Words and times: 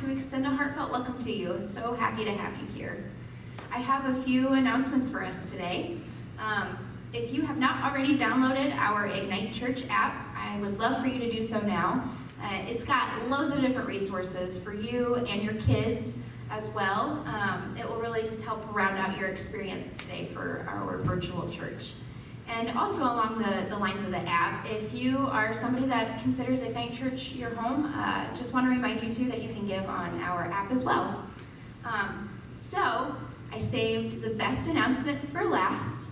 to 0.00 0.12
extend 0.12 0.46
a 0.46 0.50
heartfelt 0.50 0.92
welcome 0.92 1.18
to 1.18 1.32
you. 1.32 1.60
So 1.64 1.94
happy 1.94 2.24
to 2.24 2.30
have 2.30 2.56
you 2.60 2.68
here. 2.68 3.10
I 3.72 3.78
have 3.80 4.04
a 4.04 4.22
few 4.22 4.50
announcements 4.50 5.08
for 5.08 5.24
us 5.24 5.50
today. 5.50 5.96
Um, 6.38 6.78
if 7.12 7.34
you 7.34 7.42
have 7.42 7.58
not 7.58 7.82
already 7.82 8.16
downloaded 8.16 8.76
our 8.76 9.08
Ignite 9.08 9.52
Church 9.54 9.82
app, 9.90 10.14
I 10.36 10.56
would 10.60 10.78
love 10.78 11.02
for 11.02 11.08
you 11.08 11.18
to 11.18 11.32
do 11.32 11.42
so 11.42 11.60
now. 11.66 12.08
Uh, 12.40 12.48
it's 12.68 12.84
got 12.84 13.08
loads 13.28 13.52
of 13.52 13.60
different 13.60 13.88
resources 13.88 14.56
for 14.56 14.72
you 14.72 15.16
and 15.16 15.42
your 15.42 15.54
kids 15.54 16.20
as 16.48 16.70
well. 16.70 17.24
Um, 17.26 17.76
it 17.76 17.88
will 17.88 18.00
really 18.00 18.22
just 18.22 18.44
help 18.44 18.72
round 18.72 18.98
out 18.98 19.18
your 19.18 19.30
experience 19.30 19.96
today 19.96 20.28
for 20.32 20.64
our 20.68 20.98
virtual 20.98 21.50
church. 21.50 21.94
And 22.48 22.76
also 22.76 23.02
along 23.04 23.38
the, 23.38 23.66
the 23.68 23.76
lines 23.76 24.04
of 24.04 24.10
the 24.10 24.26
app, 24.26 24.66
if 24.70 24.94
you 24.94 25.18
are 25.30 25.52
somebody 25.52 25.86
that 25.86 26.22
considers 26.22 26.62
Ignite 26.62 26.94
Church 26.94 27.32
your 27.32 27.54
home, 27.54 27.92
uh, 27.94 28.24
just 28.34 28.54
want 28.54 28.66
to 28.66 28.70
remind 28.70 29.02
you 29.02 29.12
too 29.12 29.30
that 29.30 29.42
you 29.42 29.50
can 29.50 29.66
give 29.66 29.84
on 29.86 30.18
our 30.20 30.44
app 30.44 30.70
as 30.72 30.82
well. 30.84 31.24
Um, 31.84 32.30
so 32.54 33.14
I 33.52 33.58
saved 33.58 34.22
the 34.22 34.30
best 34.30 34.68
announcement 34.68 35.20
for 35.28 35.44
last. 35.44 36.10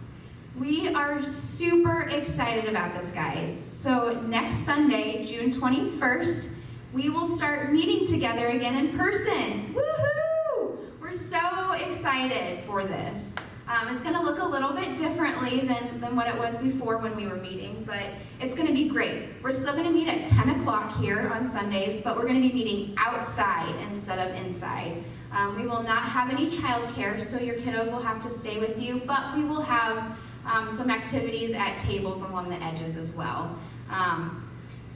We 0.58 0.88
are 0.94 1.22
super 1.22 2.02
excited 2.02 2.68
about 2.68 2.94
this, 2.94 3.12
guys. 3.12 3.58
So 3.58 4.20
next 4.22 4.56
Sunday, 4.56 5.22
June 5.24 5.50
21st, 5.50 6.52
we 6.92 7.10
will 7.10 7.26
start 7.26 7.72
meeting 7.72 8.06
together 8.06 8.46
again 8.48 8.76
in 8.76 8.96
person. 8.96 9.74
Woohoo! 9.74 10.78
We're 11.00 11.12
so 11.12 11.72
excited 11.72 12.64
for 12.64 12.84
this. 12.84 13.34
Um, 13.68 13.92
it's 13.92 14.02
going 14.02 14.14
to 14.14 14.22
look 14.22 14.38
a 14.38 14.44
little 14.44 14.72
bit 14.72 14.96
differently 14.96 15.60
than, 15.60 16.00
than 16.00 16.14
what 16.14 16.28
it 16.28 16.38
was 16.38 16.56
before 16.58 16.98
when 16.98 17.16
we 17.16 17.26
were 17.26 17.36
meeting, 17.36 17.82
but 17.84 18.04
it's 18.40 18.54
going 18.54 18.68
to 18.68 18.72
be 18.72 18.88
great. 18.88 19.24
We're 19.42 19.50
still 19.50 19.72
going 19.72 19.86
to 19.86 19.92
meet 19.92 20.06
at 20.06 20.28
10 20.28 20.60
o'clock 20.60 20.96
here 21.00 21.32
on 21.32 21.48
Sundays, 21.48 22.00
but 22.00 22.16
we're 22.16 22.28
going 22.28 22.40
to 22.40 22.48
be 22.48 22.54
meeting 22.54 22.94
outside 22.96 23.74
instead 23.90 24.20
of 24.20 24.36
inside. 24.46 25.02
Um, 25.32 25.56
we 25.56 25.66
will 25.66 25.82
not 25.82 26.04
have 26.04 26.30
any 26.30 26.48
childcare, 26.48 27.20
so 27.20 27.40
your 27.40 27.56
kiddos 27.56 27.90
will 27.90 28.02
have 28.02 28.22
to 28.22 28.30
stay 28.30 28.60
with 28.60 28.80
you, 28.80 29.02
but 29.04 29.34
we 29.34 29.44
will 29.44 29.62
have 29.62 30.16
um, 30.46 30.70
some 30.70 30.88
activities 30.88 31.52
at 31.52 31.76
tables 31.76 32.22
along 32.22 32.48
the 32.48 32.62
edges 32.62 32.96
as 32.96 33.10
well. 33.10 33.58
Um, 33.90 34.48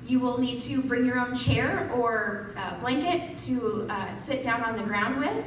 you 0.07 0.21
will 0.21 0.39
need 0.39 0.61
to 0.63 0.81
bring 0.81 1.05
your 1.05 1.19
own 1.19 1.37
chair 1.37 1.91
or 1.93 2.53
uh, 2.57 2.79
blanket 2.79 3.37
to 3.47 3.89
uh, 3.91 4.13
sit 4.13 4.45
down 4.45 4.63
on 4.63 4.77
the 4.77 4.83
ground 4.85 5.19
with. 5.19 5.45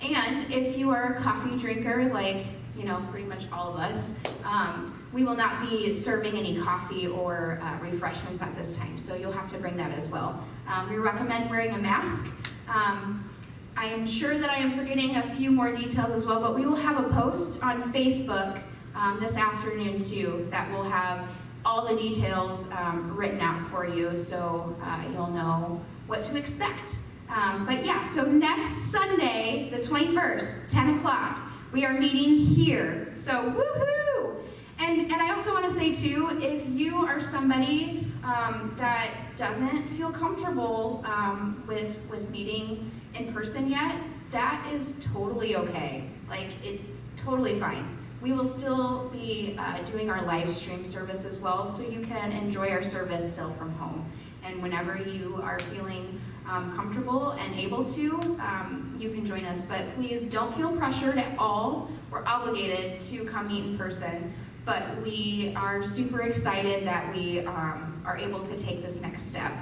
And 0.00 0.52
if 0.52 0.78
you 0.78 0.90
are 0.90 1.14
a 1.14 1.20
coffee 1.20 1.58
drinker, 1.58 2.10
like 2.12 2.46
you 2.80 2.86
know, 2.86 3.06
pretty 3.10 3.26
much 3.26 3.44
all 3.52 3.74
of 3.74 3.80
us, 3.80 4.14
um, 4.44 4.98
we 5.12 5.22
will 5.22 5.36
not 5.36 5.68
be 5.68 5.92
serving 5.92 6.34
any 6.34 6.56
coffee 6.58 7.06
or 7.06 7.60
uh, 7.62 7.78
refreshments 7.80 8.42
at 8.42 8.56
this 8.56 8.76
time, 8.78 8.96
so 8.96 9.14
you'll 9.14 9.32
have 9.32 9.48
to 9.48 9.58
bring 9.58 9.76
that 9.76 9.92
as 9.92 10.08
well. 10.08 10.42
Um, 10.66 10.88
we 10.88 10.96
recommend 10.96 11.50
wearing 11.50 11.74
a 11.74 11.78
mask. 11.78 12.26
Um, 12.68 13.28
I 13.76 13.84
am 13.86 14.06
sure 14.06 14.38
that 14.38 14.48
I 14.48 14.56
am 14.56 14.72
forgetting 14.72 15.16
a 15.16 15.22
few 15.22 15.50
more 15.50 15.70
details 15.72 16.10
as 16.10 16.26
well, 16.26 16.40
but 16.40 16.54
we 16.54 16.64
will 16.64 16.76
have 16.76 17.04
a 17.04 17.08
post 17.10 17.62
on 17.62 17.82
Facebook 17.92 18.62
um, 18.94 19.20
this 19.20 19.36
afternoon 19.36 20.00
too 20.00 20.48
that 20.50 20.70
will 20.72 20.84
have 20.84 21.28
all 21.66 21.86
the 21.86 22.00
details 22.00 22.66
um, 22.72 23.14
written 23.14 23.40
out 23.40 23.60
for 23.68 23.86
you 23.86 24.16
so 24.16 24.74
uh, 24.82 25.02
you'll 25.12 25.30
know 25.30 25.80
what 26.06 26.24
to 26.24 26.38
expect. 26.38 26.96
Um, 27.28 27.66
but 27.66 27.84
yeah, 27.84 28.04
so 28.04 28.24
next 28.24 28.90
Sunday, 28.90 29.68
the 29.70 29.78
21st, 29.78 30.68
10 30.70 30.96
o'clock, 30.96 31.49
we 31.72 31.84
are 31.84 31.92
meeting 31.92 32.36
here. 32.36 33.12
So 33.14 33.32
woohoo! 33.32 34.36
And, 34.78 35.12
and 35.12 35.14
I 35.14 35.30
also 35.30 35.52
want 35.52 35.64
to 35.66 35.70
say 35.70 35.94
too, 35.94 36.38
if 36.42 36.68
you 36.68 36.96
are 36.96 37.20
somebody 37.20 38.06
um, 38.24 38.74
that 38.78 39.10
doesn't 39.36 39.86
feel 39.88 40.10
comfortable 40.10 41.04
um, 41.06 41.62
with, 41.66 42.02
with 42.10 42.30
meeting 42.30 42.90
in 43.14 43.32
person 43.32 43.70
yet, 43.70 43.96
that 44.30 44.66
is 44.72 44.96
totally 45.12 45.56
okay. 45.56 46.08
Like, 46.28 46.48
it 46.64 46.80
totally 47.16 47.58
fine. 47.60 47.98
We 48.20 48.32
will 48.32 48.44
still 48.44 49.08
be 49.12 49.56
uh, 49.58 49.78
doing 49.82 50.10
our 50.10 50.22
live 50.22 50.52
stream 50.54 50.84
service 50.84 51.24
as 51.24 51.40
well, 51.40 51.66
so 51.66 51.82
you 51.82 52.00
can 52.00 52.32
enjoy 52.32 52.68
our 52.70 52.82
service 52.82 53.32
still 53.32 53.50
from 53.52 53.72
home. 53.74 54.04
And 54.44 54.62
whenever 54.62 54.96
you 54.96 55.40
are 55.42 55.58
feeling 55.58 56.20
um, 56.50 56.74
comfortable 56.74 57.30
and 57.30 57.54
able 57.58 57.84
to, 57.84 58.12
um, 58.40 58.94
you 58.98 59.10
can 59.10 59.24
join 59.24 59.44
us. 59.44 59.64
But 59.64 59.82
please 59.94 60.24
don't 60.24 60.54
feel 60.56 60.76
pressured 60.76 61.18
at 61.18 61.38
all. 61.38 61.90
We're 62.10 62.26
obligated 62.26 63.00
to 63.02 63.24
come 63.24 63.48
meet 63.48 63.64
in 63.64 63.78
person, 63.78 64.32
but 64.64 64.82
we 65.04 65.54
are 65.56 65.82
super 65.82 66.22
excited 66.22 66.86
that 66.86 67.14
we 67.14 67.40
um, 67.46 68.02
are 68.04 68.16
able 68.16 68.40
to 68.40 68.58
take 68.58 68.82
this 68.82 69.00
next 69.00 69.28
step 69.28 69.52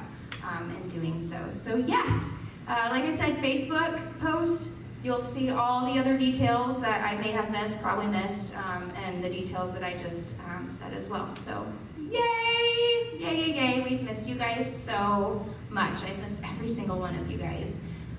um, 0.43 0.70
in 0.70 0.88
doing 0.88 1.20
so. 1.20 1.52
So 1.52 1.76
yes, 1.76 2.35
uh, 2.67 2.88
like 2.90 3.05
I 3.05 3.14
said, 3.14 3.37
Facebook 3.37 4.00
post, 4.19 4.70
you'll 5.05 5.23
see 5.23 5.50
all 5.50 5.93
the 5.93 6.00
other 6.00 6.17
details 6.19 6.81
that 6.81 7.05
I 7.05 7.20
may 7.20 7.31
have 7.31 7.50
missed, 7.50 7.81
probably 7.82 8.06
missed, 8.06 8.56
um, 8.56 8.90
and 9.05 9.23
the 9.23 9.31
details 9.31 9.75
that 9.75 9.85
I 9.85 9.93
just 9.96 10.37
um, 10.49 10.70
said 10.70 10.93
as 10.94 11.08
well. 11.08 11.37
So 11.37 11.67
yay, 12.00 13.19
yay, 13.19 13.37
yay, 13.37 13.52
yay, 13.55 13.87
we've 13.88 14.02
missed 14.02 14.29
you 14.29 14.35
guys 14.37 14.67
so 14.75 15.46
much. 15.70 16.02
I've 16.04 16.18
missed 16.18 16.42
every 16.44 16.68
single 16.68 16.98
one 16.98 17.14
of 17.18 17.30
you 17.30 17.38
guys. 17.38 17.78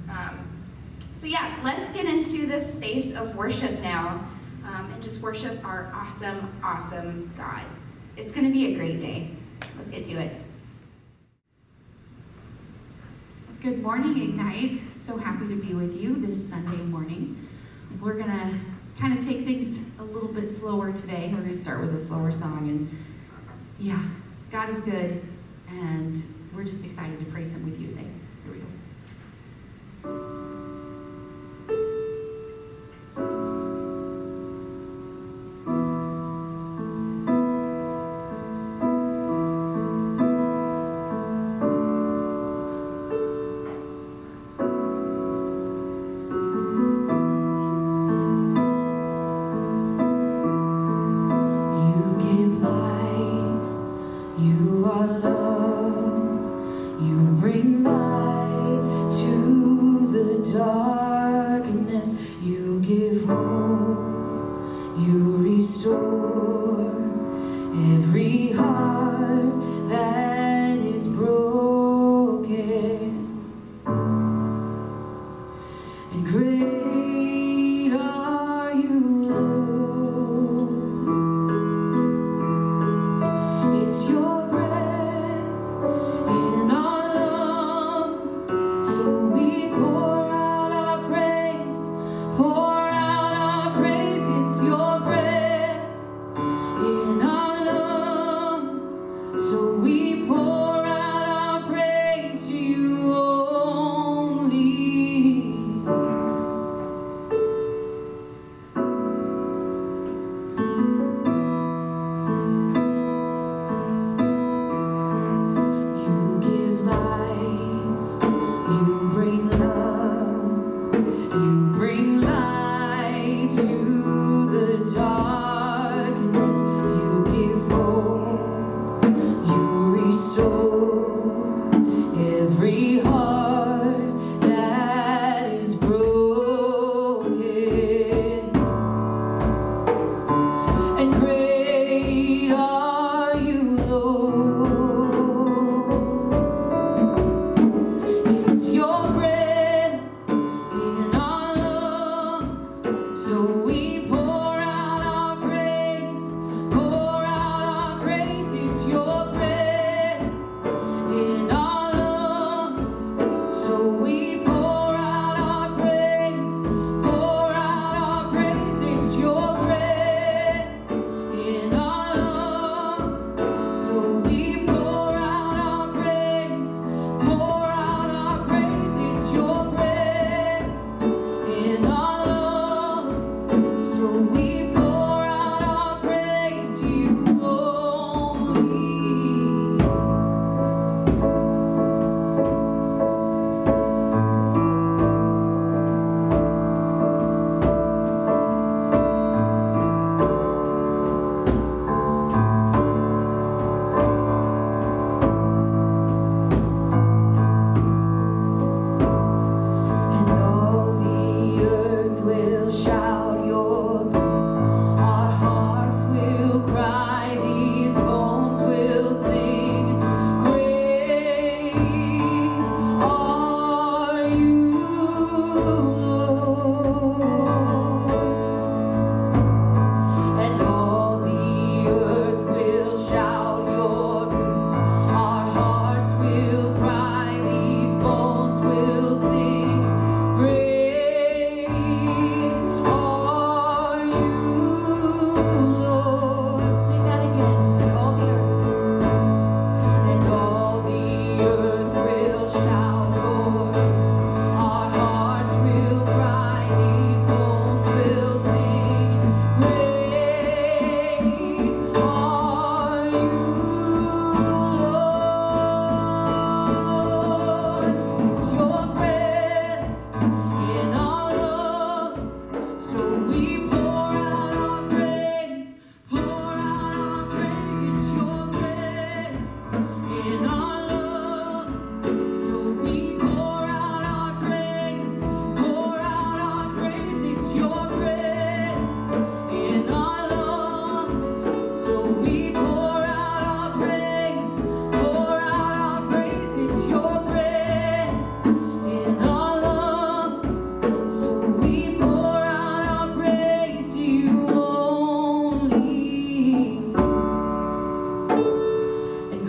Um, 0.09 0.47
so 1.13 1.27
yeah, 1.27 1.59
let's 1.63 1.89
get 1.91 2.05
into 2.05 2.45
this 2.45 2.73
space 2.73 3.13
of 3.15 3.35
worship 3.35 3.79
now 3.81 4.25
um, 4.65 4.91
and 4.93 5.03
just 5.03 5.21
worship 5.21 5.63
our 5.65 5.91
awesome, 5.93 6.51
awesome 6.63 7.31
God. 7.35 7.61
It's 8.15 8.31
going 8.31 8.45
to 8.45 8.53
be 8.53 8.73
a 8.73 8.77
great 8.77 8.99
day. 8.99 9.31
Let's 9.77 9.89
get 9.89 10.05
to 10.05 10.13
it. 10.13 10.33
Good 13.61 13.81
morning, 13.81 14.21
Ignite. 14.21 14.93
So 14.93 15.17
happy 15.17 15.47
to 15.49 15.55
be 15.55 15.73
with 15.73 15.99
you 15.99 16.15
this 16.15 16.49
Sunday 16.49 16.81
morning. 16.83 17.47
We're 17.99 18.13
going 18.13 18.31
to 18.31 18.55
kind 18.99 19.17
of 19.17 19.25
take 19.25 19.43
things 19.43 19.79
a 19.99 20.03
little 20.03 20.29
bit 20.29 20.49
slower 20.49 20.93
today. 20.93 21.29
We're 21.33 21.39
going 21.39 21.51
to 21.51 21.57
start 21.57 21.81
with 21.81 21.93
a 21.95 21.99
slower 21.99 22.31
song. 22.31 22.69
And 22.69 23.05
yeah, 23.79 24.01
God 24.51 24.69
is 24.69 24.79
good. 24.81 25.21
And 25.69 26.15
we're 26.53 26.63
just 26.63 26.83
excited 26.83 27.19
to 27.19 27.25
praise 27.25 27.53
Him 27.53 27.65
with 27.65 27.79
you 27.79 27.87
today. 27.87 28.07
Here 28.43 28.53
we 28.53 28.59
go. 30.03 30.38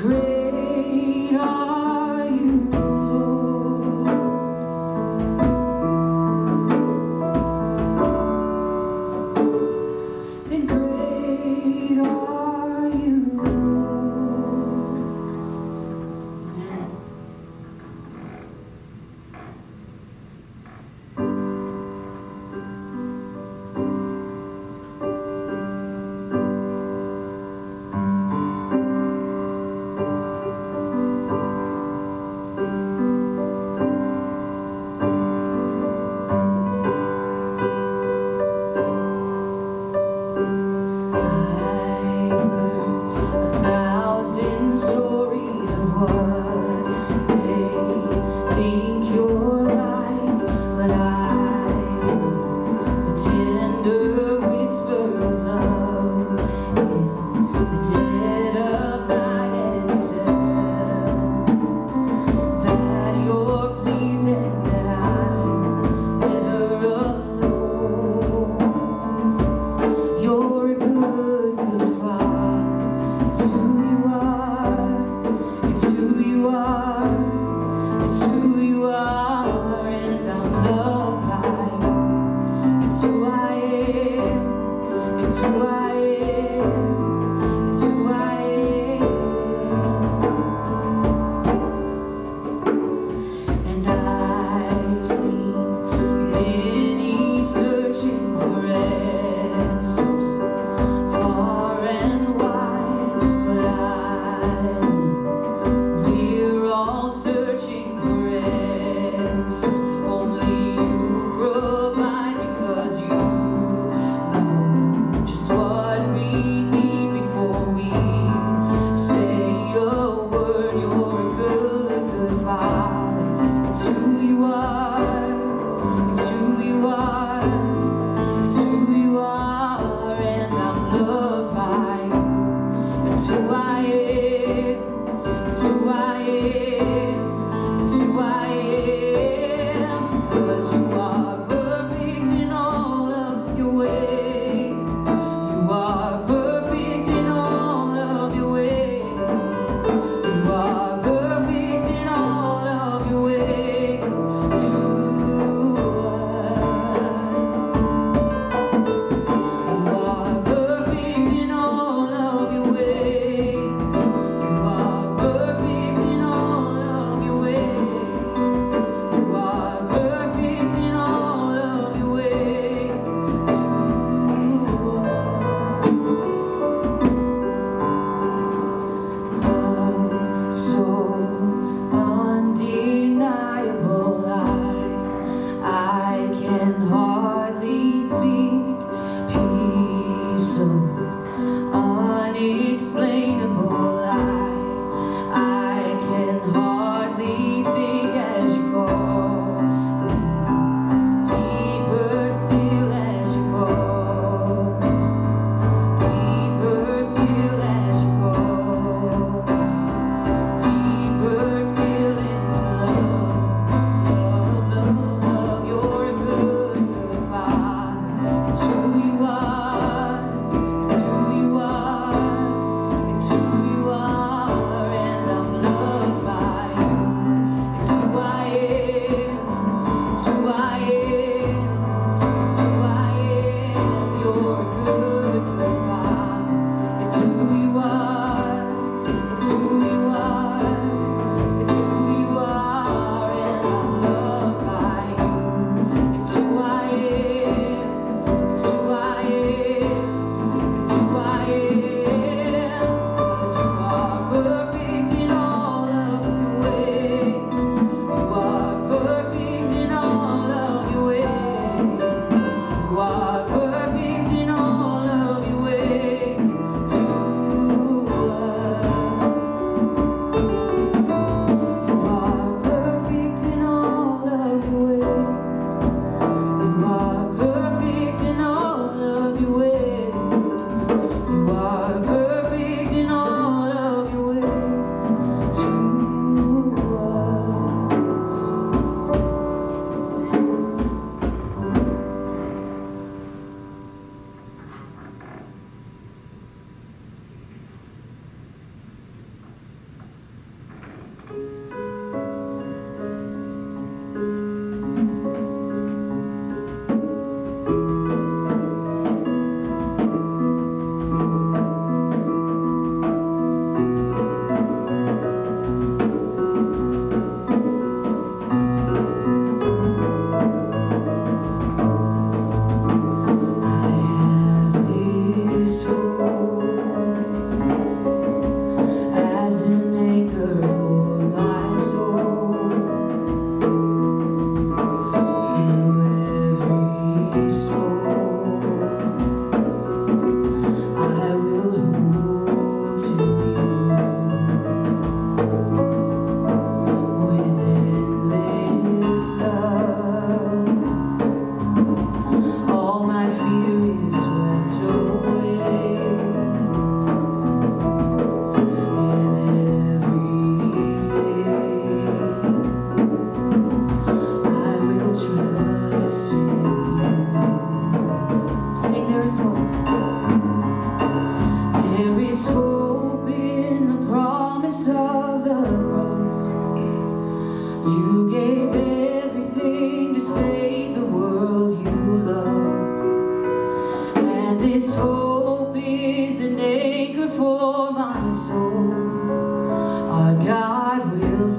Great 0.00 1.69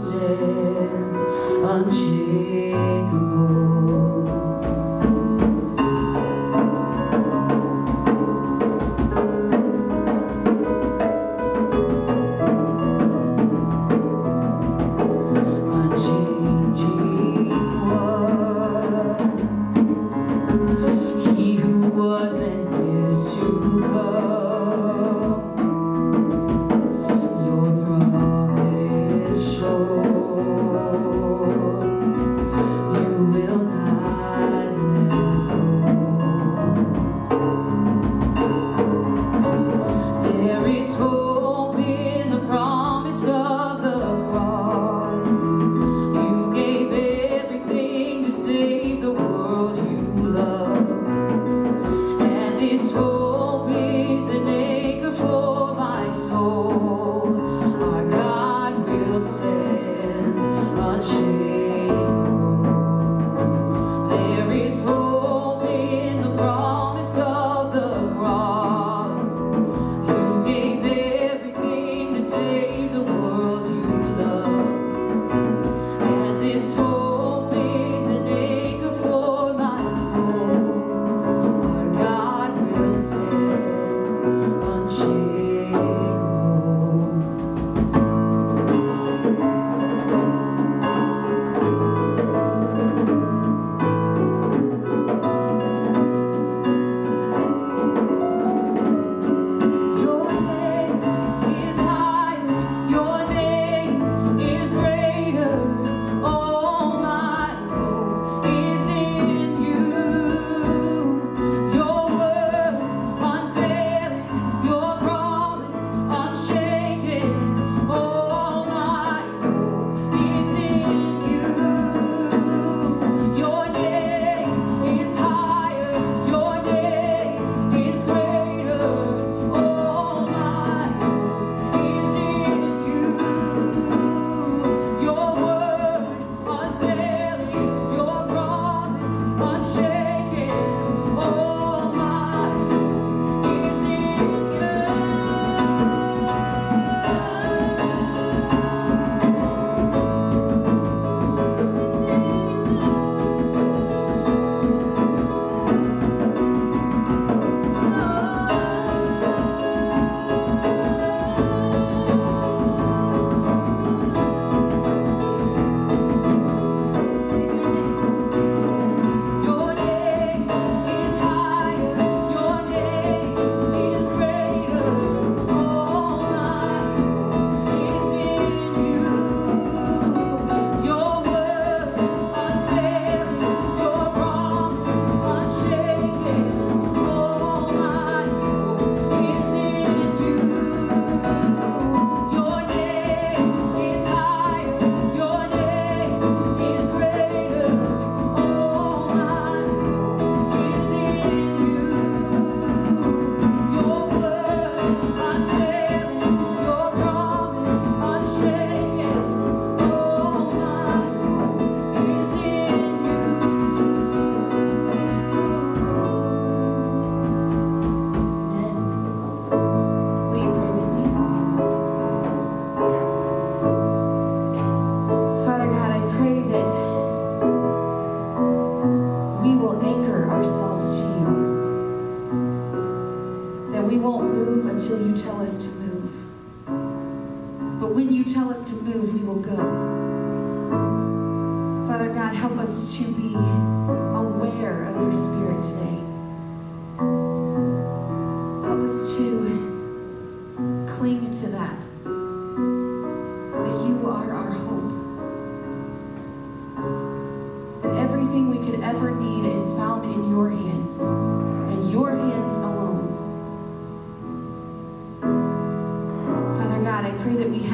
Wednesday. 0.04 0.61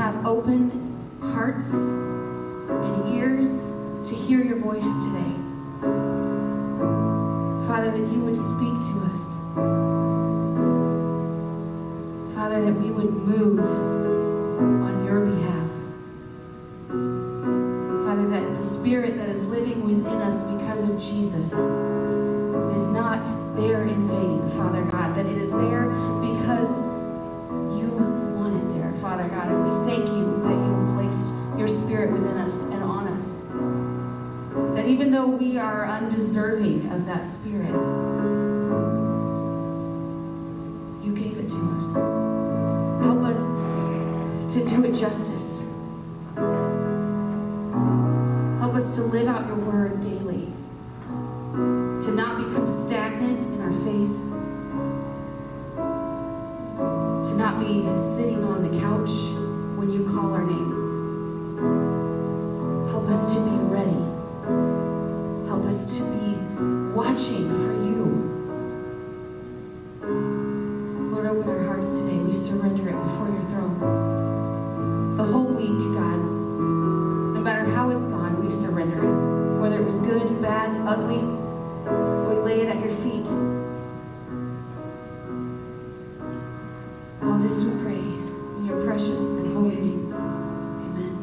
Have 0.07 0.25
open 0.25 0.71
hearts 1.19 1.73
and 1.73 3.13
ears 3.13 3.71
to 4.07 4.15
hear 4.15 4.41
your 4.41 4.55
voice 4.55 4.87
today. 5.05 5.33
Father, 7.67 7.91
that 7.91 8.07
you 8.13 8.19
would 8.21 8.37
speak 8.37 8.71
to 8.87 8.93
us. 9.11 9.35
Father, 12.33 12.63
that 12.63 12.73
we 12.79 12.89
would 12.89 13.13
move 13.13 13.59
on 13.59 15.05
your 15.05 15.25
behalf. 15.25 15.69
Father, 18.07 18.29
that 18.29 18.57
the 18.57 18.63
spirit 18.63 19.17
that 19.17 19.27
is 19.27 19.43
living 19.43 19.83
within 19.83 20.21
us 20.21 20.41
because 20.53 20.83
of 20.83 20.97
Jesus 21.01 21.51
is 21.51 22.87
not 22.93 23.19
there 23.57 23.83
in 23.83 24.07
vain, 24.07 24.49
Father 24.51 24.83
God, 24.83 25.17
that 25.17 25.25
it 25.25 25.37
is 25.37 25.51
there 25.51 25.86
are 35.67 35.85
undeserving 35.85 36.89
of 36.93 37.05
that 37.05 37.25
spirit, 37.25 37.73
you 41.03 41.13
gave 41.13 41.37
it 41.37 41.49
to 41.49 41.57
us. 41.77 41.95
Help 43.03 43.23
us 43.25 43.37
to 44.53 44.65
do 44.65 44.85
it 44.85 44.93
justice. 44.93 45.63
Help 48.59 48.75
us 48.75 48.95
to 48.95 49.01
live 49.03 49.27
out 49.27 49.45
your 49.47 49.57
word 49.57 49.99
daily, 49.99 50.47
to 52.01 52.13
not 52.13 52.37
become 52.37 52.67
stagnant 52.69 53.39
in 53.53 53.61
our 53.61 53.73
faith, 53.83 54.17
to 57.29 57.37
not 57.37 57.59
be 57.59 57.83
sitting 57.97 58.41
on 58.45 58.63
the 58.63 58.79
couch 58.79 59.26
watching 67.17 67.49
for 67.49 67.73
you. 67.83 68.05
Lord, 71.11 71.25
open 71.25 71.49
our 71.49 71.63
hearts 71.63 71.89
today. 71.97 72.17
We 72.19 72.31
surrender 72.31 72.89
it 72.89 72.95
before 72.95 73.29
your 73.29 73.41
throne. 73.49 75.17
The 75.17 75.23
whole 75.23 75.47
week, 75.47 75.79
God, 75.97 76.19
no 77.33 77.41
matter 77.41 77.65
how 77.71 77.89
it's 77.89 78.05
gone, 78.05 78.45
we 78.45 78.51
surrender 78.51 78.99
it. 78.99 79.59
Whether 79.59 79.79
it 79.79 79.85
was 79.85 79.97
good, 79.97 80.43
bad, 80.43 80.69
ugly, 80.87 81.23
we 82.29 82.35
lay 82.43 82.61
it 82.61 82.67
at 82.67 82.79
your 82.85 82.93
feet. 82.97 83.25
All 87.23 87.39
this 87.39 87.63
we 87.63 87.71
pray 87.81 87.97
in 87.97 88.65
your 88.67 88.85
precious 88.85 89.31
and 89.31 89.55
holy 89.55 89.75
name. 89.75 90.13
Amen. 90.85 91.17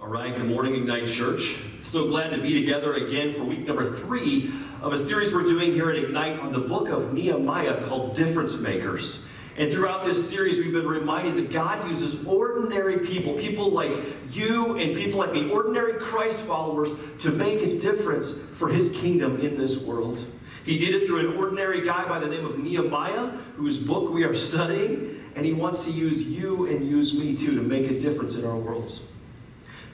All 0.00 0.08
right, 0.08 0.34
good 0.34 0.46
morning, 0.46 0.74
Ignite 0.74 1.06
Church. 1.06 1.65
So 1.86 2.08
glad 2.08 2.32
to 2.32 2.38
be 2.42 2.52
together 2.52 2.94
again 2.94 3.32
for 3.32 3.44
week 3.44 3.64
number 3.64 3.88
three 3.88 4.50
of 4.82 4.92
a 4.92 4.98
series 4.98 5.32
we're 5.32 5.44
doing 5.44 5.72
here 5.72 5.88
at 5.88 5.96
Ignite 5.96 6.40
on 6.40 6.52
the 6.52 6.58
book 6.58 6.88
of 6.88 7.14
Nehemiah 7.14 7.86
called 7.86 8.16
Difference 8.16 8.56
Makers. 8.56 9.22
And 9.56 9.70
throughout 9.70 10.04
this 10.04 10.28
series, 10.28 10.58
we've 10.58 10.72
been 10.72 10.88
reminded 10.88 11.36
that 11.36 11.52
God 11.52 11.88
uses 11.88 12.26
ordinary 12.26 13.06
people, 13.06 13.34
people 13.34 13.70
like 13.70 13.92
you 14.32 14.76
and 14.76 14.96
people 14.96 15.20
like 15.20 15.32
me, 15.32 15.48
ordinary 15.48 15.92
Christ 16.00 16.40
followers, 16.40 16.90
to 17.20 17.30
make 17.30 17.62
a 17.62 17.78
difference 17.78 18.32
for 18.32 18.68
his 18.68 18.90
kingdom 18.90 19.40
in 19.40 19.56
this 19.56 19.80
world. 19.80 20.26
He 20.64 20.78
did 20.78 20.92
it 20.92 21.06
through 21.06 21.30
an 21.30 21.36
ordinary 21.36 21.82
guy 21.82 22.08
by 22.08 22.18
the 22.18 22.26
name 22.26 22.44
of 22.44 22.58
Nehemiah, 22.58 23.28
whose 23.54 23.78
book 23.78 24.12
we 24.12 24.24
are 24.24 24.34
studying, 24.34 25.22
and 25.36 25.46
he 25.46 25.52
wants 25.52 25.84
to 25.84 25.92
use 25.92 26.24
you 26.24 26.66
and 26.66 26.84
use 26.84 27.14
me 27.14 27.36
too 27.36 27.54
to 27.54 27.62
make 27.62 27.88
a 27.88 28.00
difference 28.00 28.34
in 28.34 28.44
our 28.44 28.56
world. 28.56 28.98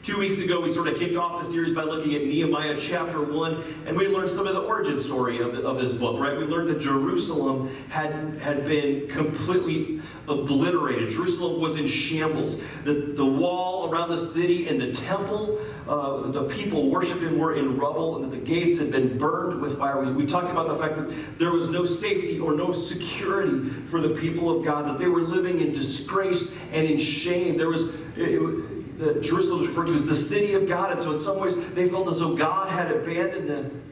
Two 0.03 0.19
weeks 0.19 0.41
ago, 0.41 0.61
we 0.61 0.73
sort 0.73 0.89
of 0.89 0.99
kicked 0.99 1.15
off 1.15 1.41
the 1.41 1.49
series 1.49 1.77
by 1.77 1.85
looking 1.85 2.17
at 2.17 2.23
Nehemiah 2.23 2.77
chapter 2.77 3.23
1, 3.23 3.63
and 3.87 3.97
we 3.97 4.09
learned 4.09 4.31
some 4.31 4.49
of 4.49 4.55
the 4.55 4.61
origin 4.61 4.99
story 4.99 5.39
of, 5.41 5.53
the, 5.53 5.63
of 5.63 5.79
this 5.79 5.95
book, 5.95 6.19
right? 6.19 6.37
We 6.37 6.43
learned 6.43 6.71
that 6.71 6.81
Jerusalem 6.81 7.73
had, 7.89 8.13
had 8.41 8.67
been 8.67 9.07
completely 9.07 10.01
obliterated. 10.27 11.11
Jerusalem 11.11 11.61
was 11.61 11.77
in 11.77 11.87
shambles. 11.87 12.61
The, 12.83 13.13
the 13.15 13.25
wall 13.25 13.93
around 13.93 14.09
the 14.11 14.19
city 14.19 14.67
and 14.67 14.81
the 14.81 14.91
temple, 14.91 15.61
uh, 15.87 16.23
the 16.23 16.49
people 16.49 16.91
worshiping 16.91 17.39
were 17.39 17.55
in 17.55 17.77
rubble, 17.79 18.17
and 18.17 18.25
that 18.25 18.37
the 18.37 18.45
gates 18.45 18.81
had 18.81 18.91
been 18.91 19.19
burned 19.19 19.61
with 19.61 19.79
fire. 19.79 20.01
We, 20.01 20.11
we 20.11 20.27
talked 20.27 20.51
about 20.51 20.67
the 20.67 20.75
fact 20.75 20.97
that 20.97 21.39
there 21.39 21.53
was 21.53 21.69
no 21.69 21.85
safety 21.85 22.41
or 22.41 22.55
no 22.57 22.73
security 22.73 23.69
for 23.87 24.01
the 24.01 24.17
people 24.17 24.51
of 24.51 24.65
God, 24.65 24.85
that 24.87 24.99
they 24.99 25.07
were 25.07 25.23
living 25.23 25.61
in 25.61 25.73
disgrace 25.73 26.59
and 26.73 26.89
in 26.89 26.99
shame. 26.99 27.57
There 27.57 27.69
was. 27.69 27.85
It, 28.17 28.72
Jerusalem 29.21 29.63
is 29.63 29.69
referred 29.69 29.87
to 29.89 29.95
as 29.95 30.05
the 30.05 30.15
city 30.15 30.55
of 30.55 30.69
God, 30.69 30.93
and 30.93 31.01
so 31.01 31.13
in 31.13 31.19
some 31.19 31.39
ways 31.39 31.57
they 31.71 31.89
felt 31.89 32.09
as 32.09 32.21
though 32.21 32.37
God 32.37 32.69
had 32.69 32.91
abandoned 32.91 33.49
them. 33.49 33.83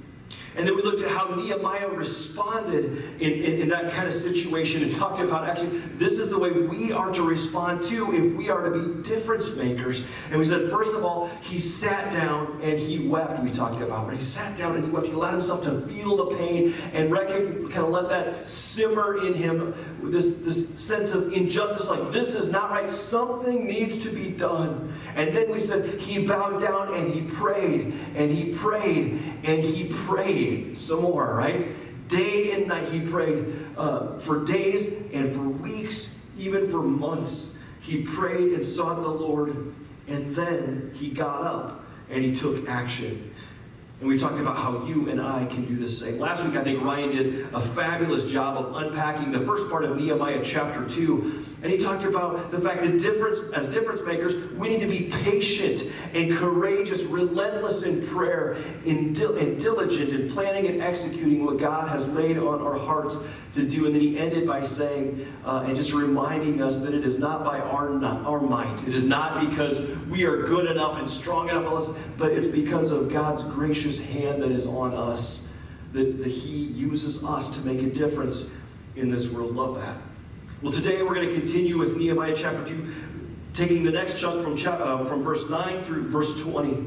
And 0.56 0.66
then 0.66 0.74
we 0.74 0.82
looked 0.82 1.02
at 1.02 1.10
how 1.10 1.34
Nehemiah 1.34 1.88
responded 1.88 3.20
in, 3.20 3.32
in, 3.32 3.60
in, 3.62 3.68
that 3.68 3.92
kind 3.92 4.08
of 4.08 4.14
situation 4.14 4.82
and 4.82 4.92
talked 4.92 5.20
about 5.20 5.48
actually 5.48 5.78
this 5.96 6.18
is 6.18 6.28
the 6.28 6.38
way 6.38 6.50
we 6.50 6.90
are 6.90 7.12
to 7.12 7.22
respond 7.22 7.84
to 7.84 8.12
if 8.12 8.34
we 8.34 8.50
are 8.50 8.68
to 8.68 8.78
be 8.78 9.02
difference 9.08 9.54
makers. 9.54 10.02
And 10.30 10.38
we 10.38 10.44
said, 10.44 10.68
first 10.68 10.94
of 10.94 11.04
all, 11.04 11.28
he 11.42 11.58
sat 11.60 12.12
down 12.12 12.58
and 12.62 12.80
he 12.80 13.06
wept, 13.06 13.40
we 13.42 13.52
talked 13.52 13.80
about. 13.80 14.06
But 14.06 14.16
he 14.16 14.22
sat 14.22 14.58
down 14.58 14.74
and 14.74 14.84
he 14.84 14.90
wept. 14.90 15.06
He 15.06 15.12
allowed 15.12 15.32
himself 15.32 15.62
to 15.64 15.82
feel 15.82 16.16
the 16.16 16.36
pain 16.36 16.74
and 16.92 17.14
kind 17.14 17.84
of 17.84 17.90
let 17.90 18.08
that 18.08 18.48
simmer 18.48 19.24
in 19.24 19.34
him, 19.34 19.74
this, 20.02 20.38
this 20.38 20.80
sense 20.80 21.12
of 21.12 21.32
injustice, 21.32 21.88
like 21.88 22.10
this 22.12 22.34
is 22.34 22.50
not 22.50 22.70
right. 22.70 22.90
Something 22.90 23.66
needs 23.66 23.98
to 23.98 24.10
be 24.10 24.30
done. 24.30 24.92
And 25.14 25.36
then 25.36 25.50
we 25.50 25.60
said 25.60 26.00
he 26.00 26.26
bowed 26.26 26.60
down 26.60 26.94
and 26.94 27.12
he 27.12 27.22
prayed 27.22 27.94
and 28.14 28.32
he 28.32 28.54
prayed 28.54 29.22
and 29.44 29.62
he 29.62 29.92
prayed 30.06 30.39
some 30.74 31.02
more, 31.02 31.34
right? 31.34 32.08
Day 32.08 32.52
and 32.52 32.66
night 32.66 32.88
he 32.88 33.00
prayed 33.00 33.44
uh, 33.76 34.18
for 34.18 34.44
days 34.44 34.88
and 35.12 35.32
for 35.32 35.42
weeks, 35.42 36.18
even 36.38 36.68
for 36.70 36.82
months. 36.82 37.56
He 37.80 38.02
prayed 38.02 38.52
and 38.52 38.64
sought 38.64 39.02
the 39.02 39.08
Lord, 39.08 39.74
and 40.08 40.34
then 40.34 40.92
he 40.94 41.10
got 41.10 41.42
up 41.42 41.84
and 42.10 42.24
he 42.24 42.34
took 42.34 42.68
action. 42.68 43.32
And 44.00 44.08
we 44.08 44.18
talked 44.18 44.40
about 44.40 44.56
how 44.56 44.84
you 44.86 45.10
and 45.10 45.20
I 45.20 45.44
can 45.46 45.66
do 45.66 45.76
the 45.76 45.88
same. 45.88 46.18
Last 46.18 46.44
week, 46.44 46.56
I 46.56 46.64
think 46.64 46.82
Ryan 46.82 47.10
did 47.10 47.52
a 47.52 47.60
fabulous 47.60 48.24
job 48.24 48.56
of 48.56 48.74
unpacking 48.74 49.30
the 49.30 49.40
first 49.40 49.68
part 49.68 49.84
of 49.84 49.96
Nehemiah 49.96 50.40
chapter 50.42 50.88
2. 50.88 51.44
And 51.62 51.70
he 51.70 51.76
talked 51.76 52.04
about 52.04 52.50
the 52.50 52.58
fact 52.58 52.82
that 52.82 52.98
difference, 52.98 53.38
as 53.52 53.66
difference 53.68 54.02
makers, 54.02 54.50
we 54.52 54.68
need 54.68 54.80
to 54.80 54.86
be 54.86 55.10
patient 55.24 55.92
and 56.14 56.34
courageous, 56.34 57.02
relentless 57.02 57.82
in 57.82 58.06
prayer, 58.06 58.56
and, 58.86 59.14
dil- 59.14 59.36
and 59.36 59.60
diligent 59.60 60.10
in 60.10 60.30
planning 60.30 60.68
and 60.68 60.82
executing 60.82 61.44
what 61.44 61.58
God 61.58 61.90
has 61.90 62.08
laid 62.08 62.38
on 62.38 62.62
our 62.62 62.78
hearts 62.78 63.18
to 63.52 63.68
do. 63.68 63.84
And 63.84 63.94
then 63.94 64.00
he 64.00 64.18
ended 64.18 64.46
by 64.46 64.62
saying, 64.62 65.30
uh, 65.44 65.64
and 65.66 65.76
just 65.76 65.92
reminding 65.92 66.62
us 66.62 66.78
that 66.78 66.94
it 66.94 67.04
is 67.04 67.18
not 67.18 67.44
by 67.44 67.60
our, 67.60 67.90
not 67.90 68.24
our 68.24 68.40
might. 68.40 68.88
It 68.88 68.94
is 68.94 69.04
not 69.04 69.46
because 69.46 69.80
we 70.06 70.24
are 70.24 70.44
good 70.44 70.70
enough 70.70 70.98
and 70.98 71.08
strong 71.08 71.50
enough, 71.50 71.60
but 72.16 72.32
it's 72.32 72.48
because 72.48 72.90
of 72.90 73.12
God's 73.12 73.42
gracious 73.42 73.98
hand 73.98 74.42
that 74.42 74.50
is 74.50 74.66
on 74.66 74.94
us, 74.94 75.52
that, 75.92 76.18
that 76.18 76.28
he 76.28 76.56
uses 76.56 77.22
us 77.22 77.50
to 77.50 77.66
make 77.66 77.82
a 77.82 77.90
difference 77.90 78.48
in 78.96 79.10
this 79.10 79.28
world. 79.28 79.54
Love 79.54 79.74
that. 79.74 80.09
Well, 80.62 80.72
today 80.72 81.02
we're 81.02 81.14
going 81.14 81.26
to 81.26 81.34
continue 81.34 81.78
with 81.78 81.96
Nehemiah 81.96 82.34
chapter 82.36 82.62
2, 82.66 82.94
taking 83.54 83.82
the 83.82 83.90
next 83.90 84.20
chunk 84.20 84.42
from, 84.44 84.58
chap- 84.58 84.78
uh, 84.78 85.02
from 85.06 85.22
verse 85.22 85.48
9 85.48 85.84
through 85.84 86.08
verse 86.08 86.38
20. 86.42 86.86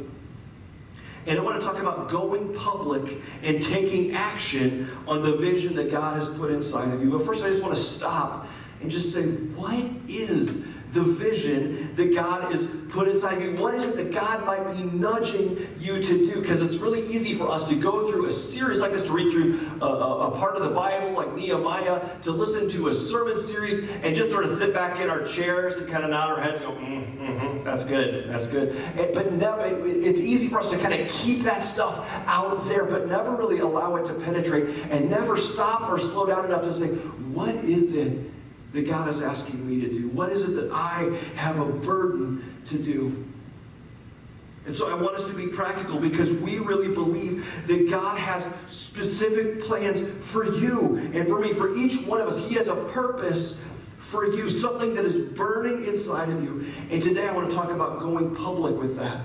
And 1.25 1.39
I 1.39 1.41
want 1.41 1.59
to 1.59 1.65
talk 1.65 1.79
about 1.79 2.07
going 2.07 2.53
public 2.53 3.19
and 3.41 3.63
taking 3.63 4.13
action 4.13 4.91
on 5.07 5.23
the 5.23 5.35
vision 5.37 5.73
that 5.77 5.89
God 5.89 6.21
has 6.21 6.29
put 6.29 6.51
inside 6.51 6.93
of 6.93 7.01
you. 7.01 7.09
But 7.09 7.25
first, 7.25 7.43
I 7.43 7.49
just 7.49 7.63
want 7.63 7.73
to 7.73 7.81
stop 7.81 8.45
and 8.83 8.91
just 8.91 9.13
say, 9.13 9.23
what 9.23 9.83
is 10.07 10.67
the 10.91 11.01
vision 11.01 11.95
that 11.95 12.13
God 12.13 12.51
has 12.51 12.67
put 12.89 13.07
inside 13.07 13.37
of 13.39 13.43
you? 13.43 13.55
What 13.59 13.73
is 13.73 13.83
it 13.83 13.95
that 13.95 14.11
God 14.13 14.45
might 14.45 14.77
be 14.77 14.83
nudging 14.83 15.57
you 15.79 16.03
to 16.03 16.31
do? 16.31 16.39
Because 16.41 16.61
it's 16.61 16.75
really 16.75 17.01
easy 17.11 17.33
for 17.33 17.49
us 17.49 17.67
to 17.69 17.75
go 17.75 18.11
through 18.11 18.25
a 18.25 18.29
series 18.29 18.79
like 18.79 18.91
this, 18.91 19.03
to 19.05 19.11
read 19.11 19.31
through 19.31 19.59
a, 19.81 19.85
a, 19.85 20.27
a 20.27 20.37
part 20.37 20.55
of 20.55 20.61
the 20.61 20.69
Bible 20.69 21.11
like 21.13 21.33
Nehemiah, 21.33 21.99
to 22.23 22.31
listen 22.31 22.69
to 22.69 22.89
a 22.89 22.93
sermon 22.93 23.41
series, 23.41 23.89
and 24.03 24.15
just 24.15 24.29
sort 24.29 24.45
of 24.45 24.55
sit 24.57 24.71
back 24.73 24.99
in 24.99 25.09
our 25.09 25.23
chairs 25.23 25.75
and 25.77 25.89
kind 25.89 26.03
of 26.03 26.11
nod 26.11 26.29
our 26.29 26.39
heads 26.39 26.59
and 26.61 26.67
go, 26.67 26.73
mm, 26.75 27.17
mm-hmm, 27.17 27.63
that's 27.63 27.85
good, 27.85 28.29
that's 28.29 28.45
good. 28.45 28.77
But 29.15 29.31
never, 29.33 29.65
it- 29.65 30.03
it's 30.03 30.19
easy 30.19 30.47
for 30.47 30.59
us 30.59 30.69
to 30.69 30.77
kind 30.77 30.93
of 30.93 31.09
keep 31.09 31.41
that 31.43 31.63
stuff 31.63 32.05
out 32.27 32.65
there, 32.67 32.85
but 32.85 33.07
never 33.07 33.35
really 33.35 33.59
allow 33.59 33.95
it 33.95 34.05
to 34.07 34.13
penetrate 34.13 34.65
and 34.91 35.09
never 35.09 35.37
stop 35.37 35.89
or 35.89 35.97
slow 35.97 36.27
down 36.27 36.45
enough 36.45 36.61
to 36.65 36.73
say, 36.73 36.89
what 37.33 37.55
is 37.55 37.93
it 37.93 38.29
that 38.73 38.87
God 38.87 39.07
is 39.09 39.21
asking 39.21 39.67
me 39.67 39.81
to 39.81 39.91
do? 39.91 40.09
What 40.09 40.31
is 40.31 40.41
it 40.41 40.55
that 40.55 40.71
I 40.71 41.03
have 41.35 41.59
a 41.59 41.65
burden 41.65 42.61
to 42.67 42.77
do? 42.77 43.25
And 44.65 44.75
so 44.75 44.89
I 44.89 44.99
want 44.99 45.15
us 45.15 45.25
to 45.25 45.33
be 45.33 45.47
practical 45.47 45.99
because 45.99 46.31
we 46.31 46.57
really 46.57 46.93
believe 46.93 47.67
that 47.67 47.89
God 47.89 48.17
has 48.17 48.47
specific 48.65 49.61
plans 49.61 50.01
for 50.25 50.45
you 50.45 50.97
and 51.13 51.27
for 51.27 51.39
me, 51.39 51.53
for 51.53 51.75
each 51.75 52.05
one 52.07 52.21
of 52.21 52.27
us. 52.27 52.47
He 52.47 52.55
has 52.55 52.69
a 52.69 52.75
purpose 52.75 53.63
for 53.99 54.25
you, 54.25 54.47
something 54.47 54.95
that 54.95 55.05
is 55.05 55.17
burning 55.17 55.85
inside 55.85 56.29
of 56.29 56.41
you. 56.41 56.65
And 56.89 57.01
today 57.01 57.27
I 57.27 57.33
want 57.33 57.49
to 57.49 57.55
talk 57.55 57.71
about 57.71 57.99
going 57.99 58.35
public 58.35 58.75
with 58.75 58.95
that. 58.97 59.21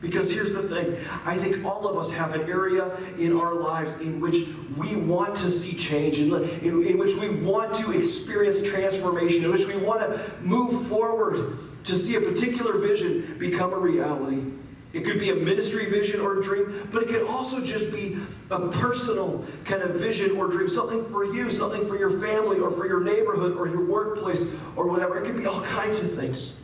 Because 0.00 0.30
here's 0.30 0.52
the 0.52 0.62
thing 0.62 0.96
I 1.26 1.36
think 1.36 1.64
all 1.64 1.86
of 1.86 1.98
us 1.98 2.10
have 2.12 2.34
an 2.34 2.48
area 2.48 2.96
in 3.18 3.36
our 3.36 3.54
lives 3.54 4.00
in 4.00 4.18
which 4.18 4.48
we 4.76 4.96
want 4.96 5.36
to 5.38 5.50
see 5.50 5.76
change, 5.76 6.18
in, 6.18 6.32
in, 6.32 6.86
in 6.86 6.98
which 6.98 7.14
we 7.16 7.28
want 7.28 7.74
to 7.74 7.92
experience 7.92 8.62
transformation, 8.62 9.44
in 9.44 9.50
which 9.50 9.66
we 9.66 9.76
want 9.76 10.00
to 10.00 10.32
move 10.40 10.86
forward 10.88 11.58
to 11.84 11.94
see 11.94 12.16
a 12.16 12.20
particular 12.20 12.78
vision 12.78 13.36
become 13.38 13.72
a 13.72 13.78
reality. 13.78 14.42
It 14.92 15.04
could 15.04 15.20
be 15.20 15.30
a 15.30 15.36
ministry 15.36 15.86
vision 15.86 16.20
or 16.20 16.40
a 16.40 16.42
dream, 16.42 16.88
but 16.92 17.02
it 17.02 17.08
could 17.08 17.26
also 17.26 17.64
just 17.64 17.92
be 17.92 18.18
a 18.50 18.68
personal 18.68 19.44
kind 19.64 19.82
of 19.82 19.94
vision 19.94 20.36
or 20.36 20.48
dream, 20.48 20.68
something 20.68 21.04
for 21.10 21.24
you, 21.24 21.48
something 21.48 21.86
for 21.86 21.96
your 21.96 22.10
family 22.10 22.58
or 22.58 22.72
for 22.72 22.86
your 22.86 23.00
neighborhood 23.00 23.56
or 23.56 23.68
your 23.68 23.84
workplace 23.84 24.46
or 24.74 24.88
whatever. 24.88 25.22
It 25.22 25.26
could 25.26 25.36
be 25.36 25.46
all 25.46 25.60
kinds 25.62 26.00
of 26.00 26.14
things. 26.14 26.54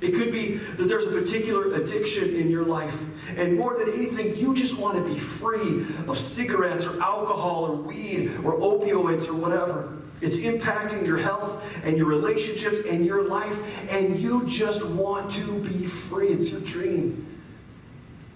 It 0.00 0.12
could 0.14 0.32
be 0.32 0.56
that 0.56 0.84
there's 0.88 1.06
a 1.06 1.10
particular 1.10 1.74
addiction 1.74 2.36
in 2.36 2.50
your 2.50 2.64
life, 2.64 2.96
and 3.36 3.56
more 3.56 3.76
than 3.76 3.92
anything, 3.92 4.36
you 4.36 4.54
just 4.54 4.78
want 4.78 4.96
to 4.96 5.12
be 5.12 5.18
free 5.18 5.84
of 6.06 6.16
cigarettes 6.16 6.86
or 6.86 7.00
alcohol 7.02 7.64
or 7.66 7.74
weed 7.74 8.36
or 8.44 8.58
opioids 8.58 9.28
or 9.28 9.34
whatever. 9.34 9.92
It's 10.20 10.38
impacting 10.38 11.06
your 11.06 11.18
health 11.18 11.64
and 11.84 11.96
your 11.96 12.06
relationships 12.06 12.82
and 12.88 13.04
your 13.04 13.22
life, 13.22 13.58
and 13.90 14.18
you 14.18 14.46
just 14.46 14.86
want 14.86 15.32
to 15.32 15.60
be 15.60 15.86
free. 15.86 16.28
It's 16.28 16.50
your 16.50 16.60
dream. 16.60 17.24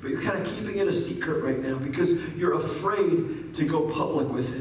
But 0.00 0.10
you're 0.10 0.22
kind 0.22 0.44
of 0.44 0.52
keeping 0.52 0.78
it 0.78 0.88
a 0.88 0.92
secret 0.92 1.44
right 1.44 1.60
now 1.60 1.76
because 1.78 2.34
you're 2.34 2.54
afraid 2.54 3.54
to 3.54 3.64
go 3.64 3.88
public 3.88 4.28
with 4.28 4.52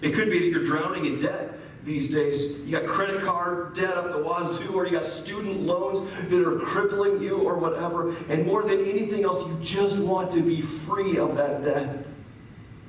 it. 0.00 0.06
It 0.06 0.14
could 0.14 0.30
be 0.30 0.38
that 0.38 0.46
you're 0.46 0.64
drowning 0.64 1.04
in 1.06 1.20
debt 1.20 1.58
these 1.84 2.10
days. 2.10 2.58
You 2.60 2.78
got 2.78 2.86
credit 2.86 3.22
card 3.22 3.74
debt 3.74 3.96
up 3.96 4.10
the 4.12 4.18
wazoo, 4.18 4.74
or 4.74 4.86
you 4.86 4.92
got 4.92 5.04
student 5.04 5.60
loans 5.60 5.98
that 6.28 6.46
are 6.46 6.58
crippling 6.60 7.22
you, 7.22 7.38
or 7.38 7.56
whatever. 7.56 8.14
And 8.28 8.46
more 8.46 8.62
than 8.62 8.84
anything 8.84 9.24
else, 9.24 9.48
you 9.48 9.58
just 9.62 9.98
want 9.98 10.30
to 10.32 10.42
be 10.42 10.60
free 10.60 11.18
of 11.18 11.36
that 11.36 11.64
debt. 11.64 12.06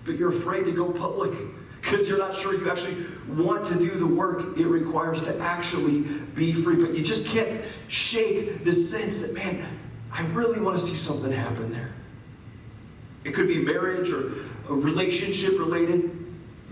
But 0.05 0.15
you're 0.15 0.29
afraid 0.29 0.65
to 0.65 0.71
go 0.71 0.91
public 0.91 1.33
because 1.81 2.07
you're 2.07 2.17
not 2.17 2.35
sure 2.35 2.53
you 2.53 2.69
actually 2.69 3.05
want 3.27 3.65
to 3.65 3.75
do 3.75 3.91
the 3.91 4.07
work 4.07 4.57
it 4.57 4.65
requires 4.65 5.21
to 5.21 5.37
actually 5.39 6.01
be 6.35 6.53
free. 6.53 6.75
But 6.75 6.93
you 6.93 7.03
just 7.03 7.25
can't 7.27 7.61
shake 7.87 8.63
the 8.63 8.71
sense 8.71 9.19
that, 9.19 9.33
man, 9.33 9.79
I 10.11 10.21
really 10.27 10.59
want 10.59 10.77
to 10.77 10.83
see 10.83 10.95
something 10.95 11.31
happen 11.31 11.71
there. 11.71 11.91
It 13.25 13.33
could 13.33 13.47
be 13.47 13.57
marriage 13.57 14.11
or 14.11 14.33
a 14.69 14.73
relationship 14.73 15.57
related. 15.57 16.22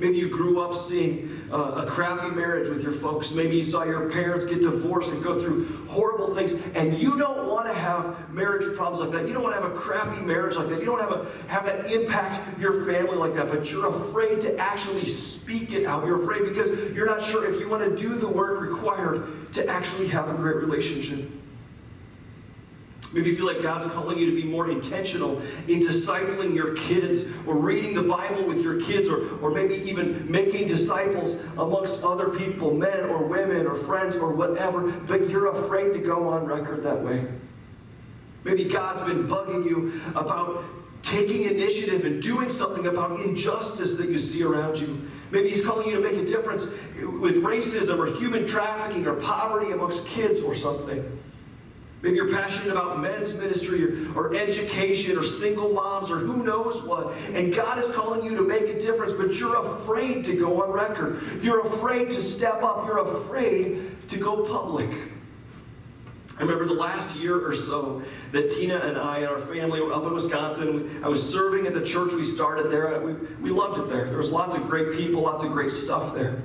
Maybe 0.02 0.18
you 0.18 0.30
grew 0.30 0.60
up 0.62 0.74
seeing 0.74 1.48
uh, 1.52 1.84
a 1.86 1.86
crappy 1.86 2.34
marriage 2.34 2.68
with 2.68 2.82
your 2.82 2.92
folks. 2.92 3.34
Maybe 3.34 3.58
you 3.58 3.64
saw 3.64 3.84
your 3.84 4.10
parents 4.10 4.46
get 4.46 4.62
divorced 4.62 5.12
and 5.12 5.24
go 5.24 5.40
through 5.40 5.86
horrible 5.90 6.34
things, 6.34 6.54
and 6.74 6.98
you 6.98 7.20
don't 7.20 7.48
want 7.48 7.68
to 7.68 7.74
have 7.74 8.34
marriage 8.34 8.76
problems 8.76 9.00
like 9.00 9.12
that. 9.12 9.28
You 9.28 9.36
don't 9.36 9.44
want 9.44 9.56
to 9.56 9.62
have 9.62 9.72
a 9.72 9.76
crappy 9.76 10.20
marriage 10.24 10.56
like 10.56 10.70
that. 10.70 10.80
You 10.80 10.86
don't 10.86 11.00
have 11.00 11.12
a 11.12 11.28
have 11.50 11.68
that 11.68 11.92
impact 11.92 12.60
your 12.60 12.84
family 12.84 13.16
like 13.16 13.36
that. 13.36 13.48
But 13.48 13.70
you're 13.70 13.90
afraid 13.90 14.42
to 14.42 14.58
actually 14.58 15.06
speak 15.06 15.72
it 15.72 15.86
out. 15.86 16.04
You're 16.04 16.24
afraid 16.24 16.50
because 16.50 16.72
you're 16.96 17.06
not 17.06 17.22
sure 17.22 17.54
if 17.54 17.60
you 17.60 17.70
want 17.70 17.88
to 17.88 17.96
do 17.96 18.16
the 18.16 18.28
work 18.28 18.60
required 18.60 19.54
to 19.54 19.68
actually 19.68 20.08
have 20.08 20.30
a 20.30 20.34
great 20.34 20.56
relationship. 20.56 21.30
Maybe 23.14 23.30
you 23.30 23.36
feel 23.36 23.46
like 23.46 23.62
God's 23.62 23.92
calling 23.92 24.18
you 24.18 24.26
to 24.28 24.36
be 24.36 24.46
more 24.46 24.70
intentional 24.70 25.42
in 25.68 25.82
discipling 25.82 26.56
your 26.56 26.76
kids 26.76 27.26
or 27.46 27.58
reading 27.58 27.94
the 27.94 28.04
Bible 28.04 28.46
with 28.46 28.62
your 28.62 28.80
kids 28.82 29.10
or, 29.10 29.38
or 29.40 29.52
maybe 29.52 29.76
even 29.76 30.32
making 30.32 30.68
disciples 30.68 31.36
amongst 31.58 32.02
other 32.04 32.30
people, 32.30 32.74
men 32.74 33.06
or 33.06 33.26
women 33.26 33.68
or 33.68 33.76
friends 33.76 34.16
or 34.16 34.32
whatever, 34.32 34.90
but 34.92 35.30
you're 35.30 35.48
afraid 35.48 35.92
to 35.94 36.00
go 36.00 36.30
on 36.30 36.46
record 36.46 36.84
that 36.84 37.02
way. 37.02 37.26
Maybe 38.46 38.64
God's 38.64 39.02
been 39.02 39.28
bugging 39.28 39.66
you 39.66 40.02
about 40.16 40.64
taking 41.04 41.44
initiative 41.44 42.06
and 42.06 42.22
doing 42.22 42.50
something 42.50 42.88
about 42.88 43.20
injustice 43.20 43.96
that 43.96 44.10
you 44.10 44.18
see 44.18 44.44
around 44.44 44.78
you. 44.78 45.10
Maybe 45.32 45.50
He's 45.50 45.66
calling 45.66 45.88
you 45.88 45.96
to 45.96 46.02
make 46.02 46.18
a 46.18 46.26
difference 46.26 46.64
with 46.64 47.44
racism 47.44 48.00
or 48.00 48.18
human 48.18 48.48
trafficking 48.48 49.06
or 49.06 49.16
poverty 49.16 49.72
amongst 49.72 50.08
kids 50.08 50.40
or 50.42 50.56
something. 50.56 51.20
Maybe 52.02 52.16
you're 52.16 52.32
passionate 52.32 52.72
about 52.72 53.00
men's 53.00 53.36
ministry 53.36 54.08
or, 54.08 54.14
or, 54.16 54.36
education 54.36 55.18
or 55.18 55.24
single 55.24 55.72
moms 55.72 56.10
or 56.10 56.18
who 56.18 56.44
knows 56.44 56.84
what. 56.84 57.16
And 57.34 57.54
God 57.54 57.78
is 57.78 57.88
calling 57.92 58.24
you 58.24 58.36
to 58.36 58.42
make 58.42 58.64
a 58.64 58.80
difference, 58.80 59.14
but 59.14 59.36
you're 59.36 59.64
afraid 59.64 60.26
to 60.26 60.36
go 60.36 60.64
on 60.64 60.72
record. 60.72 61.22
You're 61.44 61.66
afraid 61.68 62.10
to 62.12 62.22
step 62.22 62.64
up. 62.64 62.88
You're 62.88 63.06
afraid 63.06 64.10
to 64.10 64.18
go 64.18 64.46
public. 64.46 64.90
I 66.40 66.44
remember 66.44 66.66
the 66.66 66.74
last 66.74 67.16
year 67.16 67.46
or 67.46 67.56
so 67.56 68.02
that 68.32 68.50
Tina 68.50 68.78
and 68.78 68.98
I 68.98 69.20
and 69.20 69.28
our 69.28 69.40
family 69.40 69.80
were 69.80 69.94
up 69.94 70.04
in 70.06 70.14
Wisconsin. 70.14 71.02
I 71.04 71.08
was 71.08 71.22
serving 71.22 71.68
at 71.68 71.76
the 71.76 71.86
church 71.86 72.14
we 72.14 72.24
started 72.24 72.72
there. 72.72 73.00
We, 73.00 73.14
we 73.14 73.50
loved 73.52 73.80
it 73.80 73.90
there. 73.92 74.06
There 74.06 74.18
was 74.18 74.32
lots 74.32 74.56
of 74.56 74.68
great 74.68 74.94
people, 74.94 75.22
lots 75.22 75.44
of 75.44 75.52
great 75.52 75.70
stuff 75.70 76.16
there. 76.16 76.42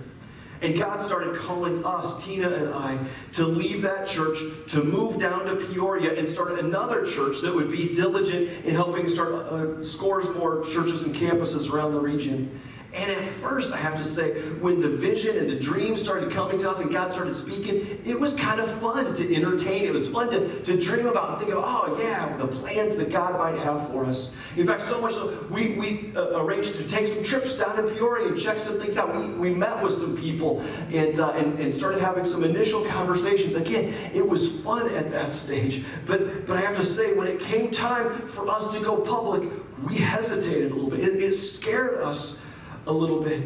And 0.67 0.77
God 0.77 1.01
started 1.01 1.37
calling 1.37 1.85
us, 1.85 2.25
Tina 2.25 2.51
and 2.51 2.75
I, 2.75 2.99
to 3.35 3.47
leave 3.47 3.83
that 3.83 4.05
church, 4.05 4.39
to 4.67 4.83
move 4.83 5.21
down 5.21 5.45
to 5.47 5.55
Peoria 5.55 6.19
and 6.19 6.29
start 6.29 6.59
another 6.59 7.07
church 7.07 7.41
that 7.43 7.55
would 7.55 7.71
be 7.71 7.95
diligent 7.95 8.51
in 8.65 8.75
helping 8.75 9.09
start 9.09 9.33
uh, 9.33 9.85
scores 9.85 10.29
more 10.35 10.65
churches 10.65 11.05
and 11.05 11.15
campuses 11.15 11.71
around 11.71 11.93
the 11.93 12.01
region. 12.01 12.61
And 12.97 13.11
at 13.11 13.23
first, 13.23 13.73
I 13.73 13.77
have 13.77 13.99
to 13.99 14.05
say, 14.05 14.41
when 14.59 14.81
the 14.81 14.89
vision 14.89 15.37
and 15.37 15.51
the 15.51 15.61
dream 15.61 15.99
started 15.99 16.31
coming 16.33 16.59
to 16.59 16.71
us 16.71 16.81
and 16.81 16.91
God 16.91 17.13
started 17.13 17.37
speaking, 17.37 18.01
it 18.07 18.19
was 18.19 18.33
kind 18.33 18.59
of 18.59 18.71
fun 18.81 19.15
to 19.17 19.35
entertain. 19.37 19.85
It 19.85 19.93
was 19.93 20.09
fun 20.09 20.31
to, 20.31 20.63
to 20.63 20.81
dream 20.81 21.07
about 21.07 21.31
and 21.31 21.39
think 21.39 21.53
of, 21.53 21.63
oh, 21.63 21.99
yeah, 22.01 22.35
the 22.39 22.47
plans 22.47 22.97
that 22.97 23.13
God 23.13 23.39
might 23.39 23.59
have 23.63 23.87
for 23.91 24.07
us. 24.07 24.35
In 24.57 24.67
fact, 24.67 24.81
so 24.81 24.99
much 25.03 25.13
so, 25.13 25.47
we, 25.51 25.73
we 25.73 26.17
uh, 26.17 26.43
arranged 26.43 26.75
to 26.77 26.89
take 26.89 27.07
some 27.07 27.23
trips 27.23 27.59
down 27.59 27.77
to 27.77 27.83
Peoria 27.83 28.29
and 28.29 28.39
check 28.39 28.59
some 28.59 28.81
things 28.81 28.97
out. 28.97 29.15
We, 29.15 29.27
we 29.27 29.55
met 29.55 29.83
with 29.85 29.93
some 29.93 30.17
people 30.17 30.63
and, 30.91 31.21
uh, 31.21 31.33
and, 31.33 31.61
and 31.61 31.71
started 31.71 32.01
having 32.01 32.25
some 32.25 32.45
initial 32.45 32.83
conversations. 32.87 33.57
Again, 33.57 33.93
it 34.15 34.27
was 34.27 34.61
fun 34.63 34.91
at 34.95 35.11
that 35.11 35.35
stage. 35.35 35.85
But, 36.07 36.47
but 36.47 36.57
I 36.57 36.63
have 36.63 36.77
to 36.77 36.83
say, 36.83 37.15
when 37.15 37.27
it 37.27 37.41
came 37.41 37.71
time 37.71 38.27
for 38.27 38.49
us 38.49 38.73
to 38.73 38.81
go 38.81 38.97
public, 38.97 39.51
we 39.85 39.97
hesitated 39.97 40.73
a 40.73 40.75
little 40.75 40.89
bit. 40.89 41.01
It, 41.01 41.23
it 41.23 41.35
scared 41.35 42.01
us 42.03 42.43
a 42.87 42.93
little 42.93 43.23
bit. 43.23 43.43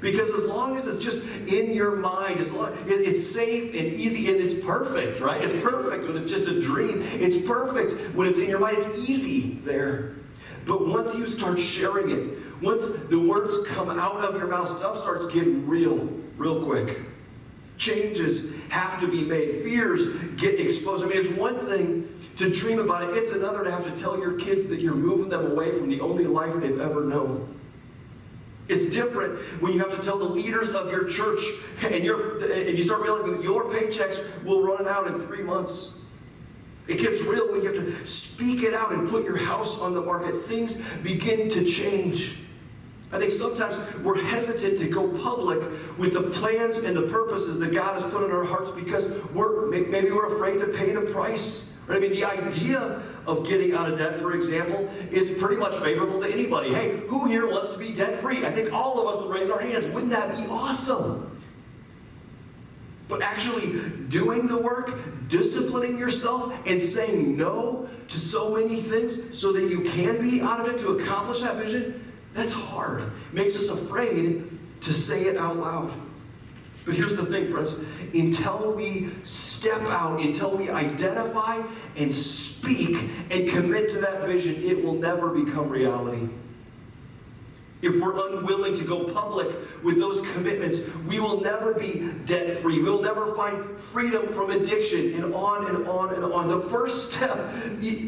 Because 0.00 0.30
as 0.30 0.44
long 0.46 0.76
as 0.76 0.86
it's 0.86 1.02
just 1.02 1.22
in 1.46 1.72
your 1.74 1.94
mind, 1.94 2.40
as 2.40 2.50
long 2.52 2.72
it, 2.86 2.88
it's 2.88 3.26
safe 3.26 3.74
and 3.74 3.92
easy 3.92 4.30
and 4.30 4.40
it's 4.40 4.54
perfect, 4.54 5.20
right? 5.20 5.42
It's 5.42 5.52
perfect 5.62 6.06
when 6.06 6.16
it's 6.16 6.30
just 6.30 6.46
a 6.46 6.60
dream. 6.60 7.02
It's 7.02 7.46
perfect 7.46 8.14
when 8.14 8.26
it's 8.26 8.38
in 8.38 8.48
your 8.48 8.58
mind. 8.58 8.78
It's 8.78 9.08
easy 9.08 9.60
there. 9.64 10.14
But 10.66 10.86
once 10.86 11.14
you 11.14 11.26
start 11.26 11.58
sharing 11.58 12.10
it, 12.10 12.62
once 12.62 12.86
the 12.86 13.18
words 13.18 13.62
come 13.66 13.90
out 13.90 14.24
of 14.24 14.36
your 14.36 14.46
mouth, 14.46 14.68
stuff 14.68 14.98
starts 14.98 15.26
getting 15.26 15.66
real, 15.66 15.96
real 16.36 16.64
quick. 16.64 17.00
Changes 17.76 18.54
have 18.68 19.00
to 19.00 19.08
be 19.08 19.24
made. 19.24 19.62
Fears 19.64 20.14
get 20.36 20.60
exposed. 20.60 21.04
I 21.04 21.08
mean, 21.08 21.18
it's 21.18 21.30
one 21.30 21.66
thing 21.66 22.08
to 22.36 22.50
dream 22.50 22.78
about 22.78 23.02
it, 23.02 23.16
it's 23.16 23.32
another 23.32 23.64
to 23.64 23.70
have 23.70 23.84
to 23.84 23.90
tell 24.00 24.18
your 24.18 24.32
kids 24.32 24.66
that 24.66 24.80
you're 24.80 24.94
moving 24.94 25.28
them 25.28 25.50
away 25.50 25.72
from 25.72 25.90
the 25.90 26.00
only 26.00 26.26
life 26.26 26.54
they've 26.54 26.80
ever 26.80 27.04
known. 27.04 27.59
It's 28.70 28.86
different 28.86 29.40
when 29.60 29.72
you 29.72 29.80
have 29.80 29.90
to 29.90 30.00
tell 30.00 30.16
the 30.16 30.24
leaders 30.24 30.70
of 30.70 30.92
your 30.92 31.04
church 31.04 31.42
and, 31.82 32.04
you're, 32.04 32.38
and 32.38 32.78
you 32.78 32.84
start 32.84 33.02
realizing 33.02 33.32
that 33.32 33.42
your 33.42 33.64
paychecks 33.64 34.44
will 34.44 34.62
run 34.62 34.86
out 34.86 35.08
in 35.08 35.18
three 35.26 35.42
months. 35.42 35.98
It 36.86 36.98
gets 36.98 37.20
real 37.22 37.50
when 37.50 37.62
you 37.62 37.72
have 37.72 37.84
to 37.84 38.06
speak 38.06 38.62
it 38.62 38.72
out 38.72 38.92
and 38.92 39.08
put 39.08 39.24
your 39.24 39.36
house 39.36 39.80
on 39.80 39.92
the 39.92 40.00
market. 40.00 40.36
Things 40.36 40.80
begin 41.02 41.48
to 41.50 41.64
change. 41.64 42.38
I 43.12 43.18
think 43.18 43.32
sometimes 43.32 43.76
we're 44.04 44.22
hesitant 44.22 44.78
to 44.78 44.88
go 44.88 45.08
public 45.18 45.60
with 45.98 46.14
the 46.14 46.22
plans 46.22 46.76
and 46.76 46.96
the 46.96 47.02
purposes 47.02 47.58
that 47.58 47.74
God 47.74 48.00
has 48.00 48.08
put 48.12 48.22
in 48.22 48.30
our 48.30 48.44
hearts 48.44 48.70
because 48.70 49.12
we're 49.34 49.66
maybe 49.66 50.12
we're 50.12 50.36
afraid 50.36 50.60
to 50.60 50.66
pay 50.66 50.92
the 50.92 51.00
price. 51.00 51.76
Right? 51.88 51.96
I 51.96 52.00
mean, 52.00 52.12
the 52.12 52.24
idea 52.24 53.02
of 53.26 53.46
getting 53.48 53.74
out 53.74 53.90
of 53.90 53.98
debt, 53.98 54.18
for 54.18 54.34
example, 54.34 54.88
is 55.10 55.38
pretty 55.38 55.56
much 55.56 55.76
favorable 55.78 56.20
to 56.20 56.30
anybody. 56.30 56.72
Hey, 56.72 57.00
who 57.08 57.26
here 57.26 57.46
wants 57.46 57.70
to 57.70 57.78
be 57.78 57.92
debt 57.92 58.20
free? 58.20 58.44
I 58.44 58.50
think 58.50 58.72
all 58.72 59.00
of 59.00 59.14
us 59.14 59.22
would 59.22 59.32
raise 59.32 59.50
our 59.50 59.60
hands. 59.60 59.86
Wouldn't 59.86 60.12
that 60.12 60.36
be 60.36 60.44
awesome? 60.50 61.40
But 63.08 63.22
actually 63.22 63.80
doing 64.08 64.46
the 64.46 64.56
work, 64.56 65.28
disciplining 65.28 65.98
yourself, 65.98 66.54
and 66.66 66.82
saying 66.82 67.36
no 67.36 67.88
to 68.08 68.18
so 68.18 68.54
many 68.54 68.80
things 68.80 69.38
so 69.38 69.52
that 69.52 69.68
you 69.68 69.82
can 69.82 70.20
be 70.20 70.40
out 70.40 70.60
of 70.60 70.74
it 70.74 70.78
to 70.80 70.98
accomplish 70.98 71.40
that 71.40 71.56
vision, 71.56 72.12
that's 72.34 72.52
hard. 72.52 73.02
It 73.02 73.10
makes 73.32 73.56
us 73.56 73.68
afraid 73.68 74.58
to 74.82 74.92
say 74.92 75.24
it 75.24 75.36
out 75.36 75.56
loud. 75.56 75.92
But 76.90 76.96
here's 76.96 77.14
the 77.14 77.24
thing, 77.24 77.46
friends. 77.46 77.76
Until 78.14 78.72
we 78.72 79.10
step 79.22 79.80
out, 79.82 80.20
until 80.20 80.56
we 80.56 80.70
identify 80.70 81.62
and 81.96 82.12
speak 82.12 83.08
and 83.30 83.48
commit 83.48 83.92
to 83.92 84.00
that 84.00 84.26
vision, 84.26 84.60
it 84.64 84.82
will 84.84 84.96
never 84.96 85.28
become 85.28 85.68
reality. 85.68 86.28
If 87.82 87.98
we're 87.98 88.28
unwilling 88.28 88.74
to 88.74 88.84
go 88.84 89.04
public 89.04 89.48
with 89.82 89.98
those 89.98 90.20
commitments, 90.32 90.80
we 91.06 91.18
will 91.18 91.40
never 91.40 91.72
be 91.72 92.10
debt 92.26 92.58
free. 92.58 92.82
We'll 92.82 93.00
never 93.00 93.34
find 93.34 93.78
freedom 93.78 94.28
from 94.34 94.50
addiction 94.50 95.14
and 95.14 95.34
on 95.34 95.66
and 95.66 95.88
on 95.88 96.14
and 96.14 96.22
on. 96.24 96.48
The 96.48 96.60
first 96.68 97.12
step, 97.12 97.38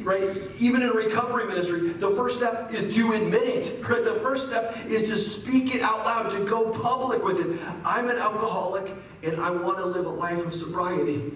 right, 0.03 0.37
even 0.59 0.83
in 0.83 0.91
recovery 0.91 1.47
ministry, 1.47 1.89
the 1.89 2.11
first 2.11 2.37
step 2.37 2.73
is 2.75 2.95
to 2.97 3.13
admit 3.13 3.43
it. 3.43 3.89
Right? 3.89 4.05
The 4.05 4.21
first 4.21 4.49
step 4.49 4.77
is 4.87 5.09
to 5.09 5.17
speak 5.17 5.75
it 5.75 5.81
out 5.81 6.05
loud, 6.05 6.31
to 6.33 6.45
go 6.45 6.71
public 6.71 7.25
with 7.25 7.41
it. 7.41 7.59
I'm 7.83 8.11
an 8.11 8.19
alcoholic 8.19 8.95
and 9.23 9.41
I 9.41 9.51
want 9.51 9.79
to 9.79 9.87
live 9.87 10.05
a 10.05 10.11
life 10.11 10.45
of 10.45 10.55
sobriety. 10.55 11.33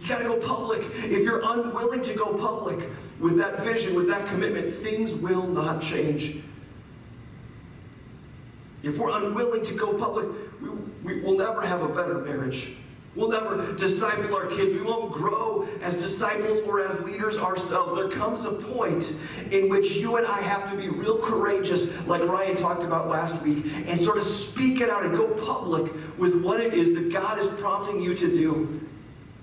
You 0.00 0.08
got 0.08 0.18
to 0.18 0.24
go 0.24 0.40
public. 0.40 0.82
If 0.96 1.24
you're 1.24 1.42
unwilling 1.42 2.02
to 2.02 2.14
go 2.14 2.34
public 2.34 2.90
with 3.18 3.38
that 3.38 3.62
vision, 3.62 3.94
with 3.94 4.08
that 4.08 4.26
commitment, 4.26 4.74
things 4.74 5.14
will 5.14 5.46
not 5.46 5.80
change. 5.80 6.42
If 8.82 8.98
we're 8.98 9.10
unwilling 9.10 9.64
to 9.64 9.74
go 9.74 9.94
public, 9.94 10.26
we, 10.60 10.70
we 11.04 11.20
will 11.22 11.36
never 11.36 11.62
have 11.62 11.82
a 11.82 11.88
better 11.88 12.18
marriage. 12.18 12.76
We'll 13.14 13.28
never 13.28 13.74
disciple 13.74 14.34
our 14.34 14.46
kids. 14.46 14.72
We 14.72 14.80
won't 14.80 15.12
grow 15.12 15.68
as 15.82 15.98
disciples 15.98 16.60
or 16.60 16.80
as 16.80 16.98
leaders 17.04 17.36
ourselves. 17.36 17.94
There 17.94 18.08
comes 18.08 18.46
a 18.46 18.52
point 18.52 19.12
in 19.50 19.68
which 19.68 19.92
you 19.92 20.16
and 20.16 20.26
I 20.26 20.40
have 20.40 20.70
to 20.70 20.76
be 20.76 20.88
real 20.88 21.18
courageous, 21.18 21.94
like 22.06 22.22
Ryan 22.22 22.56
talked 22.56 22.84
about 22.84 23.08
last 23.08 23.42
week, 23.42 23.66
and 23.86 24.00
sort 24.00 24.16
of 24.16 24.22
speak 24.22 24.80
it 24.80 24.88
out 24.88 25.04
and 25.04 25.14
go 25.14 25.28
public 25.44 25.92
with 26.18 26.42
what 26.42 26.60
it 26.60 26.72
is 26.72 26.94
that 26.94 27.12
God 27.12 27.38
is 27.38 27.48
prompting 27.60 28.00
you 28.00 28.14
to 28.14 28.28
do 28.28 28.80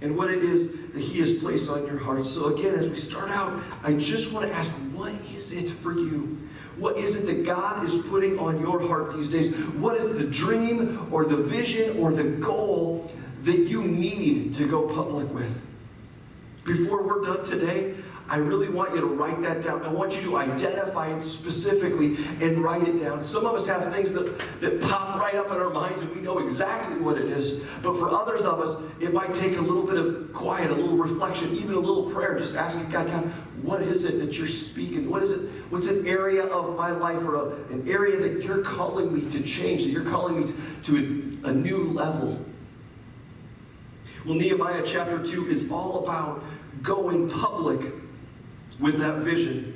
and 0.02 0.16
what 0.16 0.32
it 0.32 0.44
is 0.44 0.72
that 0.94 1.02
He 1.02 1.20
has 1.20 1.34
placed 1.34 1.70
on 1.70 1.86
your 1.86 1.98
heart. 1.98 2.24
So, 2.24 2.56
again, 2.56 2.76
as 2.76 2.90
we 2.90 2.96
start 2.96 3.30
out, 3.30 3.62
I 3.84 3.94
just 3.94 4.34
want 4.34 4.48
to 4.48 4.54
ask 4.54 4.72
what 4.94 5.14
is 5.36 5.54
it 5.54 5.70
for 5.70 5.94
you? 5.94 6.38
What 6.78 6.98
is 6.98 7.18
it 7.18 7.26
that 7.26 7.46
God 7.46 7.86
is 7.86 7.98
putting 8.08 8.40
on 8.40 8.62
your 8.62 8.80
heart 8.88 9.14
these 9.14 9.30
days? 9.30 9.54
What 9.76 9.98
is 9.98 10.18
the 10.18 10.24
dream 10.24 11.08
or 11.12 11.26
the 11.26 11.38
vision 11.38 12.00
or 12.00 12.14
the 12.14 12.24
goal 12.24 13.12
that 13.44 13.58
you 13.58 13.84
need 13.84 14.54
to 14.56 14.66
go 14.66 14.88
public 14.88 15.34
with? 15.34 15.62
Before 16.64 17.04
we're 17.04 17.26
done 17.26 17.44
today, 17.44 17.96
I 18.30 18.38
really 18.38 18.70
want 18.70 18.94
you 18.94 19.02
to 19.02 19.08
write 19.08 19.42
that 19.42 19.64
down. 19.64 19.82
I 19.84 19.92
want 19.92 20.16
you 20.16 20.22
to 20.22 20.38
identify 20.38 21.08
it 21.08 21.22
specifically 21.24 22.18
and 22.40 22.64
write 22.64 22.88
it 22.88 23.00
down. 23.00 23.24
Some 23.24 23.46
of 23.48 23.56
us 23.56 23.68
have 23.68 23.92
things 23.92 24.14
that, 24.14 24.38
that 24.62 24.82
pop 24.82 25.20
right 25.20 25.34
up 25.34 25.48
in 25.48 25.54
our 25.54 25.72
minds 25.72 26.02
and 26.02 26.16
we 26.16 26.22
know 26.22 26.38
exactly 26.38 27.02
what 27.02 27.18
it 27.18 27.26
is. 27.26 27.62
But 27.82 27.98
for 27.98 28.12
others 28.12 28.42
of 28.42 28.60
us, 28.60 28.78
it 29.00 29.14
might 29.14 29.34
take 29.34 29.58
a 29.58 29.62
little 29.62 29.84
bit 29.84 29.98
of 29.98 30.32
quiet, 30.32 30.70
a 30.70 30.76
little 30.76 30.96
reflection, 30.96 31.56
even 31.56 31.74
a 31.74 31.80
little 31.80 32.12
prayer, 32.12 32.38
just 32.38 32.56
asking 32.56 32.90
God, 32.92 33.08
God, 33.08 33.24
what 33.64 33.82
is 33.82 34.06
it 34.06 34.20
that 34.20 34.38
you're 34.38 34.48
speaking? 34.48 35.10
What 35.10 35.24
is 35.24 35.32
it? 35.32 35.50
What's 35.72 35.88
an 35.88 36.06
area 36.06 36.46
of 36.46 36.78
my 36.78 36.92
life 36.92 37.24
or 37.24 37.36
a, 37.36 37.50
an 37.74 37.90
area 37.90 38.18
that 38.20 38.44
you're 38.44 38.62
calling 38.62 39.12
me 39.12 39.30
to 39.32 39.42
change, 39.42 39.86
that 39.86 39.90
you're 39.90 40.06
calling 40.06 40.40
me 40.40 40.46
to, 40.46 40.54
to 40.84 41.40
a, 41.44 41.50
a 41.50 41.52
new 41.52 41.80
level? 41.80 42.46
Well, 44.24 44.36
Nehemiah 44.36 44.84
chapter 44.86 45.24
2 45.24 45.50
is 45.50 45.72
all 45.72 46.04
about 46.04 46.44
going 46.84 47.30
public 47.30 47.92
with 48.80 49.00
that 49.00 49.20
vision. 49.20 49.76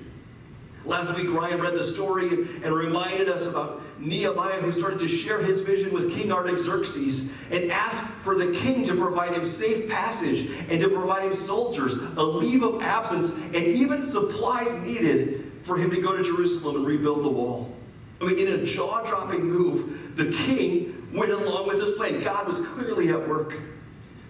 Last 0.85 1.15
week, 1.15 1.31
Ryan 1.31 1.61
read 1.61 1.75
the 1.75 1.83
story 1.83 2.27
and 2.27 2.65
reminded 2.65 3.29
us 3.29 3.45
about 3.45 3.81
Nehemiah, 3.99 4.59
who 4.59 4.71
started 4.71 4.99
to 4.99 5.07
share 5.07 5.41
his 5.41 5.61
vision 5.61 5.93
with 5.93 6.13
King 6.13 6.31
Artaxerxes 6.31 7.33
and 7.51 7.71
asked 7.71 8.03
for 8.21 8.35
the 8.35 8.51
king 8.51 8.83
to 8.83 8.95
provide 8.95 9.33
him 9.33 9.45
safe 9.45 9.89
passage 9.89 10.49
and 10.69 10.81
to 10.81 10.89
provide 10.89 11.23
him 11.23 11.33
soldiers, 11.33 11.95
a 11.95 12.23
leave 12.23 12.63
of 12.63 12.81
absence, 12.81 13.29
and 13.29 13.55
even 13.55 14.05
supplies 14.05 14.73
needed 14.81 15.51
for 15.61 15.77
him 15.77 15.89
to 15.91 16.01
go 16.01 16.17
to 16.17 16.23
Jerusalem 16.23 16.77
and 16.77 16.85
rebuild 16.85 17.23
the 17.23 17.29
wall. 17.29 17.73
I 18.19 18.25
mean, 18.25 18.45
in 18.45 18.59
a 18.59 18.65
jaw 18.65 19.05
dropping 19.07 19.45
move, 19.45 20.17
the 20.17 20.31
king 20.31 21.07
went 21.13 21.31
along 21.31 21.67
with 21.67 21.79
his 21.79 21.91
plan. 21.91 22.21
God 22.21 22.45
was 22.45 22.59
clearly 22.59 23.09
at 23.09 23.27
work. 23.27 23.55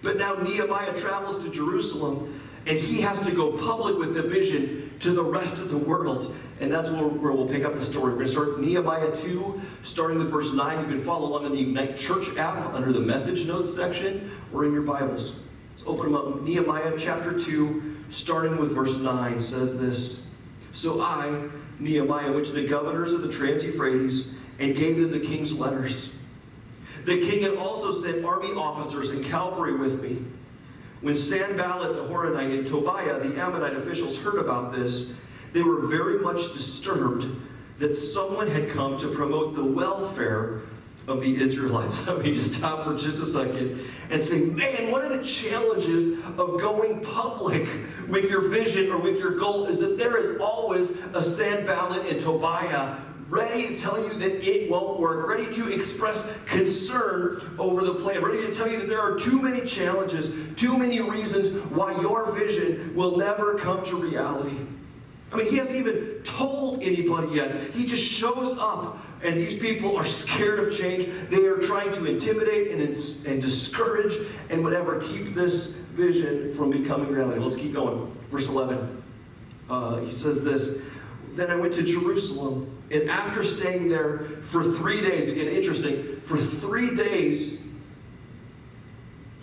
But 0.02 0.18
now 0.18 0.34
Nehemiah 0.34 0.94
travels 0.94 1.42
to 1.44 1.50
Jerusalem 1.50 2.40
and 2.66 2.78
he 2.78 3.00
has 3.02 3.20
to 3.20 3.32
go 3.32 3.52
public 3.52 3.98
with 3.98 4.14
the 4.14 4.22
vision 4.22 4.92
to 5.00 5.12
the 5.12 5.22
rest 5.22 5.60
of 5.60 5.70
the 5.70 5.76
world. 5.76 6.34
And 6.60 6.72
that's 6.72 6.88
where, 6.88 7.04
where 7.04 7.32
we'll 7.32 7.48
pick 7.48 7.64
up 7.64 7.74
the 7.74 7.84
story. 7.84 8.12
We're 8.12 8.24
going 8.24 8.26
to 8.26 8.32
start 8.32 8.60
Nehemiah 8.60 9.14
2, 9.14 9.60
starting 9.82 10.18
with 10.18 10.30
verse 10.30 10.52
9. 10.52 10.80
You 10.80 10.86
can 10.86 11.04
follow 11.04 11.28
along 11.28 11.46
in 11.46 11.52
the 11.52 11.60
Ignite 11.60 11.96
Church 11.96 12.34
app 12.36 12.72
under 12.72 12.92
the 12.92 13.00
message 13.00 13.46
notes 13.46 13.74
section 13.74 14.30
or 14.52 14.64
in 14.64 14.72
your 14.72 14.82
Bibles. 14.82 15.34
Let's 15.70 15.84
open 15.86 16.12
them 16.12 16.14
up. 16.14 16.42
Nehemiah 16.42 16.94
chapter 16.96 17.38
2, 17.38 17.96
starting 18.10 18.56
with 18.56 18.72
verse 18.72 18.96
9, 18.96 19.40
says 19.40 19.78
this 19.78 20.24
So 20.72 21.02
I, 21.02 21.48
Nehemiah, 21.80 22.32
went 22.32 22.46
to 22.46 22.52
the 22.52 22.66
governors 22.66 23.12
of 23.12 23.22
the 23.22 23.32
Trans 23.32 23.64
Euphrates 23.64 24.34
and 24.58 24.76
gave 24.76 24.96
them 24.96 25.10
the 25.10 25.20
king's 25.20 25.52
letters. 25.52 26.10
The 27.04 27.20
king 27.20 27.42
had 27.42 27.56
also 27.56 27.92
sent 27.92 28.24
army 28.24 28.52
officers 28.52 29.10
and 29.10 29.24
cavalry 29.24 29.76
with 29.76 30.00
me. 30.00 30.24
When 31.04 31.14
Sanballat 31.14 31.96
the 31.96 32.02
Horonite 32.02 32.60
and 32.60 32.66
Tobiah 32.66 33.20
the 33.20 33.38
Ammonite 33.38 33.76
officials 33.76 34.16
heard 34.16 34.38
about 34.38 34.72
this, 34.72 35.12
they 35.52 35.60
were 35.60 35.86
very 35.86 36.18
much 36.20 36.54
disturbed 36.54 37.26
that 37.78 37.94
someone 37.94 38.46
had 38.46 38.70
come 38.70 38.96
to 38.96 39.08
promote 39.08 39.54
the 39.54 39.62
welfare 39.62 40.62
of 41.06 41.20
the 41.20 41.36
Israelites. 41.36 42.06
Let 42.06 42.22
me 42.22 42.32
just 42.32 42.54
stop 42.54 42.86
for 42.86 42.96
just 42.96 43.20
a 43.22 43.26
second 43.26 43.84
and 44.08 44.24
say, 44.24 44.46
man, 44.46 44.90
one 44.90 45.02
of 45.02 45.10
the 45.10 45.22
challenges 45.22 46.24
of 46.38 46.58
going 46.58 47.04
public 47.04 47.68
with 48.08 48.30
your 48.30 48.48
vision 48.48 48.90
or 48.90 48.96
with 48.96 49.18
your 49.18 49.32
goal 49.32 49.66
is 49.66 49.80
that 49.80 49.98
there 49.98 50.16
is 50.16 50.40
always 50.40 50.92
a 51.12 51.20
Sanballat 51.20 52.06
and 52.06 52.18
Tobiah 52.18 52.96
ready 53.28 53.68
to 53.68 53.76
tell 53.76 53.98
you 53.98 54.12
that 54.14 54.46
it 54.46 54.70
won't 54.70 54.98
work, 54.98 55.26
ready 55.26 55.52
to 55.54 55.72
express 55.72 56.38
concern 56.44 57.54
over 57.58 57.84
the 57.84 57.94
plan, 57.94 58.22
ready 58.22 58.46
to 58.46 58.54
tell 58.54 58.70
you 58.70 58.78
that 58.78 58.88
there 58.88 59.00
are 59.00 59.18
too 59.18 59.40
many 59.40 59.64
challenges, 59.64 60.30
too 60.56 60.76
many 60.76 61.00
reasons 61.00 61.50
why 61.70 61.98
your 62.00 62.30
vision 62.32 62.94
will 62.94 63.16
never 63.16 63.58
come 63.58 63.84
to 63.84 63.96
reality. 63.96 64.56
I 65.32 65.36
mean, 65.36 65.46
he 65.46 65.56
hasn't 65.56 65.76
even 65.76 66.20
told 66.22 66.82
anybody 66.82 67.34
yet. 67.34 67.52
He 67.72 67.84
just 67.84 68.04
shows 68.04 68.56
up, 68.58 68.98
and 69.22 69.34
these 69.34 69.58
people 69.58 69.96
are 69.96 70.04
scared 70.04 70.60
of 70.60 70.72
change. 70.72 71.08
They 71.28 71.46
are 71.46 71.58
trying 71.58 71.92
to 71.94 72.04
intimidate 72.04 72.70
and, 72.70 72.80
and 72.80 73.42
discourage 73.42 74.14
and 74.50 74.62
whatever, 74.62 75.00
keep 75.00 75.34
this 75.34 75.72
vision 75.94 76.54
from 76.54 76.70
becoming 76.70 77.08
reality. 77.08 77.40
Let's 77.40 77.56
keep 77.56 77.72
going. 77.72 78.14
Verse 78.30 78.48
11. 78.48 79.02
Uh, 79.68 79.96
he 79.96 80.10
says 80.10 80.44
this 80.44 80.82
Then 81.34 81.50
I 81.50 81.56
went 81.56 81.72
to 81.74 81.82
Jerusalem 81.82 82.73
and 82.90 83.10
after 83.10 83.42
staying 83.42 83.88
there 83.88 84.18
for 84.42 84.62
three 84.62 85.00
days, 85.00 85.28
again, 85.28 85.48
interesting, 85.48 86.20
for 86.20 86.36
three 86.36 86.94
days, 86.94 87.58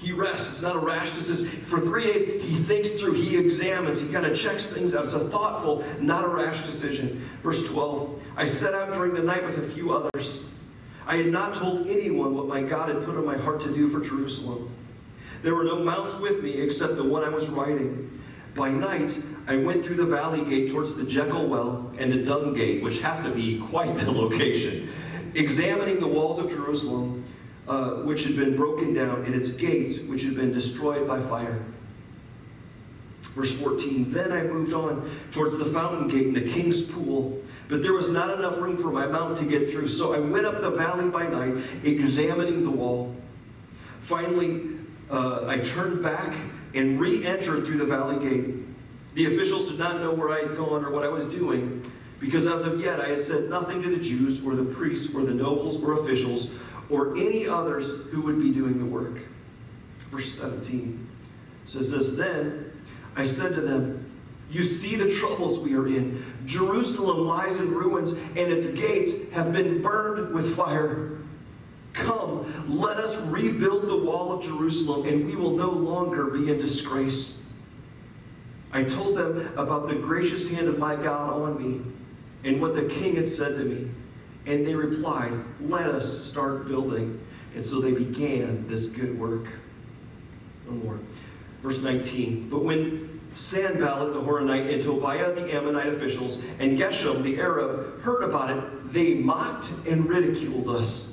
he 0.02 0.12
rests. 0.12 0.50
It's 0.50 0.62
not 0.62 0.76
a 0.76 0.80
rash 0.80 1.12
decision. 1.12 1.48
For 1.66 1.80
three 1.80 2.06
days, 2.06 2.26
he 2.44 2.56
thinks 2.56 3.00
through, 3.00 3.14
he 3.14 3.38
examines, 3.38 4.00
he 4.00 4.12
kind 4.12 4.26
of 4.26 4.36
checks 4.36 4.66
things 4.66 4.96
out. 4.96 5.06
It's 5.06 5.14
a 5.14 5.20
thoughtful, 5.20 5.86
not 6.00 6.26
a 6.26 6.28
rash 6.28 6.66
decision. 6.66 7.28
Verse 7.44 7.68
12 7.70 8.24
I 8.36 8.46
set 8.46 8.74
out 8.74 8.94
during 8.94 9.14
the 9.14 9.22
night 9.22 9.46
with 9.46 9.58
a 9.60 9.62
few 9.62 9.92
others. 9.92 10.44
I 11.06 11.18
had 11.18 11.28
not 11.28 11.54
told 11.54 11.88
anyone 11.88 12.36
what 12.36 12.48
my 12.48 12.62
God 12.64 12.90
had 12.90 13.04
put 13.06 13.16
on 13.16 13.26
my 13.26 13.38
heart 13.38 13.62
to 13.62 13.74
do 13.74 13.88
for 13.90 14.02
Jerusalem. 14.02 14.70
There 15.44 15.54
were 15.56 15.64
no 15.64 15.80
mounts 15.80 16.16
with 16.16 16.42
me 16.42 16.54
except 16.62 16.96
the 16.96 17.04
one 17.04 17.24
I 17.24 17.30
was 17.30 17.50
riding. 17.50 18.22
By 18.56 18.70
night, 18.70 19.18
I 19.48 19.58
went 19.58 19.86
through 19.86 19.96
the 19.96 20.06
valley 20.06 20.44
gate 20.46 20.72
towards 20.72 20.96
the 20.96 21.04
Jackal 21.04 21.48
well 21.48 21.92
and 22.00 22.12
the 22.12 22.24
dung 22.24 22.54
gate, 22.54 22.84
which 22.84 23.00
has 23.02 23.22
to 23.24 23.30
be 23.30 23.60
quite 23.60 23.96
the 23.98 24.12
location. 24.12 24.90
examining 25.34 26.00
the 26.02 26.08
walls 26.08 26.40
of 26.40 26.50
Jerusalem, 26.50 27.24
uh, 27.68 27.92
which 28.04 28.26
had 28.26 28.36
been 28.36 28.56
broken 28.56 28.94
down, 28.94 29.24
and 29.24 29.34
its 29.34 29.50
gates, 29.50 30.00
which 30.02 30.24
had 30.24 30.36
been 30.36 30.52
destroyed 30.52 31.08
by 31.08 31.22
fire. 31.22 31.64
Verse 33.34 33.54
14 33.54 34.12
Then 34.12 34.32
I 34.32 34.44
moved 34.44 34.74
on 34.74 35.10
towards 35.32 35.58
the 35.58 35.66
fountain 35.66 36.08
gate 36.10 36.28
and 36.28 36.36
the 36.36 36.52
king's 36.52 36.82
pool, 36.82 37.42
but 37.70 37.82
there 37.82 37.94
was 37.94 38.10
not 38.10 38.38
enough 38.38 38.60
room 38.60 38.76
for 38.78 38.92
my 38.92 39.06
mount 39.06 39.38
to 39.38 39.46
get 39.46 39.72
through. 39.72 39.88
So 39.88 40.14
I 40.14 40.20
went 40.20 40.46
up 40.46 40.60
the 40.62 40.72
valley 40.72 41.10
by 41.10 41.28
night, 41.28 41.64
examining 41.84 42.64
the 42.64 42.72
wall. 42.72 43.16
Finally, 44.02 44.72
uh, 45.10 45.46
I 45.48 45.60
turned 45.60 46.04
back 46.04 46.36
and 46.74 47.00
re 47.00 47.26
entered 47.26 47.66
through 47.66 47.78
the 47.78 47.86
valley 47.86 48.20
gate. 48.30 48.56
The 49.14 49.26
officials 49.26 49.68
did 49.68 49.78
not 49.78 50.00
know 50.00 50.12
where 50.12 50.30
I 50.30 50.48
had 50.48 50.56
gone 50.56 50.86
or 50.86 50.92
what 50.92 51.04
I 51.04 51.10
was 51.10 51.26
doing, 51.26 51.90
because 52.20 52.48
as 52.48 52.64
of 52.64 52.80
yet 52.80 53.00
I 53.00 53.10
had 53.10 53.22
said 53.22 53.50
nothing 53.50 53.82
to 53.82 53.90
the 53.90 54.02
Jews 54.02 54.46
or 54.46 54.56
the 54.56 54.64
priests 54.64 55.14
or 55.14 55.24
the 55.24 55.34
nobles 55.34 55.84
or 55.84 56.00
officials 56.00 56.56
or 56.90 57.18
any 57.18 57.48
others 57.48 57.90
who 58.12 58.22
would 58.22 58.40
be 58.42 58.52
doing 58.52 58.78
the 58.78 58.86
work. 58.86 59.20
Verse 60.10 60.32
17 60.34 61.08
says 61.66 61.90
this 61.92 62.16
Then 62.16 62.72
I 63.16 63.24
said 63.24 63.56
to 63.56 63.62
them, 63.62 64.12
You 64.50 64.64
see 64.64 64.96
the 64.96 65.12
troubles 65.12 65.60
we 65.60 65.76
are 65.76 65.88
in. 65.88 66.24
Jerusalem 66.46 67.28
lies 67.28 67.60
in 67.60 67.74
ruins, 67.74 68.12
and 68.12 68.38
its 68.38 68.68
gates 68.74 69.32
have 69.32 69.54
been 69.54 69.82
burned 69.82 70.34
with 70.34 70.56
fire. 70.56 71.18
Come, 71.94 72.46
let 72.68 72.98
us 72.98 73.20
rebuild 73.28 73.88
the 73.88 73.98
wall 73.98 74.34
of 74.34 74.44
Jerusalem, 74.44 75.08
and 75.08 75.26
we 75.26 75.36
will 75.36 75.58
no 75.58 75.70
longer 75.70 76.26
be 76.26 76.50
in 76.50 76.58
disgrace. 76.58 77.38
I 78.74 78.84
told 78.84 79.18
them 79.18 79.52
about 79.58 79.90
the 79.90 79.96
gracious 79.96 80.50
hand 80.50 80.68
of 80.68 80.80
my 80.80 80.96
God 80.96 81.34
on 81.34 81.62
me 81.62 81.82
and 82.44 82.62
what 82.62 82.76
the 82.76 82.84
king 82.84 83.16
had 83.16 83.28
said 83.28 83.58
to 83.58 83.66
me. 83.66 83.90
And 84.46 84.66
they 84.66 84.76
replied, 84.76 85.34
Let 85.62 85.86
us 85.86 86.24
start 86.26 86.68
building. 86.68 87.20
And 87.56 87.66
so 87.66 87.82
they 87.82 87.92
began 87.92 88.68
this 88.68 88.86
good 88.88 89.20
work. 89.20 89.48
No 90.66 90.72
more. 90.72 91.00
Verse 91.62 91.80
19. 91.80 92.50
But 92.50 92.64
when 92.64 93.20
Sanballat 93.36 94.14
the 94.14 94.22
Horonite 94.22 94.74
and 94.74 94.82
Tobiah 94.82 95.34
the 95.34 95.54
Ammonite 95.54 95.88
officials 95.88 96.44
and 96.60 96.78
Geshem 96.78 97.24
the 97.24 97.40
Arab 97.40 98.02
heard 98.02 98.24
about 98.24 98.50
it, 98.50 98.94
they 98.94 99.16
mocked 99.16 99.72
and 99.88 100.08
ridiculed 100.08 100.70
us. 100.70 101.12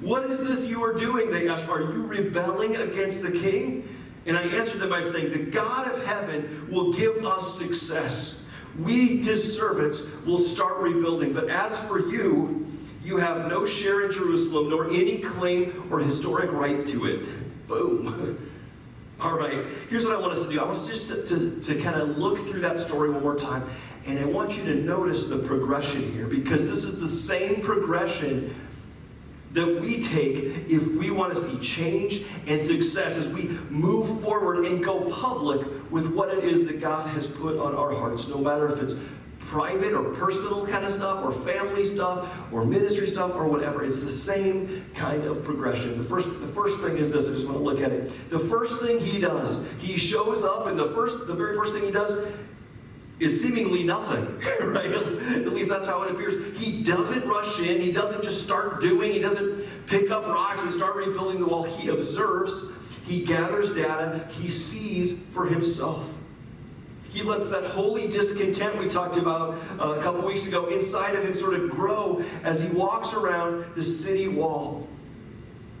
What 0.00 0.24
is 0.30 0.40
this 0.40 0.68
you 0.68 0.84
are 0.84 0.92
doing? 0.92 1.30
They 1.30 1.48
asked. 1.48 1.68
Are 1.68 1.80
you 1.80 2.06
rebelling 2.06 2.76
against 2.76 3.22
the 3.22 3.32
king? 3.32 3.95
And 4.26 4.36
I 4.36 4.42
answered 4.42 4.80
them 4.80 4.90
by 4.90 5.00
saying, 5.00 5.32
The 5.32 5.50
God 5.50 5.90
of 5.90 6.04
heaven 6.04 6.68
will 6.70 6.92
give 6.92 7.24
us 7.24 7.56
success. 7.56 8.44
We, 8.78 9.18
his 9.18 9.56
servants, 9.56 10.02
will 10.26 10.38
start 10.38 10.78
rebuilding. 10.78 11.32
But 11.32 11.48
as 11.48 11.78
for 11.84 12.00
you, 12.00 12.66
you 13.02 13.18
have 13.18 13.48
no 13.48 13.64
share 13.64 14.04
in 14.04 14.10
Jerusalem, 14.10 14.68
nor 14.68 14.90
any 14.90 15.18
claim 15.18 15.88
or 15.90 16.00
historic 16.00 16.50
right 16.50 16.84
to 16.88 17.06
it. 17.06 17.68
Boom. 17.68 18.50
All 19.20 19.38
right, 19.38 19.64
here's 19.88 20.04
what 20.04 20.14
I 20.14 20.20
want 20.20 20.32
us 20.32 20.42
to 20.42 20.50
do. 20.50 20.60
I 20.60 20.64
want 20.64 20.76
us 20.76 20.88
just 20.88 21.08
to, 21.08 21.24
to, 21.24 21.60
to 21.60 21.80
kind 21.80 21.96
of 21.96 22.18
look 22.18 22.38
through 22.48 22.60
that 22.60 22.78
story 22.78 23.08
one 23.08 23.22
more 23.22 23.36
time. 23.36 23.66
And 24.04 24.18
I 24.18 24.24
want 24.24 24.58
you 24.58 24.64
to 24.64 24.74
notice 24.74 25.26
the 25.26 25.38
progression 25.38 26.12
here 26.12 26.26
because 26.26 26.68
this 26.68 26.84
is 26.84 27.00
the 27.00 27.08
same 27.08 27.62
progression 27.62 28.54
that 29.56 29.80
we 29.80 30.02
take 30.02 30.68
if 30.68 30.86
we 30.96 31.10
want 31.10 31.32
to 31.32 31.40
see 31.40 31.58
change 31.60 32.24
and 32.46 32.64
success 32.64 33.16
as 33.16 33.32
we 33.32 33.44
move 33.70 34.20
forward 34.20 34.66
and 34.66 34.84
go 34.84 35.10
public 35.10 35.66
with 35.90 36.06
what 36.08 36.28
it 36.28 36.44
is 36.44 36.66
that 36.66 36.78
God 36.78 37.08
has 37.08 37.26
put 37.26 37.58
on 37.58 37.74
our 37.74 37.92
hearts, 37.94 38.28
no 38.28 38.36
matter 38.36 38.70
if 38.70 38.82
it's 38.82 38.94
private 39.40 39.94
or 39.94 40.12
personal 40.14 40.66
kind 40.66 40.84
of 40.84 40.92
stuff 40.92 41.24
or 41.24 41.32
family 41.32 41.86
stuff 41.86 42.52
or 42.52 42.66
ministry 42.66 43.06
stuff 43.06 43.34
or 43.34 43.46
whatever. 43.46 43.82
It's 43.82 44.00
the 44.00 44.08
same 44.08 44.84
kind 44.94 45.24
of 45.24 45.42
progression. 45.42 45.96
The 45.96 46.04
first, 46.04 46.28
the 46.40 46.48
first 46.48 46.80
thing 46.80 46.98
is 46.98 47.10
this, 47.10 47.26
I 47.26 47.32
just 47.32 47.46
want 47.46 47.56
to 47.56 47.64
look 47.64 47.80
at 47.80 47.92
it. 47.92 48.14
The 48.28 48.38
first 48.38 48.82
thing 48.82 49.00
he 49.00 49.18
does, 49.18 49.72
he 49.78 49.96
shows 49.96 50.44
up 50.44 50.66
and 50.66 50.78
the 50.78 50.92
first 50.92 51.26
the 51.26 51.34
very 51.34 51.56
first 51.56 51.72
thing 51.72 51.84
he 51.84 51.92
does 51.92 52.30
is 53.18 53.40
seemingly 53.40 53.82
nothing, 53.82 54.38
right? 54.68 54.90
At 54.90 55.52
least 55.52 55.70
that's 55.70 55.88
how 55.88 56.02
it 56.02 56.10
appears. 56.10 56.58
He 56.58 56.82
doesn't 56.82 57.26
rush 57.26 57.60
in, 57.60 57.80
he 57.80 57.92
doesn't 57.92 58.22
just 58.22 58.42
start 58.44 58.80
doing, 58.80 59.12
he 59.12 59.20
doesn't 59.20 59.66
pick 59.86 60.10
up 60.10 60.26
rocks 60.26 60.62
and 60.62 60.72
start 60.72 60.96
rebuilding 60.96 61.40
the 61.40 61.46
wall. 61.46 61.62
He 61.62 61.88
observes, 61.88 62.72
he 63.04 63.24
gathers 63.24 63.74
data, 63.74 64.28
he 64.32 64.50
sees 64.50 65.18
for 65.30 65.46
himself. 65.46 66.12
He 67.08 67.22
lets 67.22 67.48
that 67.48 67.64
holy 67.64 68.08
discontent 68.08 68.76
we 68.76 68.88
talked 68.88 69.16
about 69.16 69.54
uh, 69.80 69.96
a 69.98 70.02
couple 70.02 70.20
weeks 70.20 70.46
ago 70.46 70.66
inside 70.66 71.14
of 71.14 71.24
him 71.24 71.34
sort 71.34 71.54
of 71.54 71.70
grow 71.70 72.22
as 72.42 72.60
he 72.60 72.68
walks 72.68 73.14
around 73.14 73.64
the 73.74 73.82
city 73.82 74.28
wall. 74.28 74.86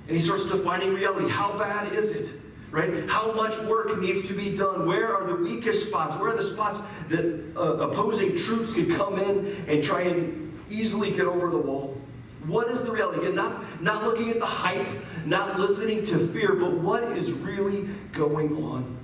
And 0.08 0.16
he 0.16 0.22
starts 0.22 0.46
defining 0.46 0.94
reality. 0.94 1.28
How 1.28 1.58
bad 1.58 1.92
is 1.92 2.10
it? 2.10 2.40
Right? 2.76 3.08
How 3.08 3.32
much 3.32 3.58
work 3.60 3.98
needs 4.02 4.28
to 4.28 4.34
be 4.34 4.54
done? 4.54 4.86
Where 4.86 5.16
are 5.16 5.26
the 5.26 5.34
weakest 5.34 5.88
spots? 5.88 6.14
Where 6.16 6.34
are 6.34 6.36
the 6.36 6.42
spots 6.42 6.82
that 7.08 7.42
uh, 7.56 7.88
opposing 7.88 8.36
troops 8.36 8.74
could 8.74 8.94
come 8.94 9.18
in 9.18 9.64
and 9.66 9.82
try 9.82 10.02
and 10.02 10.52
easily 10.68 11.10
get 11.10 11.22
over 11.22 11.48
the 11.48 11.56
wall? 11.56 11.98
What 12.44 12.68
is 12.68 12.82
the 12.82 12.90
reality? 12.90 13.20
Again, 13.20 13.34
not, 13.34 13.82
not 13.82 14.04
looking 14.04 14.28
at 14.28 14.40
the 14.40 14.46
hype, 14.46 14.86
not 15.24 15.58
listening 15.58 16.04
to 16.04 16.18
fear, 16.28 16.52
but 16.52 16.72
what 16.72 17.02
is 17.16 17.32
really 17.32 17.88
going 18.12 18.62
on? 18.62 18.94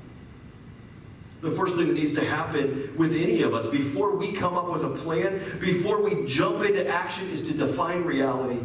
The 1.40 1.50
first 1.50 1.78
thing 1.78 1.88
that 1.88 1.94
needs 1.94 2.12
to 2.12 2.26
happen 2.26 2.92
with 2.98 3.14
any 3.14 3.40
of 3.40 3.54
us 3.54 3.70
before 3.70 4.14
we 4.14 4.32
come 4.32 4.54
up 4.58 4.70
with 4.70 4.84
a 4.84 4.90
plan, 4.90 5.40
before 5.60 6.02
we 6.02 6.26
jump 6.26 6.62
into 6.62 6.86
action, 6.86 7.30
is 7.30 7.40
to 7.48 7.54
define 7.54 8.02
reality. 8.02 8.60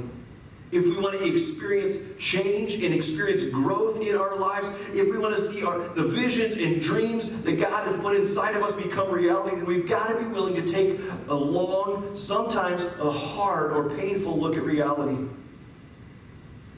If 0.72 0.84
we 0.84 0.98
want 0.98 1.18
to 1.18 1.26
experience 1.26 1.96
change 2.20 2.84
and 2.84 2.94
experience 2.94 3.44
growth 3.44 4.02
in 4.02 4.18
our 4.18 4.36
lives, 4.36 4.68
if 4.94 5.10
we 5.10 5.18
want 5.18 5.34
to 5.36 5.42
see 5.42 5.64
our, 5.64 5.80
the 5.90 6.04
visions 6.04 6.56
and 6.56 6.82
dreams 6.82 7.32
that 7.44 7.54
God 7.54 7.88
has 7.88 8.00
put 8.02 8.18
inside 8.18 8.56
of 8.56 8.64
us 8.64 8.74
become 8.74 9.10
reality, 9.10 9.56
then 9.56 9.66
we've 9.66 9.88
got 9.88 10.10
to 10.10 10.20
be 10.20 10.26
willing 10.26 10.56
to 10.56 10.66
take 10.66 11.00
a 11.30 11.34
long, 11.34 12.16
sometimes 12.16 12.84
a 13.00 13.12
hard 13.12 13.72
or 13.72 13.96
painful 13.96 14.38
look 14.38 14.58
at 14.58 14.64
reality. 14.64 15.18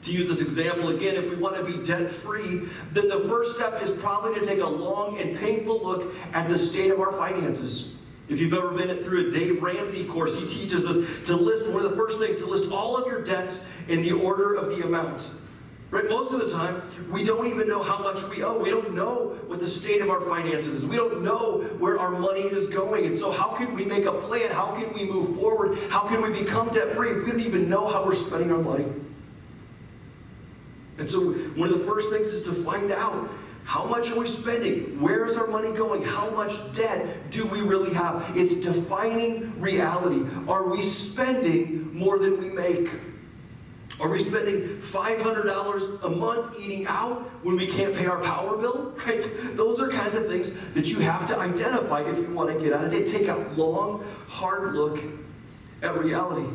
To 0.02 0.12
use 0.12 0.28
this 0.28 0.40
example 0.40 0.88
again, 0.88 1.16
if 1.16 1.28
we 1.28 1.36
want 1.36 1.56
to 1.56 1.64
be 1.64 1.84
debt 1.84 2.10
free, 2.10 2.62
then 2.92 3.08
the 3.08 3.20
first 3.28 3.56
step 3.56 3.82
is 3.82 3.90
probably 3.90 4.38
to 4.38 4.46
take 4.46 4.60
a 4.60 4.66
long 4.66 5.18
and 5.18 5.36
painful 5.36 5.82
look 5.82 6.14
at 6.32 6.48
the 6.48 6.56
state 6.56 6.90
of 6.90 7.00
our 7.00 7.12
finances. 7.12 7.96
If 8.30 8.40
you've 8.40 8.54
ever 8.54 8.70
been 8.70 8.96
through 9.02 9.28
a 9.28 9.30
Dave 9.32 9.60
Ramsey 9.60 10.04
course, 10.04 10.38
he 10.38 10.46
teaches 10.46 10.86
us 10.86 11.04
to 11.26 11.34
list 11.34 11.68
one 11.72 11.84
of 11.84 11.90
the 11.90 11.96
first 11.96 12.20
things 12.20 12.36
to 12.36 12.46
list 12.46 12.70
all 12.70 12.96
of 12.96 13.06
your 13.10 13.24
debts 13.24 13.68
in 13.88 14.02
the 14.02 14.12
order 14.12 14.54
of 14.54 14.68
the 14.68 14.86
amount. 14.86 15.28
Right? 15.90 16.08
Most 16.08 16.32
of 16.32 16.38
the 16.38 16.48
time, 16.48 16.80
we 17.10 17.24
don't 17.24 17.48
even 17.48 17.66
know 17.66 17.82
how 17.82 17.98
much 17.98 18.22
we 18.28 18.44
owe. 18.44 18.56
We 18.56 18.70
don't 18.70 18.94
know 18.94 19.36
what 19.48 19.58
the 19.58 19.66
state 19.66 20.00
of 20.00 20.08
our 20.08 20.20
finances 20.20 20.68
is. 20.68 20.86
We 20.86 20.94
don't 20.94 21.24
know 21.24 21.62
where 21.80 21.98
our 21.98 22.12
money 22.12 22.42
is 22.42 22.68
going. 22.68 23.06
And 23.06 23.18
so, 23.18 23.32
how 23.32 23.48
can 23.56 23.74
we 23.74 23.84
make 23.84 24.04
a 24.04 24.12
plan? 24.12 24.50
How 24.50 24.76
can 24.76 24.92
we 24.94 25.04
move 25.04 25.34
forward? 25.34 25.76
How 25.90 26.06
can 26.06 26.22
we 26.22 26.30
become 26.30 26.68
debt 26.68 26.92
free 26.92 27.10
if 27.10 27.24
we 27.24 27.32
don't 27.32 27.40
even 27.40 27.68
know 27.68 27.88
how 27.88 28.04
we're 28.04 28.14
spending 28.14 28.52
our 28.52 28.62
money? 28.62 28.86
And 30.98 31.08
so, 31.10 31.32
one 31.32 31.72
of 31.72 31.76
the 31.76 31.84
first 31.84 32.10
things 32.10 32.28
is 32.28 32.44
to 32.44 32.52
find 32.52 32.92
out 32.92 33.28
how 33.64 33.84
much 33.84 34.10
are 34.10 34.18
we 34.18 34.26
spending? 34.26 35.00
Where 35.00 35.24
is 35.26 35.36
our 35.36 35.46
money 35.46 35.70
going? 35.70 36.02
How 36.02 36.28
much 36.30 36.52
debt 36.74 37.30
do 37.30 37.46
we 37.46 37.60
really 37.60 37.94
have? 37.94 38.36
It's 38.36 38.56
defining 38.56 39.60
reality. 39.60 40.28
Are 40.48 40.68
we 40.68 40.82
spending 40.82 41.96
more 41.96 42.18
than 42.18 42.38
we 42.38 42.50
make? 42.50 42.90
Are 44.00 44.08
we 44.08 44.18
spending 44.18 44.78
$500 44.80 46.02
a 46.02 46.08
month 46.08 46.58
eating 46.58 46.86
out 46.86 47.22
when 47.44 47.56
we 47.56 47.66
can't 47.66 47.94
pay 47.94 48.06
our 48.06 48.20
power 48.22 48.56
bill? 48.56 48.94
Right? 49.06 49.26
Those 49.56 49.80
are 49.80 49.88
kinds 49.88 50.14
of 50.14 50.26
things 50.26 50.52
that 50.74 50.86
you 50.86 50.98
have 51.00 51.26
to 51.28 51.38
identify 51.38 52.02
if 52.02 52.18
you 52.18 52.32
want 52.32 52.52
to 52.52 52.62
get 52.62 52.72
out 52.72 52.84
of 52.84 52.92
it. 52.92 53.10
Take 53.10 53.28
a 53.28 53.36
long, 53.56 54.04
hard 54.28 54.74
look 54.74 55.00
at 55.82 55.98
reality. 55.98 56.48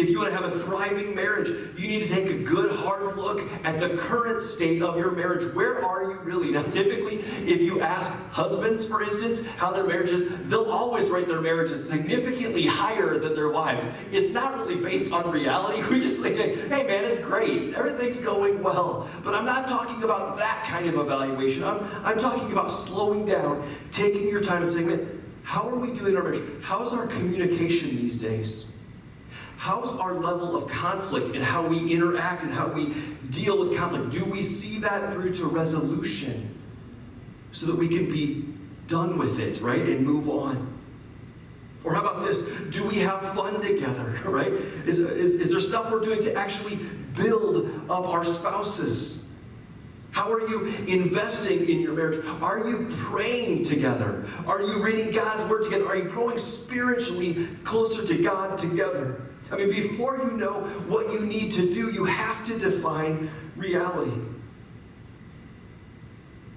If 0.00 0.08
you 0.08 0.18
want 0.18 0.32
to 0.32 0.40
have 0.40 0.50
a 0.50 0.58
thriving 0.58 1.14
marriage, 1.14 1.48
you 1.78 1.86
need 1.86 2.00
to 2.00 2.08
take 2.08 2.30
a 2.30 2.38
good 2.38 2.74
hard 2.74 3.18
look 3.18 3.42
at 3.64 3.80
the 3.80 3.98
current 3.98 4.40
state 4.40 4.80
of 4.80 4.96
your 4.96 5.10
marriage. 5.10 5.54
Where 5.54 5.84
are 5.84 6.10
you 6.10 6.18
really? 6.20 6.52
Now, 6.52 6.62
typically, 6.62 7.16
if 7.16 7.60
you 7.60 7.82
ask 7.82 8.10
husbands, 8.30 8.82
for 8.82 9.02
instance, 9.02 9.46
how 9.56 9.72
their 9.72 9.84
marriage 9.84 10.08
is, 10.08 10.26
they'll 10.46 10.70
always 10.70 11.10
rate 11.10 11.28
their 11.28 11.42
marriages 11.42 11.86
significantly 11.86 12.64
higher 12.64 13.18
than 13.18 13.34
their 13.34 13.50
wives. 13.50 13.84
It's 14.10 14.30
not 14.30 14.56
really 14.56 14.76
based 14.76 15.12
on 15.12 15.30
reality. 15.30 15.82
We 15.90 15.98
just 15.98 16.22
think, 16.22 16.36
hey, 16.36 16.68
man, 16.68 17.04
it's 17.04 17.20
great. 17.20 17.74
Everything's 17.74 18.20
going 18.20 18.62
well. 18.62 19.08
But 19.24 19.34
I'm 19.34 19.44
not 19.44 19.68
talking 19.68 20.04
about 20.04 20.38
that 20.38 20.64
kind 20.68 20.86
of 20.86 20.94
evaluation. 20.94 21.64
I'm, 21.64 21.84
I'm 22.04 22.18
talking 22.18 22.52
about 22.52 22.70
slowing 22.70 23.26
down, 23.26 23.68
taking 23.90 24.28
your 24.28 24.40
time 24.40 24.62
and 24.62 24.70
saying, 24.70 24.86
man, 24.86 25.22
how 25.42 25.68
are 25.68 25.74
we 25.74 25.92
doing 25.92 26.16
our 26.16 26.22
marriage? 26.22 26.42
How's 26.62 26.94
our 26.94 27.08
communication 27.08 27.96
these 27.96 28.16
days? 28.16 28.66
How's 29.60 29.94
our 29.98 30.14
level 30.14 30.56
of 30.56 30.70
conflict 30.70 31.36
and 31.36 31.44
how 31.44 31.66
we 31.66 31.92
interact 31.92 32.44
and 32.44 32.50
how 32.50 32.68
we 32.68 32.94
deal 33.28 33.58
with 33.58 33.76
conflict? 33.76 34.10
Do 34.10 34.24
we 34.24 34.40
see 34.40 34.78
that 34.78 35.12
through 35.12 35.34
to 35.34 35.44
resolution 35.44 36.58
so 37.52 37.66
that 37.66 37.76
we 37.76 37.86
can 37.86 38.10
be 38.10 38.46
done 38.88 39.18
with 39.18 39.38
it, 39.38 39.60
right, 39.60 39.86
and 39.86 40.02
move 40.02 40.30
on? 40.30 40.66
Or 41.84 41.92
how 41.92 42.00
about 42.00 42.24
this? 42.24 42.40
Do 42.70 42.88
we 42.88 43.00
have 43.00 43.20
fun 43.34 43.60
together, 43.60 44.18
right? 44.24 44.50
Is, 44.50 44.98
is, 44.98 45.34
is 45.34 45.50
there 45.50 45.60
stuff 45.60 45.92
we're 45.92 46.00
doing 46.00 46.22
to 46.22 46.34
actually 46.34 46.76
build 47.14 47.70
up 47.90 48.08
our 48.08 48.24
spouses? 48.24 49.28
How 50.12 50.32
are 50.32 50.40
you 50.40 50.68
investing 50.86 51.68
in 51.68 51.80
your 51.80 51.92
marriage? 51.92 52.24
Are 52.40 52.66
you 52.66 52.88
praying 52.92 53.64
together? 53.64 54.24
Are 54.46 54.62
you 54.62 54.82
reading 54.82 55.12
God's 55.12 55.44
Word 55.50 55.64
together? 55.64 55.86
Are 55.86 55.96
you 55.96 56.04
growing 56.04 56.38
spiritually 56.38 57.46
closer 57.62 58.06
to 58.06 58.22
God 58.22 58.58
together? 58.58 59.26
I 59.50 59.56
mean, 59.56 59.70
before 59.70 60.18
you 60.18 60.30
know 60.32 60.60
what 60.88 61.12
you 61.12 61.20
need 61.26 61.52
to 61.52 61.72
do, 61.72 61.90
you 61.90 62.04
have 62.04 62.46
to 62.46 62.58
define 62.58 63.30
reality. 63.56 64.12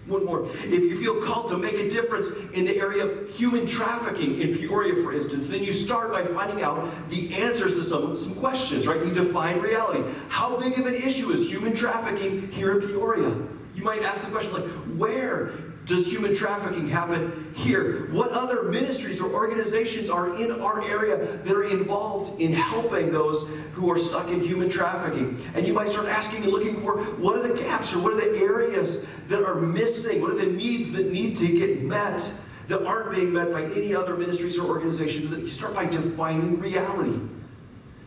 One 0.06 0.26
more. 0.26 0.44
If 0.44 0.70
you 0.70 1.00
feel 1.00 1.22
called 1.22 1.50
to 1.52 1.58
make 1.58 1.76
a 1.76 1.90
difference 1.90 2.28
in 2.54 2.66
the 2.66 2.78
area 2.78 3.06
of 3.06 3.30
human 3.30 3.66
trafficking 3.66 4.42
in 4.42 4.58
Peoria, 4.58 5.02
for 5.02 5.14
instance, 5.14 5.48
then 5.48 5.64
you 5.64 5.72
start 5.72 6.12
by 6.12 6.26
finding 6.26 6.62
out 6.62 6.90
the 7.10 7.34
answers 7.36 7.76
to 7.76 7.84
some, 7.84 8.16
some 8.18 8.36
questions, 8.36 8.86
right? 8.86 9.04
You 9.04 9.14
define 9.14 9.60
reality. 9.60 10.04
How 10.28 10.58
big 10.58 10.78
of 10.78 10.88
an 10.88 10.94
issue 10.94 11.32
is 11.32 11.50
human 11.50 11.74
trafficking 11.74 12.52
here 12.52 12.80
in 12.80 12.88
Peoria? 12.88 13.34
You 13.76 13.84
might 13.84 14.04
ask 14.04 14.22
the 14.22 14.30
question, 14.30 14.54
like, 14.54 14.66
where 14.98 15.54
does 15.86 16.08
human 16.08 16.34
trafficking 16.34 16.88
happen 16.88 17.52
here? 17.56 18.08
What 18.12 18.32
other 18.32 18.64
ministries 18.64 19.20
or 19.20 19.34
organizations 19.34 20.10
are 20.10 20.36
in 20.42 20.52
our 20.62 20.82
area 20.84 21.38
that 21.38 21.54
are 21.54 21.66
involved 21.66 22.40
in 22.40 22.54
helping 22.54 23.12
those 23.12 23.50
who 23.74 23.92
are 23.92 23.98
stuck 23.98 24.30
in 24.30 24.40
human 24.40 24.70
trafficking? 24.70 25.44
And 25.56 25.68
you 25.68 25.74
might 25.74 25.88
start 25.88 26.08
asking 26.08 26.44
and 26.44 26.52
looking 26.52 26.80
for 26.80 27.04
what 27.16 27.38
are 27.38 27.48
the 27.48 27.60
gaps 27.60 27.94
or 27.94 28.00
what 28.00 28.14
are 28.14 28.16
the 28.16 28.38
areas 28.38 29.06
that 29.28 29.44
are 29.44 29.56
missing? 29.56 30.22
What 30.22 30.32
are 30.32 30.38
the 30.38 30.46
needs 30.46 30.92
that 30.94 31.12
need 31.12 31.36
to 31.38 31.48
get 31.48 31.82
met 31.82 32.30
that 32.70 32.86
aren't 32.86 33.14
being 33.14 33.34
met 33.34 33.52
by 33.52 33.64
any 33.64 33.94
other 33.94 34.16
ministries 34.16 34.58
or 34.58 34.68
organizations? 34.70 35.30
You 35.32 35.50
start 35.50 35.74
by 35.74 35.86
defining 35.86 36.60
reality. 36.60 37.20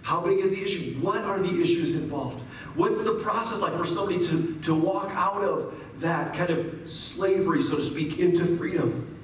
How 0.00 0.20
big 0.20 0.38
is 0.38 0.52
the 0.52 0.62
issue? 0.62 0.94
What 1.00 1.18
are 1.18 1.38
the 1.40 1.60
issues 1.60 1.94
involved? 1.94 2.40
What's 2.76 3.02
the 3.02 3.14
process 3.14 3.60
like 3.60 3.74
for 3.76 3.86
somebody 3.86 4.22
to, 4.26 4.58
to 4.62 4.74
walk 4.74 5.10
out 5.14 5.42
of 5.42 5.74
that 6.00 6.34
kind 6.34 6.50
of 6.50 6.90
slavery, 6.90 7.62
so 7.62 7.76
to 7.76 7.82
speak, 7.82 8.18
into 8.18 8.44
freedom? 8.44 9.18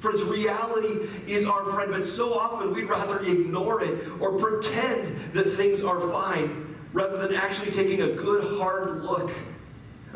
Friends, 0.00 0.22
reality 0.22 1.06
is 1.26 1.46
our 1.46 1.64
friend, 1.72 1.90
but 1.90 2.04
so 2.06 2.38
often 2.38 2.72
we'd 2.72 2.88
rather 2.88 3.20
ignore 3.20 3.82
it 3.82 4.08
or 4.18 4.38
pretend 4.38 5.32
that 5.34 5.44
things 5.50 5.84
are 5.84 6.00
fine 6.00 6.74
rather 6.94 7.18
than 7.18 7.34
actually 7.34 7.70
taking 7.70 8.00
a 8.00 8.08
good 8.08 8.58
hard 8.58 9.02
look. 9.02 9.30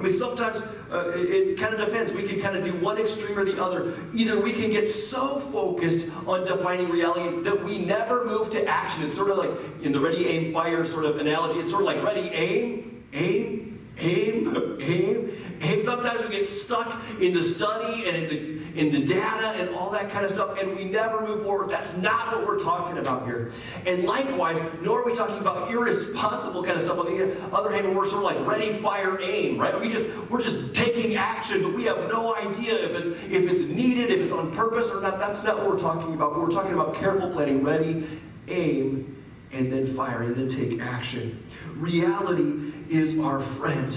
I 0.01 0.03
mean, 0.03 0.15
sometimes 0.15 0.63
uh, 0.91 1.11
it, 1.11 1.29
it 1.29 1.59
kind 1.59 1.75
of 1.75 1.85
depends. 1.85 2.15
We 2.15 2.23
can 2.23 2.41
kind 2.41 2.57
of 2.57 2.65
do 2.65 2.73
one 2.73 2.97
extreme 2.97 3.39
or 3.39 3.45
the 3.45 3.63
other. 3.63 3.95
Either 4.15 4.41
we 4.41 4.53
can 4.53 4.71
get 4.71 4.89
so 4.89 5.41
focused 5.41 6.09
on 6.27 6.47
defining 6.47 6.89
reality 6.89 7.43
that 7.43 7.63
we 7.63 7.85
never 7.85 8.25
move 8.25 8.51
to 8.53 8.67
action. 8.67 9.03
It's 9.05 9.17
sort 9.17 9.31
of 9.31 9.37
like 9.37 9.51
in 9.83 9.93
the 9.93 10.01
ready, 10.01 10.27
aim, 10.27 10.55
fire 10.55 10.87
sort 10.87 11.05
of 11.05 11.19
analogy. 11.19 11.61
It's 11.61 11.71
sort 11.71 11.83
of 11.83 11.87
like 11.87 12.03
ready, 12.03 12.31
aim, 12.31 13.05
aim, 13.13 13.79
aim, 13.99 14.79
aim, 14.81 15.59
aim. 15.61 15.83
Sometimes 15.83 16.23
we 16.23 16.31
get 16.31 16.49
stuck 16.49 16.97
in 17.21 17.35
the 17.35 17.43
study 17.43 18.09
and 18.09 18.17
in 18.17 18.29
the 18.31 18.60
in 18.75 18.93
the 18.93 19.05
data 19.05 19.55
and 19.59 19.75
all 19.75 19.91
that 19.91 20.11
kind 20.11 20.25
of 20.25 20.31
stuff, 20.31 20.59
and 20.61 20.77
we 20.77 20.85
never 20.85 21.21
move 21.27 21.43
forward. 21.43 21.71
That's 21.71 21.97
not 21.97 22.37
what 22.37 22.47
we're 22.47 22.59
talking 22.59 22.99
about 22.99 23.25
here. 23.25 23.53
And 23.87 24.05
likewise, 24.05 24.61
nor 24.81 25.01
are 25.01 25.05
we 25.05 25.15
talking 25.15 25.39
about 25.39 25.71
irresponsible 25.71 26.63
kind 26.63 26.77
of 26.77 26.83
stuff. 26.83 26.99
On 26.99 27.07
the 27.07 27.37
other 27.53 27.73
hand, 27.73 27.95
we're 27.97 28.07
sort 28.07 28.25
of 28.25 28.37
like 28.37 28.47
ready, 28.47 28.73
fire, 28.73 29.21
aim, 29.21 29.59
right? 29.59 29.79
We 29.81 29.89
just 29.89 30.07
we're 30.29 30.43
just 30.43 30.75
taking 30.75 31.17
action, 31.17 31.63
but 31.63 31.75
we 31.75 31.85
have 31.85 32.09
no 32.09 32.35
idea 32.35 32.75
if 32.75 32.95
it's 32.95 33.07
if 33.07 33.51
it's 33.51 33.65
needed, 33.65 34.11
if 34.11 34.21
it's 34.21 34.33
on 34.33 34.55
purpose 34.55 34.91
or 34.91 35.01
not. 35.01 35.19
That's 35.19 35.43
not 35.45 35.59
what 35.59 35.69
we're 35.69 35.79
talking 35.79 36.15
about. 36.15 36.39
We're 36.39 36.51
talking 36.51 36.75
about 36.75 36.95
careful 36.95 37.31
planning, 37.31 37.63
ready, 37.63 38.07
aim, 38.49 39.17
and 39.53 39.73
then 39.73 39.87
fire, 39.87 40.23
and 40.23 40.37
then 40.37 40.49
take 40.49 40.81
action. 40.81 41.43
Reality 41.75 42.73
is 42.89 43.19
our 43.19 43.41
friend. 43.41 43.97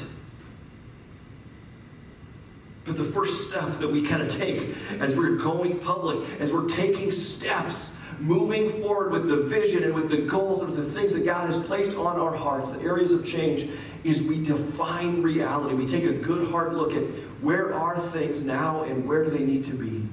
But 2.85 2.97
the 2.97 3.03
first 3.03 3.49
step 3.49 3.79
that 3.79 3.87
we 3.89 4.01
kind 4.01 4.21
of 4.21 4.29
take 4.29 4.75
as 4.99 5.15
we're 5.15 5.37
going 5.37 5.79
public, 5.79 6.29
as 6.39 6.51
we're 6.51 6.67
taking 6.67 7.11
steps, 7.11 7.97
moving 8.19 8.69
forward 8.81 9.11
with 9.11 9.27
the 9.27 9.37
vision 9.37 9.83
and 9.83 9.93
with 9.93 10.09
the 10.09 10.17
goals 10.17 10.61
and 10.61 10.71
with 10.71 10.85
the 10.85 10.91
things 10.99 11.13
that 11.13 11.25
God 11.25 11.47
has 11.47 11.59
placed 11.65 11.97
on 11.97 12.19
our 12.19 12.35
hearts, 12.35 12.71
the 12.71 12.81
areas 12.81 13.11
of 13.11 13.25
change, 13.25 13.69
is 14.03 14.21
we 14.21 14.43
define 14.43 15.21
reality. 15.21 15.75
We 15.75 15.87
take 15.87 16.03
a 16.03 16.13
good 16.13 16.49
hard 16.49 16.73
look 16.73 16.93
at 16.93 17.03
where 17.41 17.73
are 17.73 17.97
things 17.97 18.43
now 18.43 18.83
and 18.83 19.07
where 19.07 19.23
do 19.23 19.31
they 19.31 19.45
need 19.45 19.63
to 19.65 19.73
be. 19.73 20.05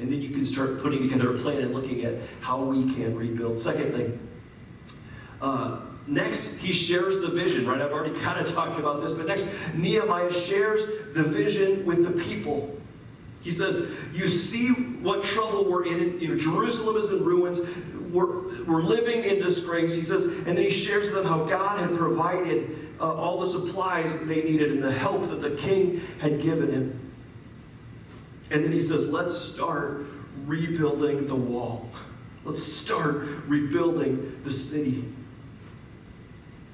And 0.00 0.12
then 0.12 0.20
you 0.20 0.30
can 0.30 0.44
start 0.44 0.82
putting 0.82 1.02
together 1.02 1.34
a 1.34 1.38
plan 1.38 1.60
and 1.60 1.74
looking 1.74 2.04
at 2.04 2.14
how 2.40 2.62
we 2.62 2.92
can 2.94 3.14
rebuild. 3.16 3.60
Second 3.60 3.92
thing, 3.92 4.28
uh, 5.40 5.80
Next, 6.06 6.56
he 6.56 6.72
shares 6.72 7.20
the 7.20 7.28
vision, 7.28 7.66
right? 7.66 7.80
I've 7.80 7.92
already 7.92 8.18
kind 8.20 8.38
of 8.38 8.52
talked 8.52 8.78
about 8.78 9.02
this, 9.02 9.12
but 9.12 9.26
next, 9.26 9.48
Nehemiah 9.74 10.32
shares 10.32 10.82
the 11.14 11.22
vision 11.22 11.86
with 11.86 12.04
the 12.04 12.22
people. 12.24 12.78
He 13.40 13.50
says, 13.50 13.90
You 14.12 14.28
see 14.28 14.68
what 14.68 15.22
trouble 15.22 15.70
we're 15.70 15.86
in. 15.86 16.20
You 16.20 16.28
know, 16.28 16.36
Jerusalem 16.36 16.96
is 16.96 17.10
in 17.10 17.24
ruins. 17.24 17.60
We're, 18.10 18.64
we're 18.64 18.82
living 18.82 19.24
in 19.24 19.40
disgrace. 19.40 19.94
He 19.94 20.02
says, 20.02 20.24
and 20.24 20.46
then 20.46 20.62
he 20.62 20.70
shares 20.70 21.06
with 21.06 21.14
them 21.14 21.26
how 21.26 21.44
God 21.44 21.80
had 21.80 21.96
provided 21.96 22.92
uh, 23.00 23.12
all 23.12 23.40
the 23.40 23.46
supplies 23.46 24.16
that 24.18 24.26
they 24.26 24.42
needed 24.42 24.72
and 24.72 24.82
the 24.82 24.92
help 24.92 25.28
that 25.28 25.42
the 25.42 25.50
king 25.50 26.00
had 26.20 26.40
given 26.40 26.70
him. 26.70 27.12
And 28.50 28.64
then 28.64 28.72
he 28.72 28.78
says, 28.78 29.08
Let's 29.08 29.36
start 29.36 30.04
rebuilding 30.46 31.26
the 31.26 31.34
wall. 31.34 31.88
Let's 32.44 32.62
start 32.62 33.26
rebuilding 33.46 34.40
the 34.44 34.50
city. 34.50 35.04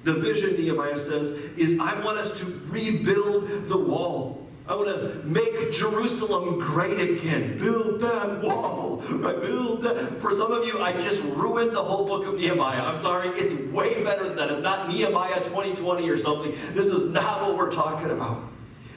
The 0.05 0.15
vision, 0.15 0.55
Nehemiah 0.55 0.97
says, 0.97 1.31
is 1.57 1.79
I 1.79 2.03
want 2.03 2.19
us 2.19 2.39
to 2.41 2.47
rebuild 2.69 3.69
the 3.69 3.77
wall. 3.77 4.47
I 4.67 4.75
want 4.75 4.89
to 4.89 5.27
make 5.27 5.73
Jerusalem 5.73 6.61
great 6.61 7.01
again. 7.01 7.59
Build 7.59 8.01
that 8.03 8.41
wall. 8.41 9.03
Right? 9.11 9.41
Build 9.41 9.83
that. 9.83 10.21
For 10.21 10.31
some 10.31 10.53
of 10.53 10.65
you, 10.65 10.81
I 10.81 10.93
just 10.93 11.21
ruined 11.23 11.75
the 11.75 11.83
whole 11.83 12.07
book 12.07 12.25
of 12.27 12.35
Nehemiah. 12.35 12.81
I'm 12.81 12.97
sorry. 12.97 13.29
It's 13.31 13.53
way 13.73 14.05
better 14.05 14.25
than 14.25 14.37
that. 14.37 14.51
It's 14.51 14.63
not 14.63 14.89
Nehemiah 14.89 15.43
2020 15.43 16.09
or 16.09 16.17
something. 16.17 16.55
This 16.73 16.87
is 16.87 17.11
not 17.11 17.43
what 17.43 17.57
we're 17.57 17.73
talking 17.73 18.11
about. 18.11 18.45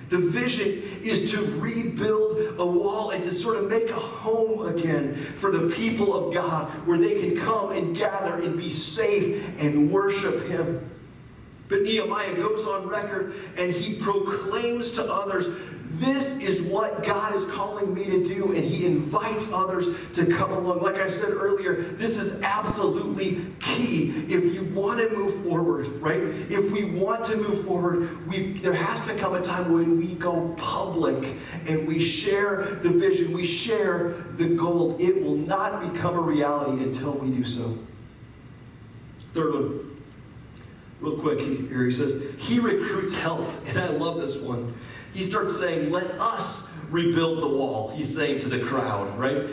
The 0.10 0.20
vision 0.20 0.84
is 1.02 1.32
to 1.32 1.42
rebuild 1.60 2.60
a 2.60 2.66
wall 2.66 3.10
and 3.10 3.24
to 3.24 3.34
sort 3.34 3.58
of 3.58 3.68
make 3.68 3.90
a 3.90 3.94
home 3.94 4.68
again 4.68 5.16
for 5.16 5.50
the 5.50 5.74
people 5.76 6.14
of 6.14 6.34
God 6.36 6.70
where 6.86 7.00
they 7.00 7.20
can 7.20 7.36
come 7.36 7.72
and 7.72 7.98
gather 7.98 8.40
and 8.44 8.56
be 8.56 8.70
safe 8.70 9.60
and 9.60 9.92
worship 9.92 10.46
Him. 10.46 10.88
But 11.74 11.82
Nehemiah 11.82 12.36
goes 12.36 12.68
on 12.68 12.88
record 12.88 13.34
and 13.58 13.74
he 13.74 13.96
proclaims 13.96 14.92
to 14.92 15.12
others, 15.12 15.48
This 15.94 16.38
is 16.38 16.62
what 16.62 17.04
God 17.04 17.34
is 17.34 17.46
calling 17.46 17.96
me 17.96 18.06
to 18.06 18.24
do. 18.24 18.54
And 18.54 18.64
he 18.64 18.86
invites 18.86 19.52
others 19.52 19.88
to 20.14 20.28
come 20.28 20.52
along. 20.52 20.84
Like 20.84 20.98
I 20.98 21.08
said 21.08 21.32
earlier, 21.32 21.82
this 21.82 22.20
is 22.20 22.44
absolutely 22.44 23.44
key 23.60 24.12
if 24.30 24.54
you 24.54 24.66
want 24.66 25.00
to 25.00 25.18
move 25.18 25.44
forward, 25.44 25.88
right? 26.00 26.22
If 26.22 26.72
we 26.72 26.84
want 26.84 27.26
to 27.26 27.38
move 27.38 27.66
forward, 27.66 28.08
there 28.62 28.74
has 28.74 29.02
to 29.08 29.16
come 29.16 29.34
a 29.34 29.42
time 29.42 29.74
when 29.74 29.98
we 29.98 30.14
go 30.14 30.54
public 30.58 31.38
and 31.66 31.88
we 31.88 31.98
share 31.98 32.66
the 32.84 32.90
vision, 32.90 33.34
we 33.34 33.48
share 33.48 34.10
the 34.34 34.46
goal. 34.46 34.96
It 35.00 35.24
will 35.24 35.38
not 35.38 35.92
become 35.92 36.18
a 36.18 36.22
reality 36.22 36.84
until 36.84 37.14
we 37.14 37.32
do 37.32 37.44
so. 37.44 37.80
Third 39.34 39.54
one 39.56 39.93
real 41.04 41.20
quick 41.20 41.42
here. 41.42 41.86
He 41.86 41.92
says, 41.92 42.34
He 42.38 42.60
recruits 42.60 43.16
help. 43.16 43.48
And 43.68 43.78
I 43.78 43.90
love 43.90 44.20
this 44.20 44.38
one. 44.38 44.74
He 45.14 45.22
starts 45.22 45.58
saying, 45.58 45.92
Let 45.92 46.10
us 46.20 46.74
rebuild 46.90 47.42
the 47.42 47.48
wall. 47.48 47.90
He's 47.90 48.14
saying 48.14 48.40
to 48.40 48.50
the 48.50 48.60
crowd, 48.60 49.18
right? 49.18 49.48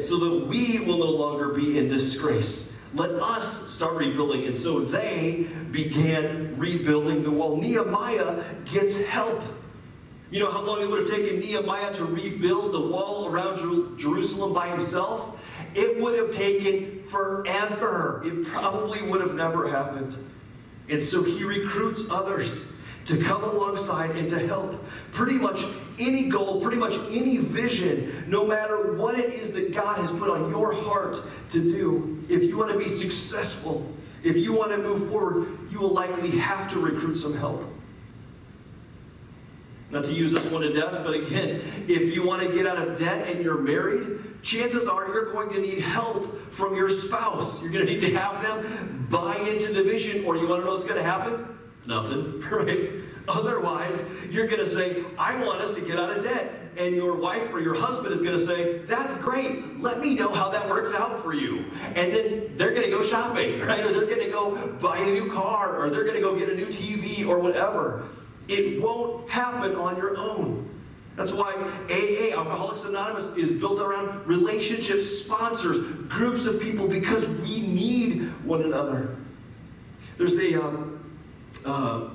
So 0.00 0.18
that 0.18 0.46
we 0.48 0.80
will 0.80 0.98
no 0.98 1.10
longer 1.10 1.50
be 1.50 1.78
in 1.78 1.88
disgrace. 1.88 2.76
Let 2.94 3.10
us 3.10 3.70
start 3.70 3.96
rebuilding. 3.96 4.46
And 4.46 4.56
so 4.56 4.80
they 4.80 5.48
began 5.70 6.58
rebuilding 6.58 7.22
the 7.22 7.30
wall. 7.30 7.56
Nehemiah 7.56 8.42
gets 8.64 9.00
help. 9.04 9.42
You 10.30 10.40
know 10.40 10.50
how 10.50 10.62
long 10.62 10.82
it 10.82 10.90
would 10.90 11.00
have 11.00 11.10
taken 11.10 11.40
Nehemiah 11.40 11.92
to 11.94 12.04
rebuild 12.04 12.72
the 12.72 12.80
wall 12.80 13.28
around 13.28 13.98
Jerusalem 13.98 14.52
by 14.52 14.68
himself? 14.68 15.38
It 15.74 16.00
would 16.00 16.18
have 16.18 16.30
taken 16.30 17.02
forever. 17.04 18.22
It 18.24 18.46
probably 18.46 19.02
would 19.02 19.20
have 19.20 19.34
never 19.34 19.68
happened. 19.68 20.27
And 20.88 21.02
so 21.02 21.22
he 21.22 21.44
recruits 21.44 22.10
others 22.10 22.64
to 23.06 23.16
come 23.16 23.42
alongside 23.42 24.10
and 24.16 24.28
to 24.28 24.38
help. 24.38 24.84
Pretty 25.12 25.38
much 25.38 25.64
any 25.98 26.28
goal, 26.28 26.60
pretty 26.60 26.76
much 26.76 26.94
any 27.10 27.38
vision, 27.38 28.24
no 28.26 28.46
matter 28.46 28.92
what 28.92 29.18
it 29.18 29.32
is 29.32 29.52
that 29.52 29.74
God 29.74 29.98
has 29.98 30.10
put 30.12 30.28
on 30.28 30.50
your 30.50 30.72
heart 30.72 31.22
to 31.50 31.60
do, 31.60 32.22
if 32.28 32.44
you 32.44 32.58
want 32.58 32.70
to 32.70 32.78
be 32.78 32.88
successful, 32.88 33.90
if 34.22 34.36
you 34.36 34.52
want 34.52 34.72
to 34.72 34.78
move 34.78 35.08
forward, 35.08 35.48
you 35.70 35.78
will 35.78 35.92
likely 35.92 36.30
have 36.32 36.70
to 36.72 36.78
recruit 36.78 37.14
some 37.14 37.34
help. 37.36 37.64
Not 39.90 40.04
to 40.04 40.12
use 40.12 40.32
this 40.32 40.50
one 40.50 40.62
to 40.62 40.72
death, 40.72 41.02
but 41.02 41.14
again, 41.14 41.62
if 41.88 42.14
you 42.14 42.26
want 42.26 42.42
to 42.42 42.52
get 42.52 42.66
out 42.66 42.76
of 42.76 42.98
debt 42.98 43.26
and 43.28 43.42
you're 43.42 43.58
married, 43.58 44.42
chances 44.42 44.86
are 44.86 45.08
you're 45.08 45.32
going 45.32 45.50
to 45.50 45.60
need 45.60 45.80
help 45.80 46.52
from 46.52 46.76
your 46.76 46.90
spouse. 46.90 47.62
You're 47.62 47.72
going 47.72 47.86
to 47.86 47.92
need 47.92 48.00
to 48.00 48.14
have 48.14 48.42
them 48.42 49.06
buy 49.10 49.36
into 49.36 49.72
the 49.72 49.82
vision, 49.82 50.26
or 50.26 50.36
you 50.36 50.46
want 50.46 50.60
to 50.60 50.66
know 50.66 50.72
what's 50.72 50.84
going 50.84 50.96
to 50.96 51.02
happen? 51.02 51.58
Nothing, 51.86 52.40
right? 52.50 52.90
Otherwise, 53.28 54.04
you're 54.30 54.46
going 54.46 54.62
to 54.62 54.68
say, 54.68 55.04
I 55.18 55.42
want 55.42 55.60
us 55.62 55.74
to 55.74 55.80
get 55.80 55.98
out 55.98 56.16
of 56.16 56.22
debt. 56.22 56.54
And 56.76 56.94
your 56.94 57.16
wife 57.16 57.52
or 57.52 57.60
your 57.60 57.74
husband 57.74 58.14
is 58.14 58.22
going 58.22 58.38
to 58.38 58.44
say, 58.44 58.78
That's 58.78 59.12
great. 59.16 59.80
Let 59.80 59.98
me 59.98 60.14
know 60.14 60.32
how 60.32 60.48
that 60.50 60.68
works 60.68 60.92
out 60.92 61.24
for 61.24 61.34
you. 61.34 61.64
And 61.96 62.14
then 62.14 62.56
they're 62.56 62.70
going 62.70 62.84
to 62.84 62.90
go 62.90 63.02
shopping, 63.02 63.58
right? 63.66 63.84
Or 63.84 63.90
they're 63.90 64.06
going 64.06 64.24
to 64.24 64.30
go 64.30 64.68
buy 64.80 64.98
a 64.98 65.06
new 65.06 65.32
car, 65.32 65.76
or 65.76 65.90
they're 65.90 66.04
going 66.04 66.14
to 66.14 66.20
go 66.20 66.38
get 66.38 66.48
a 66.48 66.54
new 66.54 66.66
TV, 66.66 67.26
or 67.26 67.40
whatever. 67.40 68.06
It 68.48 68.80
won't 68.80 69.28
happen 69.30 69.76
on 69.76 69.96
your 69.96 70.16
own. 70.16 70.68
That's 71.16 71.32
why 71.32 71.52
AA, 71.90 72.36
Alcoholics 72.38 72.84
Anonymous, 72.84 73.28
is 73.36 73.52
built 73.52 73.80
around 73.80 74.26
relationships, 74.26 75.04
sponsors, 75.04 75.80
groups 76.08 76.46
of 76.46 76.60
people, 76.60 76.86
because 76.86 77.28
we 77.40 77.60
need 77.60 78.22
one 78.44 78.62
another. 78.62 79.16
There's 80.16 80.38
a 80.38 80.62
um, 80.62 81.16
uh, 81.64 82.08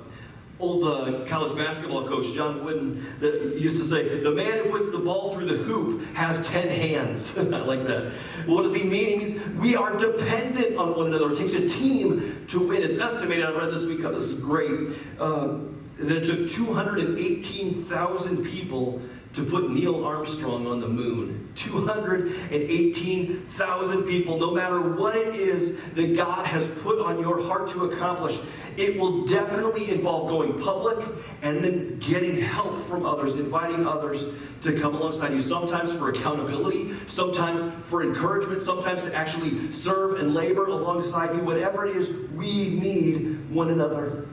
old 0.58 0.86
uh, 0.86 1.26
college 1.26 1.58
basketball 1.58 2.08
coach, 2.08 2.34
John 2.34 2.64
Wooden, 2.64 3.06
that 3.20 3.58
used 3.60 3.76
to 3.78 3.84
say, 3.84 4.22
"The 4.22 4.32
man 4.32 4.60
who 4.60 4.72
puts 4.72 4.90
the 4.90 5.00
ball 5.00 5.34
through 5.34 5.48
the 5.48 5.58
hoop 5.58 6.06
has 6.14 6.48
ten 6.48 6.70
hands." 6.70 7.38
I 7.38 7.42
like 7.44 7.86
that. 7.86 8.14
What 8.46 8.64
does 8.64 8.74
he 8.74 8.84
mean? 8.88 9.20
He 9.20 9.26
means 9.34 9.48
we 9.58 9.76
are 9.76 9.98
dependent 9.98 10.78
on 10.78 10.96
one 10.96 11.08
another. 11.08 11.30
It 11.32 11.38
takes 11.38 11.54
a 11.54 11.68
team 11.68 12.46
to 12.48 12.68
win. 12.68 12.84
It's 12.84 12.98
estimated. 12.98 13.46
I 13.46 13.52
read 13.52 13.72
this 13.72 13.86
week. 13.86 14.04
Oh, 14.06 14.14
this 14.14 14.26
is 14.26 14.42
great. 14.42 14.92
Uh, 15.20 15.60
that 15.98 16.18
it 16.18 16.26
took 16.26 16.50
218,000 16.50 18.46
people 18.46 19.02
to 19.34 19.44
put 19.44 19.70
Neil 19.72 20.06
Armstrong 20.06 20.68
on 20.68 20.80
the 20.80 20.88
moon. 20.88 21.50
218,000 21.56 24.04
people, 24.04 24.38
no 24.38 24.52
matter 24.52 24.80
what 24.80 25.16
it 25.16 25.34
is 25.36 25.80
that 25.94 26.16
God 26.16 26.46
has 26.46 26.68
put 26.68 27.00
on 27.00 27.20
your 27.20 27.42
heart 27.44 27.68
to 27.72 27.86
accomplish, 27.86 28.38
it 28.78 29.00
will 29.00 29.26
definitely 29.26 29.90
involve 29.92 30.30
going 30.30 30.62
public 30.62 31.00
and 31.42 31.64
then 31.64 31.98
getting 32.00 32.42
help 32.42 32.84
from 32.86 33.06
others, 33.06 33.36
inviting 33.36 33.88
others 33.88 34.26
to 34.62 34.80
come 34.80 34.96
alongside 34.96 35.34
you, 35.34 35.42
sometimes 35.42 35.92
for 35.94 36.10
accountability, 36.10 36.94
sometimes 37.08 37.72
for 37.88 38.04
encouragement, 38.04 38.62
sometimes 38.62 39.02
to 39.02 39.16
actually 39.16 39.72
serve 39.72 40.20
and 40.20 40.34
labor 40.34 40.66
alongside 40.68 41.36
you. 41.36 41.44
Whatever 41.44 41.86
it 41.86 41.96
is, 41.98 42.10
we 42.34 42.70
need 42.70 43.50
one 43.50 43.72
another. 43.72 44.28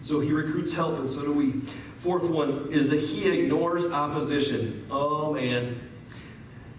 So 0.00 0.20
he 0.20 0.32
recruits 0.32 0.72
help, 0.72 0.98
and 0.98 1.10
so 1.10 1.22
do 1.22 1.32
we. 1.32 1.52
Fourth 1.98 2.24
one 2.24 2.68
is 2.70 2.88
that 2.90 3.00
he 3.00 3.28
ignores 3.28 3.84
opposition. 3.86 4.86
Oh 4.90 5.34
man. 5.34 5.78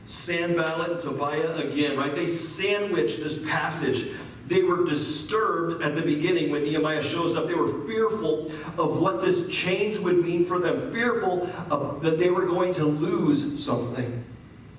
Sanballat 0.06 0.92
and 0.92 1.02
Tobiah 1.02 1.56
again, 1.58 1.96
right? 1.96 2.14
They 2.14 2.28
sandwich 2.28 3.18
this 3.18 3.44
passage. 3.46 4.12
They 4.48 4.64
were 4.64 4.84
disturbed 4.84 5.82
at 5.84 5.96
the 5.96 6.02
beginning 6.02 6.52
when 6.52 6.64
Nehemiah 6.64 7.04
shows 7.04 7.38
up. 7.38 7.48
They 7.48 7.54
were 7.54 7.86
fearful 7.88 8.52
of 8.78 9.00
what 9.00 9.22
this 9.22 9.48
change 9.48 9.98
would 10.00 10.18
mean 10.18 10.44
for 10.44 10.60
them, 10.60 10.92
fearful 10.92 11.50
of, 11.70 12.02
that 12.02 12.20
they 12.20 12.30
were 12.30 12.46
going 12.46 12.74
to 12.74 12.86
lose 12.86 13.64
something. 13.64 14.26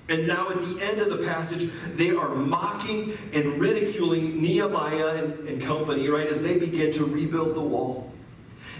And 0.09 0.26
now 0.26 0.51
at 0.51 0.61
the 0.62 0.82
end 0.82 1.01
of 1.01 1.16
the 1.16 1.24
passage, 1.24 1.70
they 1.95 2.11
are 2.11 2.34
mocking 2.34 3.16
and 3.32 3.59
ridiculing 3.59 4.43
Nehemiah 4.43 5.14
and, 5.14 5.49
and 5.49 5.62
company, 5.62 6.09
right, 6.09 6.26
as 6.26 6.43
they 6.43 6.59
begin 6.59 6.93
to 6.93 7.05
rebuild 7.07 7.55
the 7.55 7.61
wall. 7.61 8.12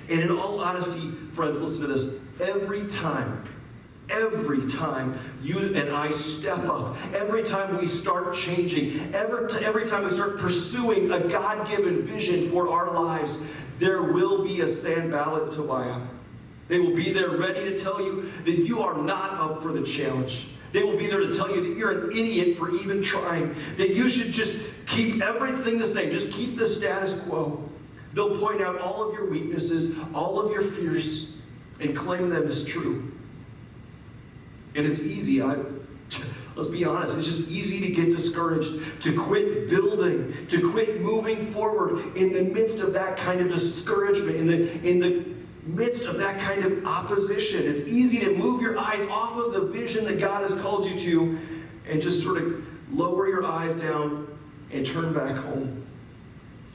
And 0.09 0.20
in 0.20 0.30
all 0.30 0.61
honesty, 0.61 1.11
friends, 1.32 1.61
listen 1.61 1.82
to 1.82 1.86
this. 1.86 2.14
Every 2.40 2.86
time, 2.88 3.44
every 4.11 4.66
time 4.68 5.18
you 5.42 5.74
and 5.74 5.90
I 5.90 6.11
step 6.11 6.59
up, 6.68 6.96
every 7.14 7.42
time 7.42 7.78
we 7.78 7.86
start 7.86 8.34
changing, 8.34 9.14
every, 9.14 9.64
every 9.64 9.86
time 9.86 10.05
we 10.05 10.11
start 10.11 10.38
pursuing 10.38 11.11
a 11.12 11.20
God 11.20 11.68
given 11.68 12.03
vision 12.03 12.50
for 12.50 12.68
our 12.68 12.92
lives, 12.92 13.38
there 13.78 14.03
will 14.03 14.44
be 14.44 14.61
a 14.61 14.68
Sanballat 14.68 15.53
Tobiah. 15.53 16.00
They 16.68 16.78
will 16.78 16.94
be 16.94 17.12
there 17.12 17.30
ready 17.30 17.64
to 17.64 17.76
tell 17.76 18.00
you 18.00 18.30
that 18.44 18.59
you 18.59 18.80
are 18.80 18.96
not 18.96 19.32
up 19.32 19.62
for 19.62 19.72
the 19.72 19.82
challenge. 19.82 20.48
They 20.72 20.82
will 20.82 20.96
be 20.96 21.07
there 21.07 21.20
to 21.20 21.34
tell 21.34 21.55
you 21.55 21.61
that 21.61 21.76
you're 21.76 22.09
an 22.09 22.12
idiot 22.12 22.57
for 22.57 22.70
even 22.70 23.03
trying, 23.03 23.55
that 23.76 23.90
you 23.90 24.09
should 24.09 24.32
just 24.32 24.59
keep 24.86 25.20
everything 25.20 25.76
the 25.76 25.86
same, 25.86 26.11
just 26.11 26.32
keep 26.32 26.57
the 26.57 26.66
status 26.66 27.18
quo. 27.24 27.68
They'll 28.14 28.38
point 28.38 28.60
out 28.60 28.78
all 28.78 29.08
of 29.08 29.14
your 29.14 29.28
weaknesses, 29.28 29.96
all 30.14 30.40
of 30.40 30.50
your 30.52 30.62
fears, 30.62 31.36
and 31.80 31.96
claim 31.96 32.28
them 32.28 32.46
as 32.46 32.64
true. 32.64 33.10
And 34.74 34.86
it's 34.86 35.00
easy. 35.00 35.42
I, 35.42 35.56
let's 36.56 36.68
be 36.68 36.84
honest, 36.84 37.16
it's 37.16 37.26
just 37.26 37.50
easy 37.50 37.80
to 37.80 37.92
get 37.92 38.14
discouraged, 38.14 39.02
to 39.02 39.18
quit 39.18 39.68
building, 39.70 40.46
to 40.48 40.70
quit 40.70 41.00
moving 41.00 41.46
forward 41.52 42.16
in 42.16 42.32
the 42.32 42.42
midst 42.42 42.78
of 42.78 42.92
that 42.92 43.16
kind 43.16 43.40
of 43.40 43.48
discouragement, 43.48 44.36
in 44.36 44.46
the, 44.46 44.88
in 44.88 45.00
the 45.00 45.24
midst 45.64 46.04
of 46.04 46.18
that 46.18 46.40
kind 46.40 46.64
of 46.64 46.84
opposition. 46.86 47.66
It's 47.66 47.82
easy 47.82 48.20
to 48.20 48.36
move 48.36 48.60
your 48.60 48.78
eyes 48.78 49.06
off 49.08 49.38
of 49.38 49.54
the 49.54 49.62
vision 49.62 50.04
that 50.06 50.18
God 50.18 50.42
has 50.42 50.60
called 50.60 50.84
you 50.84 50.98
to 51.00 51.38
and 51.88 52.02
just 52.02 52.22
sort 52.22 52.38
of 52.38 52.64
lower 52.92 53.28
your 53.28 53.44
eyes 53.44 53.74
down 53.74 54.28
and 54.70 54.84
turn 54.84 55.12
back 55.12 55.36
home. 55.36 55.81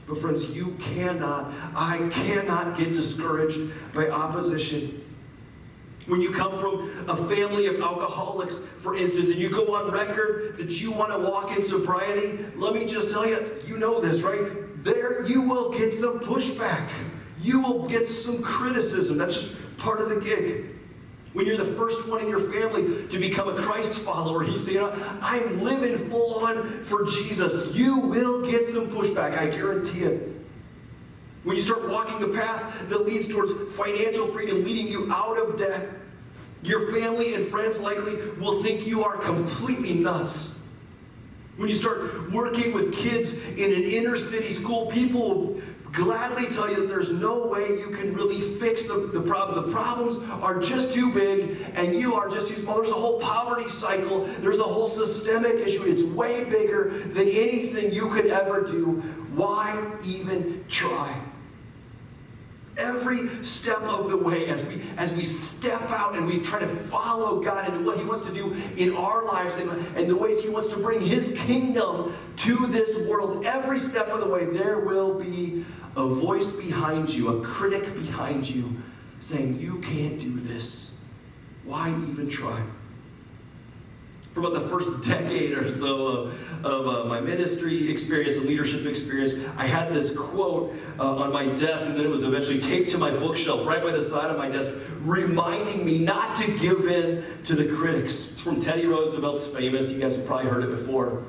But, 0.08 0.18
friends, 0.18 0.50
you 0.50 0.76
cannot, 0.80 1.52
I 1.74 2.08
cannot 2.10 2.78
get 2.78 2.94
discouraged 2.94 3.60
by 3.92 4.08
opposition. 4.08 5.04
When 6.06 6.22
you 6.22 6.30
come 6.30 6.58
from 6.58 6.90
a 7.06 7.14
family 7.14 7.66
of 7.66 7.80
alcoholics, 7.82 8.58
for 8.58 8.96
instance, 8.96 9.30
and 9.30 9.38
you 9.38 9.50
go 9.50 9.74
on 9.74 9.90
record 9.90 10.56
that 10.56 10.80
you 10.80 10.90
want 10.90 11.12
to 11.12 11.18
walk 11.18 11.54
in 11.54 11.62
sobriety, 11.62 12.46
let 12.56 12.72
me 12.72 12.86
just 12.86 13.10
tell 13.10 13.28
you, 13.28 13.46
you 13.66 13.76
know 13.76 14.00
this, 14.00 14.22
right? 14.22 14.40
There 14.82 15.26
you 15.26 15.42
will 15.42 15.70
get 15.70 15.94
some 15.94 16.20
pushback. 16.20 16.88
You 17.42 17.60
will 17.60 17.86
get 17.86 18.08
some 18.08 18.42
criticism. 18.42 19.18
That's 19.18 19.34
just 19.34 19.76
part 19.76 20.00
of 20.00 20.08
the 20.08 20.16
gig. 20.16 20.77
When 21.38 21.46
you're 21.46 21.56
the 21.56 21.64
first 21.64 22.08
one 22.08 22.20
in 22.20 22.28
your 22.28 22.40
family 22.40 23.06
to 23.06 23.16
become 23.16 23.48
a 23.48 23.62
Christ 23.62 24.00
follower, 24.00 24.42
you 24.42 24.58
say, 24.58 24.72
you 24.72 24.80
know, 24.80 25.18
I'm 25.22 25.60
living 25.60 25.96
full 26.10 26.44
on 26.44 26.82
for 26.82 27.04
Jesus. 27.04 27.76
You 27.76 27.96
will 27.96 28.44
get 28.44 28.66
some 28.66 28.88
pushback, 28.88 29.38
I 29.38 29.46
guarantee 29.46 30.00
it. 30.00 30.34
When 31.44 31.54
you 31.54 31.62
start 31.62 31.88
walking 31.88 32.20
a 32.24 32.26
path 32.26 32.88
that 32.88 33.06
leads 33.06 33.28
towards 33.28 33.52
financial 33.76 34.26
freedom, 34.26 34.64
leading 34.64 34.88
you 34.88 35.12
out 35.12 35.38
of 35.38 35.56
debt, 35.56 35.88
your 36.64 36.90
family 36.90 37.34
and 37.34 37.46
friends 37.46 37.78
likely 37.78 38.16
will 38.40 38.60
think 38.60 38.84
you 38.84 39.04
are 39.04 39.16
completely 39.16 39.94
nuts. 39.94 40.60
When 41.56 41.68
you 41.68 41.74
start 41.76 42.32
working 42.32 42.72
with 42.72 42.92
kids 42.92 43.32
in 43.32 43.72
an 43.72 43.84
inner 43.84 44.16
city 44.16 44.50
school, 44.50 44.86
people 44.86 45.62
gladly 45.92 46.46
tell 46.46 46.68
you 46.68 46.76
that 46.76 46.88
there's 46.88 47.12
no 47.12 47.46
way 47.46 47.78
you 47.78 47.90
can 47.90 48.14
really 48.14 48.40
fix 48.40 48.84
the, 48.84 49.10
the 49.12 49.20
problem. 49.20 49.66
The 49.66 49.72
problems 49.72 50.16
are 50.42 50.60
just 50.60 50.92
too 50.92 51.12
big 51.12 51.58
and 51.74 51.94
you 51.94 52.14
are 52.14 52.28
just 52.28 52.48
too 52.48 52.56
small. 52.56 52.76
There's 52.76 52.90
a 52.90 52.94
whole 52.94 53.20
poverty 53.20 53.68
cycle, 53.68 54.24
there's 54.40 54.58
a 54.58 54.64
whole 54.64 54.88
systemic 54.88 55.56
issue. 55.56 55.84
It's 55.84 56.02
way 56.02 56.48
bigger 56.50 56.90
than 56.90 57.28
anything 57.28 57.92
you 57.92 58.10
could 58.10 58.26
ever 58.26 58.62
do. 58.62 59.00
Why 59.34 59.96
even 60.04 60.64
try? 60.68 61.14
Every 62.76 63.44
step 63.44 63.82
of 63.82 64.08
the 64.08 64.16
way, 64.16 64.46
as 64.46 64.64
we 64.64 64.80
as 64.96 65.12
we 65.12 65.24
step 65.24 65.82
out 65.90 66.14
and 66.14 66.28
we 66.28 66.38
try 66.38 66.60
to 66.60 66.66
follow 66.66 67.42
God 67.42 67.66
into 67.66 67.84
what 67.84 67.98
He 67.98 68.04
wants 68.04 68.22
to 68.22 68.32
do 68.32 68.54
in 68.76 68.94
our 68.94 69.24
lives 69.24 69.56
and, 69.56 69.68
and 69.96 70.08
the 70.08 70.14
ways 70.14 70.40
He 70.40 70.48
wants 70.48 70.68
to 70.68 70.76
bring 70.76 71.00
His 71.00 71.36
kingdom 71.40 72.14
to 72.36 72.66
this 72.68 73.04
world, 73.08 73.44
every 73.44 73.80
step 73.80 74.06
of 74.08 74.20
the 74.20 74.28
way, 74.28 74.44
there 74.44 74.78
will 74.78 75.18
be 75.18 75.64
a 75.98 76.06
voice 76.06 76.52
behind 76.52 77.10
you, 77.10 77.28
a 77.28 77.44
critic 77.44 77.92
behind 77.94 78.48
you, 78.48 78.80
saying, 79.20 79.58
You 79.58 79.80
can't 79.80 80.18
do 80.18 80.38
this. 80.40 80.96
Why 81.64 81.88
even 81.88 82.30
try? 82.30 82.62
For 84.32 84.40
about 84.40 84.54
the 84.54 84.60
first 84.60 85.04
decade 85.08 85.58
or 85.58 85.68
so 85.68 86.06
of, 86.06 86.64
of 86.64 86.86
uh, 86.86 87.04
my 87.08 87.20
ministry 87.20 87.90
experience 87.90 88.36
and 88.36 88.46
leadership 88.46 88.86
experience, 88.86 89.34
I 89.56 89.66
had 89.66 89.92
this 89.92 90.16
quote 90.16 90.72
uh, 91.00 91.16
on 91.16 91.32
my 91.32 91.46
desk, 91.46 91.84
and 91.84 91.96
then 91.96 92.04
it 92.04 92.10
was 92.10 92.22
eventually 92.22 92.60
taped 92.60 92.90
to 92.90 92.98
my 92.98 93.10
bookshelf 93.10 93.66
right 93.66 93.82
by 93.82 93.90
the 93.90 94.02
side 94.02 94.30
of 94.30 94.38
my 94.38 94.48
desk, 94.48 94.70
reminding 95.00 95.84
me 95.84 95.98
not 95.98 96.36
to 96.36 96.58
give 96.58 96.86
in 96.86 97.24
to 97.42 97.56
the 97.56 97.74
critics. 97.74 98.28
It's 98.30 98.40
from 98.40 98.60
Teddy 98.60 98.86
Roosevelt's 98.86 99.48
famous, 99.48 99.90
you 99.90 99.98
guys 99.98 100.14
have 100.14 100.26
probably 100.26 100.48
heard 100.48 100.62
it 100.62 100.70
before. 100.70 101.24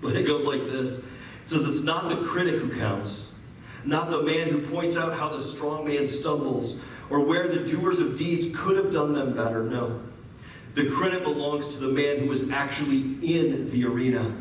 But 0.00 0.16
it 0.16 0.26
goes 0.26 0.44
like 0.44 0.62
this 0.62 0.98
It 0.98 1.04
says, 1.44 1.66
It's 1.66 1.82
not 1.82 2.08
the 2.08 2.26
critic 2.26 2.54
who 2.54 2.74
counts, 2.74 3.31
not 3.84 4.10
the 4.10 4.22
man 4.22 4.48
who 4.48 4.60
points 4.60 4.96
out 4.96 5.14
how 5.14 5.28
the 5.28 5.40
strong 5.40 5.86
man 5.86 6.06
stumbles 6.06 6.80
or 7.10 7.20
where 7.20 7.48
the 7.48 7.60
doers 7.60 7.98
of 7.98 8.16
deeds 8.16 8.56
could 8.56 8.76
have 8.76 8.92
done 8.92 9.12
them 9.12 9.34
better. 9.34 9.64
No. 9.64 10.00
The 10.74 10.88
credit 10.88 11.24
belongs 11.24 11.68
to 11.68 11.78
the 11.78 11.88
man 11.88 12.20
who 12.20 12.32
is 12.32 12.50
actually 12.50 13.00
in 13.22 13.68
the 13.70 13.84
arena, 13.84 14.34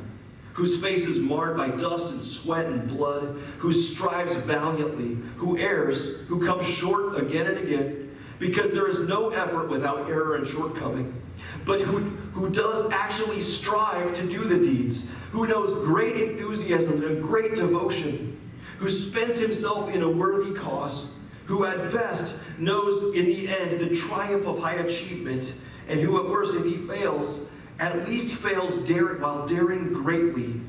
whose 0.53 0.81
face 0.81 1.05
is 1.05 1.19
marred 1.19 1.57
by 1.57 1.69
dust 1.69 2.11
and 2.11 2.21
sweat 2.21 2.67
and 2.67 2.87
blood, 2.87 3.37
who 3.57 3.73
strives 3.73 4.33
valiantly, 4.33 5.15
who 5.35 5.57
errs, 5.57 6.19
who 6.27 6.45
comes 6.45 6.65
short 6.65 7.21
again 7.21 7.47
and 7.47 7.57
again, 7.57 8.15
because 8.39 8.71
there 8.71 8.87
is 8.87 8.99
no 9.01 9.29
effort 9.29 9.69
without 9.69 10.09
error 10.09 10.35
and 10.35 10.47
shortcoming, 10.47 11.13
but 11.65 11.81
who, 11.81 11.99
who 12.33 12.49
does 12.49 12.89
actually 12.91 13.41
strive 13.41 14.15
to 14.15 14.27
do 14.27 14.45
the 14.45 14.57
deeds, 14.57 15.07
who 15.31 15.47
knows 15.47 15.73
great 15.85 16.15
enthusiasm 16.15 17.03
and 17.03 17.21
great 17.21 17.55
devotion, 17.55 18.39
who 18.81 18.89
spends 18.89 19.39
himself 19.39 19.93
in 19.93 20.01
a 20.01 20.09
worthy 20.09 20.59
cause, 20.59 21.11
who 21.45 21.65
at 21.65 21.91
best 21.91 22.35
knows 22.57 23.13
in 23.13 23.27
the 23.27 23.47
end 23.47 23.79
the 23.79 23.95
triumph 23.95 24.47
of 24.47 24.57
high 24.57 24.73
achievement, 24.73 25.53
and 25.87 25.99
who 25.99 26.19
at 26.19 26.27
worst, 26.27 26.55
if 26.55 26.65
he 26.65 26.75
fails, 26.75 27.51
at 27.79 28.07
least 28.09 28.33
fails 28.35 28.77
dare, 28.87 29.13
while 29.17 29.47
daring 29.47 29.93
greatly, 29.93 30.59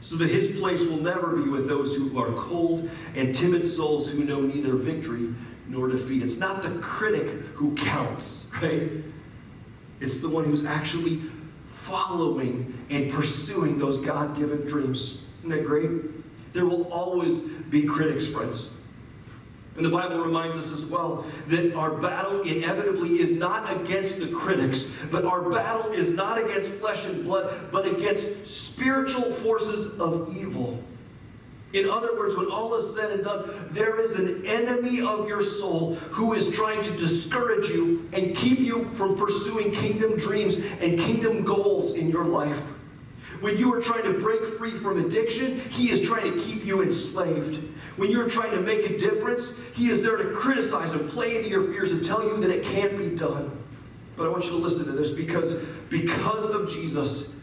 so 0.00 0.16
that 0.16 0.30
his 0.30 0.58
place 0.58 0.86
will 0.86 1.02
never 1.02 1.36
be 1.36 1.50
with 1.50 1.68
those 1.68 1.94
who 1.94 2.18
are 2.18 2.32
cold 2.32 2.88
and 3.14 3.34
timid 3.34 3.66
souls 3.66 4.08
who 4.08 4.24
know 4.24 4.40
neither 4.40 4.72
victory 4.72 5.28
nor 5.68 5.88
defeat. 5.88 6.22
It's 6.22 6.38
not 6.38 6.62
the 6.62 6.70
critic 6.78 7.26
who 7.56 7.74
counts, 7.74 8.46
right? 8.62 8.90
It's 10.00 10.20
the 10.20 10.30
one 10.30 10.44
who's 10.44 10.64
actually 10.64 11.20
following 11.68 12.86
and 12.88 13.12
pursuing 13.12 13.78
those 13.78 13.98
God 13.98 14.38
given 14.38 14.66
dreams. 14.66 15.20
Isn't 15.40 15.50
that 15.50 15.66
great? 15.66 16.19
There 16.52 16.66
will 16.66 16.92
always 16.92 17.40
be 17.40 17.82
critics, 17.82 18.26
friends. 18.26 18.70
And 19.76 19.86
the 19.86 19.90
Bible 19.90 20.18
reminds 20.18 20.56
us 20.56 20.72
as 20.72 20.84
well 20.84 21.24
that 21.46 21.74
our 21.74 21.92
battle 21.92 22.42
inevitably 22.42 23.20
is 23.20 23.32
not 23.32 23.80
against 23.80 24.18
the 24.18 24.28
critics, 24.28 24.94
but 25.10 25.24
our 25.24 25.48
battle 25.48 25.92
is 25.92 26.10
not 26.10 26.38
against 26.38 26.70
flesh 26.70 27.06
and 27.06 27.24
blood, 27.24 27.68
but 27.72 27.86
against 27.86 28.46
spiritual 28.46 29.32
forces 29.32 29.98
of 30.00 30.36
evil. 30.36 30.82
In 31.72 31.88
other 31.88 32.18
words, 32.18 32.36
when 32.36 32.50
all 32.50 32.74
is 32.74 32.94
said 32.94 33.12
and 33.12 33.22
done, 33.22 33.48
there 33.70 34.00
is 34.00 34.16
an 34.16 34.44
enemy 34.44 35.02
of 35.02 35.28
your 35.28 35.42
soul 35.42 35.94
who 35.94 36.34
is 36.34 36.50
trying 36.50 36.82
to 36.82 36.90
discourage 36.96 37.68
you 37.68 38.08
and 38.12 38.36
keep 38.36 38.58
you 38.58 38.86
from 38.90 39.16
pursuing 39.16 39.70
kingdom 39.70 40.18
dreams 40.18 40.58
and 40.80 40.98
kingdom 40.98 41.44
goals 41.44 41.94
in 41.94 42.10
your 42.10 42.24
life. 42.24 42.60
When 43.40 43.56
you 43.56 43.72
are 43.74 43.80
trying 43.80 44.02
to 44.04 44.18
break 44.18 44.46
free 44.46 44.72
from 44.72 45.04
addiction, 45.04 45.60
he 45.70 45.90
is 45.90 46.02
trying 46.02 46.32
to 46.32 46.40
keep 46.40 46.64
you 46.64 46.82
enslaved. 46.82 47.62
When 47.96 48.10
you're 48.10 48.28
trying 48.28 48.50
to 48.52 48.60
make 48.60 48.88
a 48.88 48.98
difference, 48.98 49.58
he 49.74 49.88
is 49.88 50.02
there 50.02 50.16
to 50.16 50.30
criticize 50.30 50.92
and 50.92 51.08
play 51.10 51.36
into 51.36 51.48
your 51.48 51.62
fears 51.72 51.90
and 51.92 52.04
tell 52.04 52.22
you 52.22 52.38
that 52.40 52.50
it 52.50 52.64
can't 52.64 52.98
be 52.98 53.16
done. 53.16 53.50
But 54.16 54.26
I 54.26 54.28
want 54.28 54.44
you 54.44 54.50
to 54.50 54.56
listen 54.56 54.84
to 54.86 54.92
this 54.92 55.10
because 55.10 55.54
because 55.88 56.50
of 56.50 56.70
Jesus, 56.70 57.34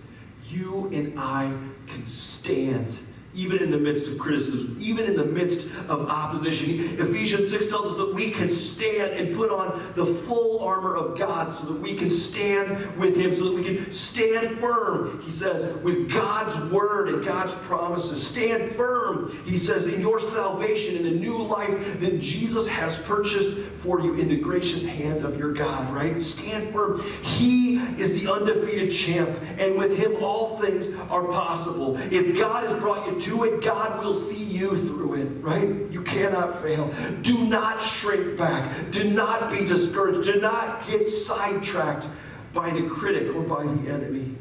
you 0.50 0.90
and 0.94 1.20
I 1.20 1.52
can 1.88 2.06
stand 2.06 3.00
even 3.38 3.60
in 3.60 3.70
the 3.70 3.78
midst 3.78 4.08
of 4.08 4.18
criticism, 4.18 4.76
even 4.82 5.06
in 5.06 5.16
the 5.16 5.24
midst 5.26 5.68
of 5.88 6.10
opposition. 6.10 7.00
Ephesians 7.00 7.50
6 7.52 7.68
tells 7.68 7.92
us 7.92 7.98
that 7.98 8.14
we 8.14 8.32
can 8.32 8.50
stand 8.50 9.12
and 9.12 9.36
put 9.36 9.52
on 9.52 9.80
the 9.96 10.06
full 10.06 10.60
armor 10.66 10.96
of 10.96 11.18
God 11.18 11.52
so 11.52 11.66
that 11.68 11.80
we 11.80 11.94
can 11.94 12.10
stand 12.10 12.98
with 12.98 13.16
Him, 13.16 13.32
so 13.32 13.46
that 13.46 13.54
we 13.54 13.64
can 13.64 13.92
stand 13.92 14.58
firm, 14.58 15.22
he 15.22 15.30
says, 15.30 15.78
with 15.84 16.12
God's 16.12 16.58
word 16.72 17.10
and 17.10 17.24
God's 17.24 17.54
promises. 17.54 18.26
Stand 18.26 18.76
firm, 18.76 19.38
he 19.46 19.56
says, 19.56 19.86
in 19.86 20.02
your 20.02 20.20
salvation, 20.20 20.96
in 20.96 21.04
the 21.04 21.12
new 21.12 21.38
life 21.38 22.00
that 22.00 22.20
Jesus 22.20 22.68
has 22.68 22.98
purchased 22.98 23.58
for 23.58 24.02
you 24.02 24.16
in 24.16 24.30
the 24.30 24.38
gracious 24.38 24.84
hand 24.86 25.24
of 25.24 25.38
your 25.38 25.54
God, 25.54 25.94
right? 25.94 26.22
Stand 26.22 26.74
firm. 26.74 27.04
He 27.22 27.78
is 28.02 28.20
the 28.20 28.32
undefeated 28.32 28.92
champ, 28.92 29.30
and 29.60 29.76
with 29.76 29.96
Him 29.98 30.24
all 30.24 30.58
things 30.58 30.90
are 31.10 31.26
possible. 31.26 31.98
If 32.12 32.38
God 32.38 32.64
has 32.68 32.78
brought 32.80 33.06
you 33.08 33.20
to 33.20 33.27
it, 33.44 33.64
God 33.64 34.00
will 34.00 34.14
see 34.14 34.44
you 34.44 34.76
through 34.76 35.16
it, 35.16 35.30
right? 35.42 35.68
You 35.92 36.04
cannot 36.04 36.62
fail. 36.62 36.94
Do 37.22 37.38
not 37.38 37.82
shrink 37.82 38.38
back. 38.38 38.92
Do 38.92 39.04
not 39.04 39.52
be 39.52 39.66
discouraged. 39.66 40.32
Do 40.32 40.40
not 40.40 40.86
get 40.88 41.08
sidetracked 41.08 42.08
by 42.54 42.70
the 42.72 42.88
critic 42.88 43.36
or 43.36 43.42
by 43.42 43.64
the 43.64 43.92
enemy. 43.92 44.36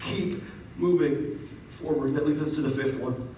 Keep 0.00 0.42
moving 0.76 1.48
forward. 1.68 2.14
That 2.14 2.26
leads 2.26 2.40
us 2.40 2.52
to 2.52 2.60
the 2.60 2.70
fifth 2.70 2.98
one. 2.98 3.34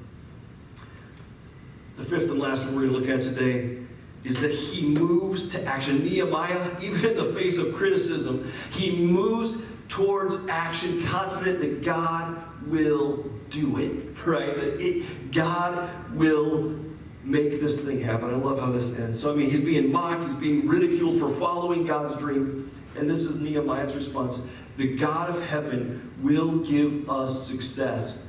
The 1.96 2.04
fifth 2.04 2.30
and 2.30 2.38
last 2.38 2.64
one 2.64 2.74
we're 2.74 2.88
going 2.88 2.92
to 2.92 2.98
look 2.98 3.08
at 3.08 3.22
today 3.22 3.78
is 4.24 4.40
that 4.40 4.52
he 4.52 4.88
moves 4.88 5.48
to 5.48 5.64
action. 5.64 6.04
Nehemiah, 6.04 6.70
even 6.80 7.10
in 7.10 7.16
the 7.16 7.32
face 7.32 7.58
of 7.58 7.74
criticism, 7.74 8.50
he 8.70 8.96
moves 8.96 9.62
towards 9.88 10.46
action, 10.48 11.04
confident 11.04 11.60
that 11.60 11.82
God 11.82 12.42
will 12.66 13.30
do 13.52 13.78
it, 13.78 14.26
right? 14.26 14.54
That 14.54 14.80
it, 14.80 15.32
God 15.32 15.88
will 16.14 16.76
make 17.22 17.60
this 17.60 17.80
thing 17.80 18.00
happen. 18.00 18.30
I 18.30 18.36
love 18.36 18.58
how 18.58 18.72
this 18.72 18.98
ends. 18.98 19.20
So, 19.20 19.32
I 19.32 19.36
mean, 19.36 19.50
he's 19.50 19.60
being 19.60 19.92
mocked, 19.92 20.26
he's 20.26 20.36
being 20.36 20.66
ridiculed 20.66 21.20
for 21.20 21.28
following 21.28 21.84
God's 21.84 22.16
dream. 22.16 22.70
And 22.96 23.08
this 23.08 23.20
is 23.20 23.40
Nehemiah's 23.40 23.94
response 23.94 24.42
The 24.76 24.96
God 24.96 25.30
of 25.30 25.46
heaven 25.46 26.12
will 26.20 26.58
give 26.58 27.08
us 27.08 27.46
success, 27.46 28.26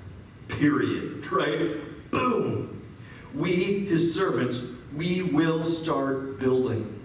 period, 0.47 1.25
right? 1.31 2.11
Boom. 2.11 2.81
We, 3.33 3.85
his 3.85 4.13
servants, 4.13 4.63
we 4.95 5.23
will 5.23 5.63
start 5.63 6.39
building. 6.39 6.99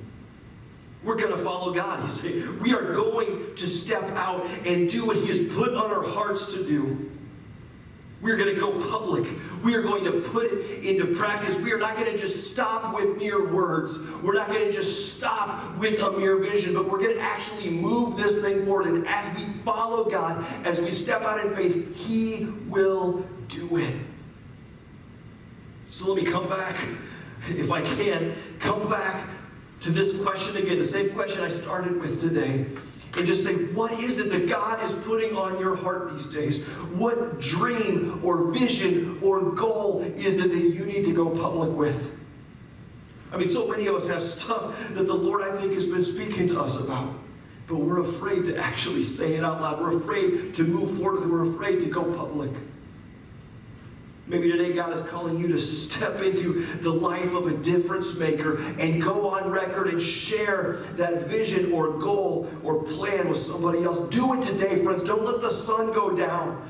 We're 1.03 1.17
going 1.17 1.31
to 1.31 1.39
follow 1.39 1.73
God. 1.73 2.03
He's 2.05 2.21
saying, 2.21 2.61
we 2.61 2.75
are 2.75 2.93
going 2.93 3.55
to 3.55 3.67
step 3.67 4.05
out 4.17 4.45
and 4.67 4.91
do 4.91 5.07
what 5.07 5.17
He 5.17 5.29
has 5.29 5.49
put 5.55 5.73
on 5.73 5.91
our 5.91 6.03
hearts 6.03 6.53
to 6.53 6.67
do. 6.67 7.11
We're 8.21 8.37
going 8.37 8.53
to 8.53 8.61
go 8.61 8.73
public. 8.91 9.29
We 9.63 9.77
are 9.77 9.83
going 9.83 10.05
to 10.05 10.21
put 10.21 10.47
it 10.47 10.85
into 10.85 11.15
practice. 11.15 11.57
We 11.57 11.73
are 11.73 11.79
not 11.79 11.97
going 11.97 12.11
to 12.11 12.19
just 12.19 12.51
stop 12.51 12.93
with 12.95 13.17
mere 13.17 13.53
words. 13.53 13.99
We're 14.23 14.35
not 14.35 14.49
going 14.49 14.67
to 14.67 14.73
just 14.73 15.17
stop 15.17 15.77
with 15.79 16.01
a 16.01 16.11
mere 16.13 16.37
vision, 16.37 16.75
but 16.75 16.91
we're 16.91 16.99
going 16.99 17.15
to 17.15 17.23
actually 17.23 17.71
move 17.71 18.17
this 18.17 18.43
thing 18.43 18.65
forward. 18.65 18.87
And 18.87 19.07
as 19.07 19.37
we 19.37 19.45
follow 19.63 20.11
God, 20.11 20.45
as 20.65 20.81
we 20.81 20.91
step 20.91 21.23
out 21.23 21.45
in 21.45 21.55
faith, 21.55 21.97
He 21.97 22.47
will 22.67 23.25
do 23.47 23.77
it. 23.77 23.95
So 25.91 26.13
let 26.13 26.23
me 26.23 26.31
come 26.31 26.49
back, 26.49 26.77
if 27.49 27.71
I 27.71 27.83
can, 27.83 28.35
come 28.59 28.89
back 28.89 29.29
to 29.81 29.91
this 29.91 30.23
question 30.23 30.57
again, 30.57 30.79
the 30.79 30.85
same 30.85 31.11
question 31.11 31.43
I 31.43 31.51
started 31.51 32.01
with 32.01 32.21
today, 32.21 32.67
and 33.17 33.27
just 33.27 33.45
say, 33.45 33.55
what 33.73 33.93
is 33.93 34.19
it 34.19 34.31
that 34.31 34.49
God 34.49 34.83
is 34.85 34.95
putting 34.95 35.37
on 35.37 35.59
your 35.59 35.75
heart 35.75 36.13
these 36.13 36.27
days? 36.27 36.65
What 36.65 37.41
dream 37.41 38.21
or 38.23 38.53
vision 38.53 39.19
or 39.23 39.41
goal 39.53 40.03
is 40.03 40.39
it 40.39 40.51
that 40.51 40.59
you 40.59 40.85
need 40.85 41.05
to 41.07 41.13
go 41.13 41.31
public 41.31 41.71
with? 41.71 42.15
I 43.33 43.37
mean, 43.37 43.49
so 43.49 43.69
many 43.69 43.87
of 43.87 43.95
us 43.95 44.09
have 44.09 44.23
stuff 44.23 44.95
that 44.95 45.07
the 45.07 45.15
Lord, 45.15 45.43
I 45.43 45.57
think, 45.59 45.75
has 45.75 45.87
been 45.87 46.03
speaking 46.03 46.49
to 46.49 46.61
us 46.61 46.81
about. 46.81 47.15
But 47.67 47.77
we're 47.77 48.01
afraid 48.01 48.47
to 48.47 48.57
actually 48.57 49.03
say 49.03 49.35
it 49.35 49.45
out 49.45 49.61
loud. 49.61 49.81
We're 49.81 49.99
afraid 49.99 50.55
to 50.55 50.65
move 50.65 50.99
forward. 50.99 51.31
We're 51.31 51.51
afraid 51.51 51.81
to 51.81 51.89
go 51.91 52.03
public. 52.03 52.51
Maybe 54.29 54.53
today 54.53 54.75
God 54.75 54.93
is 54.93 55.01
calling 55.03 55.39
you 55.39 55.49
to 55.49 55.59
step 55.59 56.21
into 56.21 56.67
the 56.83 56.91
life 56.91 57.35
of 57.35 57.47
a 57.47 57.57
difference 57.57 58.19
maker 58.19 58.59
and 58.79 59.03
go 59.03 59.31
on 59.31 59.51
record 59.51 59.89
and 59.89 60.01
share 60.01 60.75
that 60.97 61.23
vision 61.27 61.73
or 61.73 61.99
goal 61.99 62.51
or 62.63 62.83
plan 62.83 63.29
with 63.29 63.39
somebody 63.39 63.85
else. 63.85 64.01
Do 64.11 64.35
it 64.35 64.43
today, 64.43 64.85
friends. 64.85 65.03
Don't 65.03 65.25
let 65.25 65.41
the 65.41 65.51
sun 65.51 65.95
go 65.95 66.11
down 66.11 66.63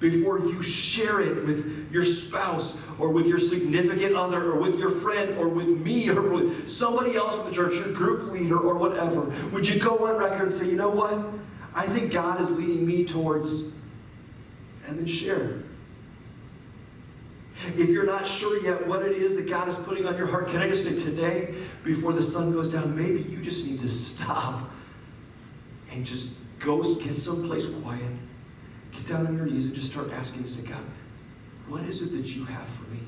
before 0.00 0.40
you 0.40 0.60
share 0.60 1.20
it 1.20 1.46
with 1.46 1.88
your 1.92 2.04
spouse 2.04 2.82
or 2.98 3.10
with 3.10 3.26
your 3.26 3.38
significant 3.38 4.16
other 4.16 4.50
or 4.50 4.58
with 4.60 4.76
your 4.76 4.90
friend 4.90 5.38
or 5.38 5.48
with 5.48 5.68
me 5.68 6.10
or 6.10 6.20
with 6.20 6.68
somebody 6.68 7.14
else 7.14 7.38
in 7.38 7.44
the 7.46 7.52
church, 7.52 7.74
your 7.74 7.92
group 7.92 8.30
leader 8.32 8.58
or 8.58 8.76
whatever. 8.76 9.22
Would 9.52 9.68
you 9.68 9.80
go 9.80 10.06
on 10.06 10.16
record 10.16 10.42
and 10.42 10.52
say, 10.52 10.66
you 10.66 10.76
know 10.76 10.90
what? 10.90 11.18
I 11.74 11.86
think 11.86 12.12
God 12.12 12.40
is 12.40 12.50
leading 12.50 12.86
me 12.86 13.04
towards, 13.04 13.72
and 14.86 14.98
then 14.98 15.06
share. 15.06 15.63
If 17.76 17.88
you're 17.88 18.06
not 18.06 18.26
sure 18.26 18.62
yet 18.62 18.86
what 18.86 19.02
it 19.02 19.12
is 19.12 19.36
that 19.36 19.48
God 19.48 19.68
is 19.68 19.76
putting 19.76 20.06
on 20.06 20.16
your 20.16 20.26
heart, 20.26 20.48
can 20.48 20.60
I 20.60 20.68
just 20.68 20.84
say 20.84 20.96
today, 20.96 21.54
before 21.82 22.12
the 22.12 22.22
sun 22.22 22.52
goes 22.52 22.70
down, 22.70 22.96
maybe 22.96 23.22
you 23.22 23.40
just 23.40 23.66
need 23.66 23.80
to 23.80 23.88
stop 23.88 24.70
and 25.90 26.04
just 26.04 26.36
go 26.60 26.82
get 26.82 27.16
someplace 27.16 27.66
quiet, 27.66 28.02
get 28.92 29.06
down 29.06 29.26
on 29.26 29.36
your 29.36 29.46
knees 29.46 29.66
and 29.66 29.74
just 29.74 29.90
start 29.90 30.10
asking, 30.12 30.46
say, 30.46 30.62
God, 30.62 30.82
what 31.68 31.82
is 31.82 32.02
it 32.02 32.12
that 32.16 32.34
you 32.34 32.44
have 32.44 32.66
for 32.66 32.84
me? 32.90 33.00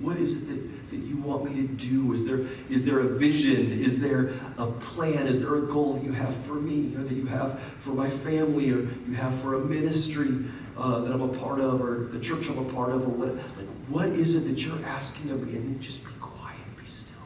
What 0.00 0.16
is 0.16 0.34
it 0.34 0.48
that, 0.48 0.90
that 0.90 0.96
you 0.96 1.16
want 1.16 1.44
me 1.44 1.66
to 1.66 1.68
do? 1.74 2.12
Is 2.12 2.24
there, 2.24 2.40
is 2.68 2.84
there 2.84 3.00
a 3.00 3.08
vision? 3.08 3.72
Is 3.80 4.00
there 4.00 4.32
a 4.58 4.66
plan? 4.66 5.26
Is 5.26 5.40
there 5.40 5.56
a 5.56 5.62
goal 5.62 5.94
that 5.94 6.02
you 6.02 6.12
have 6.12 6.34
for 6.34 6.54
me 6.54 6.94
or 6.96 7.04
that 7.04 7.14
you 7.14 7.26
have 7.26 7.60
for 7.78 7.90
my 7.90 8.10
family 8.10 8.70
or 8.70 8.80
you 8.80 9.14
have 9.14 9.34
for 9.34 9.54
a 9.54 9.64
ministry? 9.64 10.44
Uh, 10.76 11.00
that 11.00 11.12
I'm 11.12 11.22
a 11.22 11.28
part 11.28 11.60
of 11.60 11.82
or 11.82 12.08
the 12.12 12.20
church 12.20 12.48
I'm 12.48 12.58
a 12.58 12.72
part 12.72 12.90
of 12.90 13.06
or 13.06 13.10
what, 13.10 13.34
like, 13.34 13.68
what 13.88 14.08
is 14.08 14.34
it 14.34 14.40
that 14.40 14.64
you're 14.64 14.84
asking 14.86 15.30
of 15.30 15.46
me? 15.46 15.56
And 15.56 15.74
then 15.74 15.80
just 15.80 16.04
be 16.04 16.10
quiet, 16.20 16.58
be 16.78 16.86
still, 16.86 17.16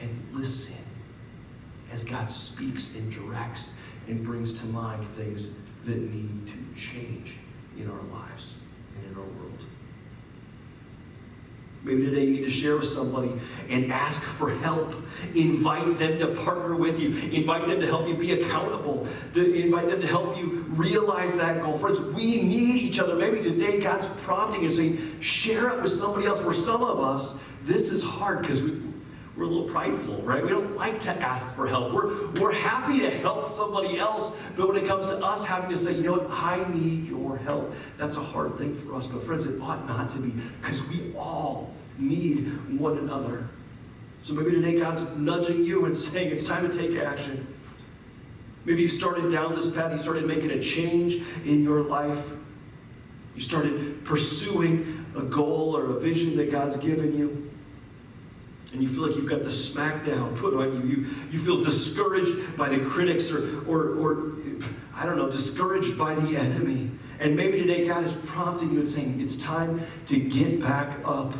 and 0.00 0.10
listen 0.32 0.76
as 1.92 2.04
God 2.04 2.30
speaks 2.30 2.94
and 2.94 3.12
directs 3.12 3.74
and 4.08 4.24
brings 4.24 4.54
to 4.54 4.66
mind 4.66 5.06
things 5.16 5.50
that 5.84 5.98
need 5.98 6.48
to 6.48 6.80
change 6.80 7.36
in 7.76 7.90
our 7.90 8.02
lives 8.12 8.54
and 8.96 9.12
in 9.12 9.18
our 9.18 9.24
world. 9.24 9.51
Maybe 11.84 12.04
today 12.04 12.26
you 12.26 12.30
need 12.30 12.44
to 12.44 12.50
share 12.50 12.76
with 12.76 12.88
somebody 12.88 13.32
and 13.68 13.92
ask 13.92 14.22
for 14.22 14.50
help. 14.50 14.94
Invite 15.34 15.98
them 15.98 16.20
to 16.20 16.28
partner 16.42 16.76
with 16.76 17.00
you. 17.00 17.08
Invite 17.30 17.66
them 17.66 17.80
to 17.80 17.86
help 17.86 18.06
you 18.06 18.14
be 18.14 18.40
accountable. 18.40 19.06
To 19.34 19.54
invite 19.54 19.88
them 19.88 20.00
to 20.00 20.06
help 20.06 20.36
you 20.38 20.64
realize 20.68 21.36
that 21.36 21.60
goal. 21.60 21.78
Friends, 21.78 22.00
we 22.00 22.42
need 22.42 22.76
each 22.76 23.00
other. 23.00 23.16
Maybe 23.16 23.40
today 23.40 23.80
God's 23.80 24.06
prompting 24.22 24.62
you 24.62 24.70
saying, 24.70 25.20
share 25.20 25.70
it 25.70 25.82
with 25.82 25.90
somebody 25.90 26.26
else. 26.26 26.40
For 26.40 26.54
some 26.54 26.84
of 26.84 27.00
us, 27.00 27.40
this 27.64 27.90
is 27.90 28.04
hard 28.04 28.42
because 28.42 28.62
we, 28.62 28.80
we're 29.42 29.48
a 29.48 29.50
little 29.50 29.68
prideful, 29.68 30.22
right? 30.22 30.40
We 30.40 30.50
don't 30.50 30.76
like 30.76 31.00
to 31.00 31.10
ask 31.10 31.52
for 31.54 31.66
help. 31.66 31.92
We're, 31.92 32.30
we're 32.32 32.52
happy 32.52 33.00
to 33.00 33.10
help 33.10 33.50
somebody 33.50 33.98
else, 33.98 34.36
but 34.56 34.68
when 34.68 34.76
it 34.76 34.86
comes 34.86 35.06
to 35.06 35.18
us 35.18 35.44
having 35.44 35.68
to 35.70 35.76
say, 35.76 35.94
you 35.94 36.02
know 36.04 36.12
what, 36.12 36.28
I 36.30 36.64
need 36.72 37.08
your 37.08 37.38
help, 37.38 37.74
that's 37.98 38.16
a 38.16 38.22
hard 38.22 38.56
thing 38.56 38.76
for 38.76 38.94
us. 38.94 39.08
But 39.08 39.24
friends, 39.24 39.46
it 39.46 39.60
ought 39.60 39.86
not 39.88 40.10
to 40.12 40.18
be 40.18 40.30
because 40.60 40.88
we 40.88 41.12
all 41.16 41.74
need 41.98 42.46
one 42.78 42.98
another. 42.98 43.48
So 44.22 44.34
maybe 44.34 44.52
today 44.52 44.78
God's 44.78 45.10
nudging 45.16 45.64
you 45.64 45.86
and 45.86 45.96
saying 45.98 46.30
it's 46.30 46.44
time 46.44 46.70
to 46.70 46.76
take 46.76 46.96
action. 46.96 47.44
Maybe 48.64 48.82
you've 48.82 48.92
started 48.92 49.32
down 49.32 49.56
this 49.56 49.68
path, 49.68 49.90
you 49.90 49.98
started 49.98 50.24
making 50.24 50.52
a 50.52 50.62
change 50.62 51.20
in 51.44 51.64
your 51.64 51.82
life. 51.82 52.30
You 53.34 53.42
started 53.42 54.04
pursuing 54.04 55.04
a 55.16 55.22
goal 55.22 55.76
or 55.76 55.96
a 55.96 55.98
vision 55.98 56.36
that 56.36 56.52
God's 56.52 56.76
given 56.76 57.18
you 57.18 57.51
and 58.72 58.82
you 58.82 58.88
feel 58.88 59.06
like 59.06 59.16
you've 59.16 59.28
got 59.28 59.40
the 59.40 59.50
smackdown 59.50 60.36
put 60.38 60.54
on 60.54 60.80
you. 60.80 60.96
You, 60.96 60.96
you 61.30 61.38
feel 61.38 61.62
discouraged 61.62 62.56
by 62.56 62.68
the 62.68 62.78
critics 62.84 63.30
or, 63.30 63.60
or, 63.66 63.96
or, 63.98 64.32
I 64.94 65.04
don't 65.04 65.16
know, 65.16 65.30
discouraged 65.30 65.98
by 65.98 66.14
the 66.14 66.36
enemy. 66.36 66.90
And 67.20 67.36
maybe 67.36 67.58
today 67.58 67.86
God 67.86 68.04
is 68.04 68.14
prompting 68.14 68.72
you 68.72 68.78
and 68.78 68.88
saying, 68.88 69.20
it's 69.20 69.36
time 69.36 69.82
to 70.06 70.18
get 70.18 70.60
back 70.60 70.98
up. 71.04 71.34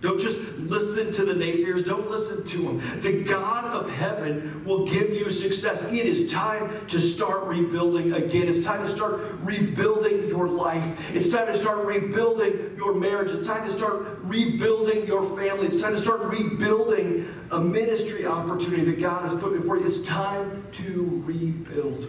Don't 0.00 0.20
just 0.20 0.38
listen 0.58 1.12
to 1.12 1.24
the 1.24 1.34
naysayers. 1.34 1.84
Don't 1.84 2.08
listen 2.08 2.46
to 2.46 2.58
them. 2.58 3.02
The 3.02 3.24
God 3.24 3.64
of 3.64 3.90
heaven 3.90 4.64
will 4.64 4.86
give 4.86 5.10
you 5.10 5.28
success. 5.28 5.92
It 5.92 6.06
is 6.06 6.30
time 6.30 6.86
to 6.86 7.00
start 7.00 7.44
rebuilding 7.44 8.12
again. 8.12 8.48
It's 8.48 8.64
time 8.64 8.84
to 8.84 8.88
start 8.88 9.20
rebuilding 9.40 10.28
your 10.28 10.46
life. 10.46 11.14
It's 11.16 11.28
time 11.28 11.46
to 11.46 11.54
start 11.54 11.84
rebuilding 11.84 12.76
your 12.76 12.94
marriage. 12.94 13.32
It's 13.32 13.46
time 13.46 13.66
to 13.66 13.72
start 13.72 14.18
rebuilding 14.22 15.04
your 15.06 15.24
family. 15.36 15.66
It's 15.66 15.82
time 15.82 15.94
to 15.94 16.00
start 16.00 16.22
rebuilding 16.22 17.26
a 17.50 17.58
ministry 17.58 18.24
opportunity 18.24 18.84
that 18.84 19.00
God 19.00 19.22
has 19.22 19.34
put 19.40 19.60
before 19.60 19.78
you. 19.78 19.86
It's 19.86 20.02
time 20.02 20.64
to 20.72 21.22
rebuild. 21.26 22.08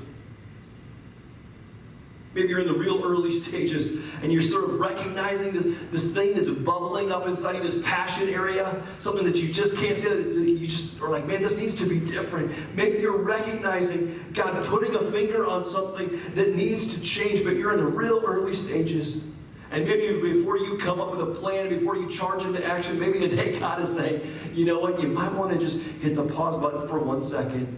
Maybe 2.35 2.49
you're 2.49 2.59
in 2.59 2.67
the 2.67 2.73
real 2.73 3.03
early 3.03 3.31
stages 3.41 4.03
and 4.21 4.31
you're 4.31 4.41
sort 4.41 4.65
of 4.65 4.79
recognizing 4.79 5.51
this, 5.51 5.77
this 5.91 6.13
thing 6.13 6.33
that's 6.33 6.49
bubbling 6.49 7.11
up 7.11 7.27
inside 7.27 7.55
you, 7.55 7.63
this 7.63 7.81
passion 7.83 8.29
area, 8.29 8.81
something 8.99 9.25
that 9.25 9.37
you 9.37 9.51
just 9.51 9.77
can't 9.77 9.97
see. 9.97 10.07
You 10.09 10.67
just 10.67 11.01
are 11.01 11.09
like, 11.09 11.25
man, 11.25 11.41
this 11.41 11.57
needs 11.57 11.75
to 11.75 11.85
be 11.85 11.99
different. 11.99 12.51
Maybe 12.75 12.99
you're 12.99 13.23
recognizing 13.23 14.33
God 14.33 14.63
putting 14.65 14.95
a 14.95 15.01
finger 15.01 15.47
on 15.47 15.63
something 15.63 16.19
that 16.35 16.55
needs 16.55 16.93
to 16.93 17.01
change, 17.01 17.43
but 17.43 17.55
you're 17.55 17.73
in 17.73 17.79
the 17.79 17.85
real 17.85 18.23
early 18.25 18.53
stages. 18.53 19.23
And 19.71 19.85
maybe 19.85 20.19
before 20.19 20.57
you 20.57 20.77
come 20.79 20.99
up 20.99 21.11
with 21.11 21.21
a 21.21 21.31
plan, 21.39 21.69
before 21.69 21.95
you 21.95 22.09
charge 22.09 22.43
into 22.43 22.63
action, 22.65 22.99
maybe 22.99 23.19
today 23.19 23.57
God 23.59 23.81
is 23.81 23.95
saying, 23.95 24.21
you 24.53 24.65
know 24.65 24.79
what, 24.79 25.01
you 25.01 25.07
might 25.07 25.31
want 25.31 25.51
to 25.51 25.59
just 25.59 25.79
hit 26.01 26.15
the 26.15 26.23
pause 26.23 26.57
button 26.57 26.87
for 26.87 26.99
one 26.99 27.21
second 27.21 27.75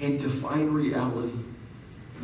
and 0.00 0.18
define 0.18 0.68
reality. 0.70 1.32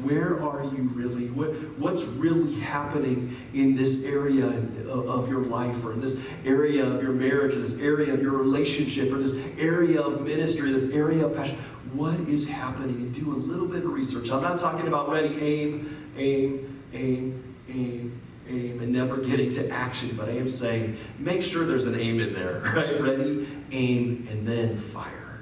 Where 0.03 0.43
are 0.43 0.65
you 0.65 0.91
really? 0.95 1.29
What, 1.29 1.51
what's 1.79 2.03
really 2.03 2.55
happening 2.55 3.37
in 3.55 3.77
this 3.77 4.05
area 4.05 4.47
of 4.89 5.29
your 5.29 5.43
life, 5.43 5.85
or 5.85 5.93
in 5.93 6.01
this 6.01 6.17
area 6.45 6.85
of 6.85 7.03
your 7.03 7.13
marriage, 7.13 7.55
or 7.55 7.61
this 7.61 7.79
area 7.79 8.13
of 8.13 8.21
your 8.21 8.33
relationship, 8.33 9.13
or 9.13 9.19
this 9.19 9.35
area 9.57 10.01
of 10.01 10.23
ministry, 10.23 10.73
this 10.73 10.91
area 10.91 11.27
of 11.27 11.37
passion? 11.37 11.59
What 11.93 12.19
is 12.21 12.49
happening? 12.49 12.97
And 12.97 13.15
do 13.15 13.33
a 13.33 13.37
little 13.37 13.69
bit 13.69 13.85
of 13.85 13.93
research. 13.93 14.31
I'm 14.31 14.43
not 14.43 14.59
talking 14.59 14.89
about 14.89 15.11
ready, 15.11 15.41
aim, 15.41 16.13
aim, 16.17 16.83
aim, 16.93 17.57
aim, 17.69 18.21
aim, 18.49 18.81
and 18.81 18.93
never 18.93 19.19
getting 19.19 19.53
to 19.53 19.71
action, 19.71 20.11
but 20.17 20.29
I 20.29 20.33
am 20.33 20.49
saying 20.49 20.97
make 21.19 21.43
sure 21.43 21.65
there's 21.65 21.87
an 21.87 21.99
aim 21.99 22.21
in 22.21 22.33
there, 22.33 22.61
right? 22.75 23.01
Ready, 23.01 23.47
aim, 23.71 24.27
and 24.29 24.47
then 24.47 24.77
fire. 24.77 25.41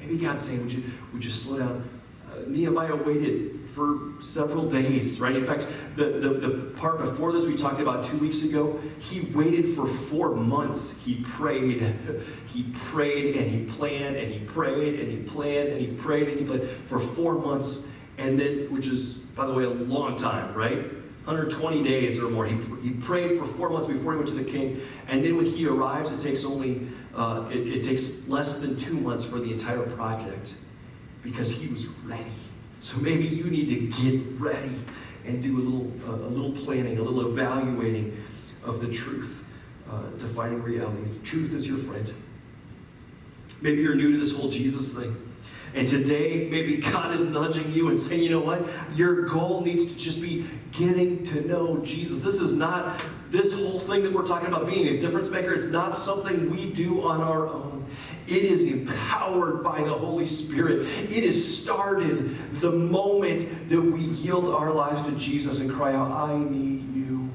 Maybe 0.00 0.18
God's 0.18 0.44
saying, 0.44 0.62
would 0.62 0.72
you, 0.72 0.82
would 1.12 1.24
you 1.24 1.30
slow 1.30 1.58
down? 1.58 1.89
Nehemiah 2.50 2.96
waited 2.96 3.68
for 3.68 4.20
several 4.20 4.68
days, 4.68 5.20
right? 5.20 5.36
In 5.36 5.46
fact, 5.46 5.66
the, 5.96 6.04
the, 6.04 6.28
the, 6.28 6.48
part 6.76 6.98
before 6.98 7.32
this 7.32 7.44
we 7.44 7.56
talked 7.56 7.80
about 7.80 8.04
two 8.04 8.18
weeks 8.18 8.42
ago, 8.42 8.80
he 8.98 9.20
waited 9.32 9.68
for 9.68 9.86
four 9.86 10.34
months. 10.34 10.96
He 11.04 11.16
prayed. 11.22 11.94
He 12.48 12.64
prayed 12.74 13.36
and 13.36 13.50
he 13.50 13.64
planned 13.64 14.16
and 14.16 14.32
he 14.32 14.40
prayed 14.40 14.98
and 14.98 15.10
he 15.10 15.18
planned 15.18 15.68
and 15.68 15.80
he 15.80 15.88
prayed 15.88 16.28
and 16.28 16.40
he 16.40 16.44
planned 16.44 16.68
for 16.86 16.98
four 16.98 17.34
months. 17.34 17.88
And 18.18 18.38
then, 18.38 18.72
which 18.72 18.86
is, 18.86 19.14
by 19.14 19.46
the 19.46 19.54
way, 19.54 19.64
a 19.64 19.70
long 19.70 20.16
time, 20.16 20.54
right? 20.54 20.78
120 21.24 21.82
days 21.84 22.18
or 22.18 22.28
more. 22.28 22.46
He, 22.46 22.56
he 22.82 22.90
prayed 22.90 23.38
for 23.38 23.46
four 23.46 23.70
months 23.70 23.86
before 23.86 24.12
he 24.12 24.18
went 24.18 24.28
to 24.28 24.34
the 24.34 24.44
king. 24.44 24.80
And 25.06 25.24
then 25.24 25.36
when 25.36 25.46
he 25.46 25.66
arrives, 25.66 26.10
it 26.10 26.20
takes 26.20 26.44
only, 26.44 26.88
uh, 27.14 27.48
it, 27.50 27.68
it 27.68 27.84
takes 27.84 28.26
less 28.26 28.58
than 28.58 28.76
two 28.76 28.94
months 28.94 29.24
for 29.24 29.38
the 29.38 29.52
entire 29.52 29.82
project 29.82 30.54
because 31.22 31.50
he 31.50 31.68
was 31.68 31.86
ready. 32.04 32.24
So 32.80 32.98
maybe 32.98 33.24
you 33.24 33.44
need 33.44 33.68
to 33.68 34.02
get 34.02 34.22
ready 34.38 34.74
and 35.26 35.42
do 35.42 35.58
a 35.58 35.62
little, 35.62 35.92
a 36.06 36.28
little 36.28 36.52
planning, 36.52 36.98
a 36.98 37.02
little 37.02 37.30
evaluating 37.30 38.16
of 38.64 38.80
the 38.80 38.92
truth, 38.92 39.44
uh, 39.90 40.02
defining 40.18 40.62
reality. 40.62 41.02
Truth 41.22 41.54
is 41.54 41.66
your 41.66 41.78
friend. 41.78 42.12
Maybe 43.60 43.82
you're 43.82 43.94
new 43.94 44.12
to 44.12 44.18
this 44.18 44.34
whole 44.34 44.50
Jesus 44.50 44.94
thing. 44.94 45.14
And 45.74 45.86
today, 45.86 46.48
maybe 46.50 46.78
God 46.78 47.14
is 47.14 47.24
nudging 47.24 47.72
you 47.72 47.88
and 47.88 48.00
saying, 48.00 48.22
you 48.22 48.30
know 48.30 48.40
what? 48.40 48.66
Your 48.96 49.26
goal 49.26 49.60
needs 49.60 49.86
to 49.86 49.94
just 49.96 50.20
be 50.20 50.46
getting 50.72 51.24
to 51.24 51.46
know 51.46 51.78
Jesus. 51.78 52.20
This 52.20 52.40
is 52.40 52.54
not, 52.54 53.00
this 53.30 53.52
whole 53.52 53.80
thing 53.80 54.02
that 54.02 54.12
we're 54.12 54.26
talking 54.26 54.48
about 54.48 54.66
being 54.66 54.88
a 54.88 54.98
difference 54.98 55.30
maker, 55.30 55.52
it's 55.52 55.68
not 55.68 55.96
something 55.96 56.50
we 56.50 56.70
do 56.72 57.02
on 57.02 57.20
our 57.20 57.48
own. 57.48 57.86
It 58.26 58.44
is 58.44 58.64
empowered 58.64 59.64
by 59.64 59.82
the 59.82 59.92
Holy 59.92 60.26
Spirit. 60.26 60.86
It 61.10 61.24
is 61.24 61.60
started 61.60 62.36
the 62.60 62.70
moment 62.70 63.68
that 63.70 63.80
we 63.80 64.00
yield 64.00 64.54
our 64.54 64.72
lives 64.72 65.02
to 65.08 65.12
Jesus 65.16 65.58
and 65.58 65.70
cry 65.70 65.94
out, 65.94 66.12
I 66.12 66.38
need 66.38 66.94
you. 66.94 67.28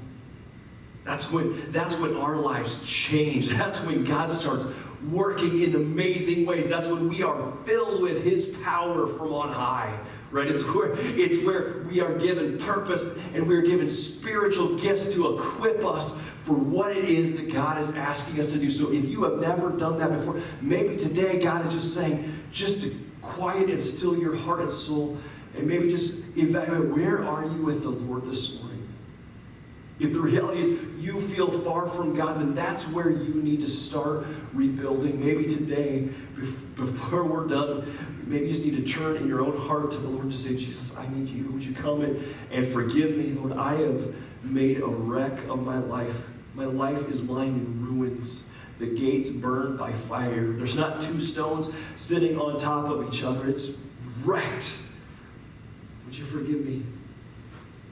That's 1.03 1.29
when, 1.31 1.71
that's 1.71 1.97
when 1.97 2.15
our 2.15 2.37
lives 2.37 2.81
change. 2.83 3.49
That's 3.49 3.81
when 3.81 4.05
God 4.05 4.31
starts 4.31 4.65
working 5.11 5.61
in 5.61 5.75
amazing 5.75 6.45
ways. 6.45 6.69
That's 6.69 6.87
when 6.87 7.09
we 7.09 7.21
are 7.21 7.51
filled 7.65 8.01
with 8.01 8.23
His 8.23 8.45
power 8.63 9.07
from 9.07 9.33
on 9.33 9.49
high. 9.49 9.99
Right? 10.35 10.49
It's 10.49 10.63
where, 10.63 10.91
it's 10.97 11.45
where 11.45 11.85
we 11.89 12.01
are 12.01 12.13
given 12.13 12.57
purpose 12.57 13.17
and 13.33 13.47
we 13.47 13.55
are 13.55 13.61
given 13.61 13.87
spiritual 13.87 14.75
gifts 14.75 15.13
to 15.13 15.33
equip 15.33 15.85
us 15.85 16.19
for 16.43 16.55
what 16.55 16.91
it 16.91 17.05
is 17.05 17.37
that 17.37 17.53
God 17.53 17.79
is 17.79 17.95
asking 17.95 18.41
us 18.41 18.49
to 18.49 18.57
do. 18.57 18.69
So 18.69 18.91
if 18.91 19.07
you 19.07 19.23
have 19.23 19.39
never 19.39 19.69
done 19.69 19.97
that 19.99 20.11
before, 20.11 20.41
maybe 20.59 20.97
today 20.97 21.41
God 21.41 21.65
is 21.65 21.71
just 21.71 21.93
saying, 21.93 22.37
just 22.51 22.81
to 22.81 22.93
quiet 23.21 23.69
and 23.69 23.81
still 23.81 24.17
your 24.17 24.35
heart 24.35 24.59
and 24.59 24.69
soul, 24.69 25.17
and 25.55 25.65
maybe 25.65 25.89
just 25.89 26.37
evaluate 26.37 26.89
where 26.89 27.23
are 27.23 27.45
you 27.45 27.63
with 27.63 27.83
the 27.83 27.91
Lord 27.91 28.25
this 28.25 28.59
morning? 28.59 28.89
If 30.01 30.11
the 30.11 30.19
reality 30.19 30.59
is 30.59 31.01
you 31.01 31.21
feel 31.21 31.49
far 31.49 31.87
from 31.87 32.13
God, 32.13 32.41
then 32.41 32.53
that's 32.53 32.91
where 32.91 33.09
you 33.09 33.41
need 33.41 33.61
to 33.61 33.69
start 33.69 34.27
rebuilding. 34.51 35.25
Maybe 35.25 35.45
today, 35.45 36.09
before 36.75 37.23
we're 37.23 37.47
done, 37.47 37.97
maybe 38.25 38.45
you 38.45 38.51
just 38.51 38.65
need 38.65 38.75
to 38.75 38.93
turn 38.93 39.17
in 39.17 39.27
your 39.27 39.41
own 39.41 39.57
heart 39.57 39.91
to 39.91 39.97
the 39.97 40.07
Lord 40.07 40.31
to 40.31 40.37
say, 40.37 40.55
Jesus, 40.55 40.95
I 40.97 41.07
need 41.07 41.27
you. 41.27 41.49
Would 41.51 41.63
you 41.63 41.73
come 41.73 42.01
in 42.01 42.33
and 42.51 42.67
forgive 42.67 43.17
me, 43.17 43.31
Lord? 43.31 43.53
I 43.53 43.75
have 43.75 44.13
made 44.43 44.81
a 44.81 44.87
wreck 44.87 45.47
of 45.47 45.63
my 45.63 45.77
life. 45.77 46.25
My 46.53 46.65
life 46.65 47.09
is 47.09 47.29
lying 47.29 47.53
in 47.53 47.85
ruins. 47.85 48.47
The 48.79 48.87
gates 48.87 49.29
burned 49.29 49.77
by 49.77 49.93
fire. 49.93 50.51
There's 50.53 50.75
not 50.75 51.01
two 51.01 51.21
stones 51.21 51.69
sitting 51.95 52.37
on 52.37 52.59
top 52.59 52.89
of 52.89 53.07
each 53.07 53.23
other. 53.23 53.47
It's 53.47 53.77
wrecked. 54.23 54.77
Would 56.05 56.17
you 56.17 56.25
forgive 56.25 56.65
me? 56.65 56.83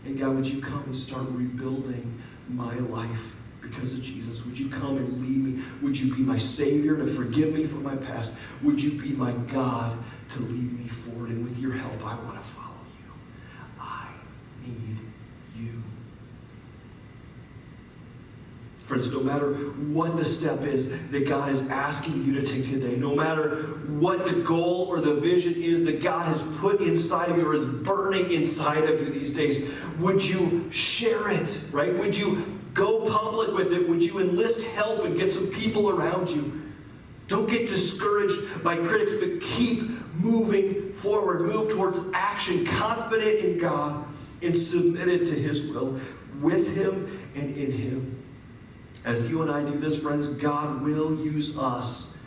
And 0.06 0.20
God, 0.20 0.36
would 0.36 0.48
you 0.48 0.62
come 0.62 0.84
and 0.86 0.96
start 0.96 1.26
rebuilding 1.30 2.22
my 2.50 2.76
life 2.76 3.36
because 3.62 3.94
of 3.94 4.02
Jesus? 4.02 4.46
Would 4.46 4.60
you 4.60 4.70
come 4.70 4.98
and 4.98 5.22
lead 5.22 5.44
me? 5.44 5.64
Would 5.82 5.98
you 5.98 6.14
be 6.14 6.22
my 6.22 6.38
Savior 6.38 6.98
to 6.98 7.08
forgive 7.08 7.54
me 7.54 7.66
for 7.66 7.78
my 7.78 7.96
past? 7.96 8.34
Would 8.62 8.82
you 8.82 9.02
be 9.02 9.12
my 9.12 9.32
God 9.32 9.98
to 10.32 10.40
lead 10.40 10.80
me 10.80 10.88
forward? 10.88 11.30
And 11.30 11.44
with 11.44 11.60
your 11.60 11.74
help, 11.74 12.00
I 12.06 12.16
want 12.24 12.36
to 12.36 12.48
follow 12.48 12.70
you. 13.00 13.12
I 13.80 14.08
need 14.66 14.98
you. 15.58 15.84
Friends, 18.86 19.12
no 19.12 19.22
matter 19.22 19.54
what 19.54 20.18
the 20.18 20.26
step 20.26 20.62
is 20.64 20.90
that 21.12 21.28
God 21.28 21.50
is 21.50 21.68
asking 21.70 22.26
you 22.26 22.40
to 22.40 22.46
take 22.46 22.66
today, 22.70 22.98
no 22.98 23.16
matter 23.16 23.64
what 23.88 24.26
the 24.26 24.34
goal 24.34 24.88
or 24.90 25.00
the 25.00 25.16
vision 25.16 25.54
is 25.54 25.84
that 25.86 26.04
God 26.04 26.26
has 26.26 26.42
put 26.60 26.82
inside 26.82 27.30
of 27.30 27.38
you 27.38 27.48
or 27.48 27.56
is 27.56 27.66
burning 27.66 28.32
inside 28.32 28.84
of 28.84 29.00
you 29.00 29.10
these 29.10 29.32
days, 29.32 29.70
would 30.00 30.24
you 30.24 30.70
share 30.72 31.30
it, 31.30 31.62
right? 31.72 31.98
Would 31.98 32.18
you 32.18 32.60
Go 32.74 33.06
public 33.06 33.54
with 33.54 33.72
it. 33.72 33.88
Would 33.88 34.04
you 34.04 34.20
enlist 34.20 34.64
help 34.64 35.04
and 35.06 35.16
get 35.16 35.32
some 35.32 35.48
people 35.48 35.90
around 35.90 36.30
you? 36.30 36.62
Don't 37.28 37.50
get 37.50 37.70
discouraged 37.70 38.64
by 38.64 38.78
critics, 38.78 39.14
but 39.20 39.42
keep 39.42 39.84
moving 40.14 40.94
forward. 40.94 41.42
Move 41.42 41.72
towards 41.72 42.00
action, 42.14 42.66
confident 42.66 43.40
in 43.40 43.58
God 43.58 44.06
and 44.42 44.56
submitted 44.56 45.26
to 45.26 45.36
His 45.36 45.64
will, 45.64 46.00
with 46.42 46.76
Him 46.76 47.20
and 47.36 47.56
in 47.56 47.72
Him. 47.72 48.24
As 49.06 49.30
you 49.30 49.42
and 49.42 49.52
I 49.52 49.64
do 49.64 49.78
this, 49.78 49.98
friends, 49.98 50.28
God 50.28 50.82
will 50.82 51.16
use 51.16 51.58
us 51.58 52.18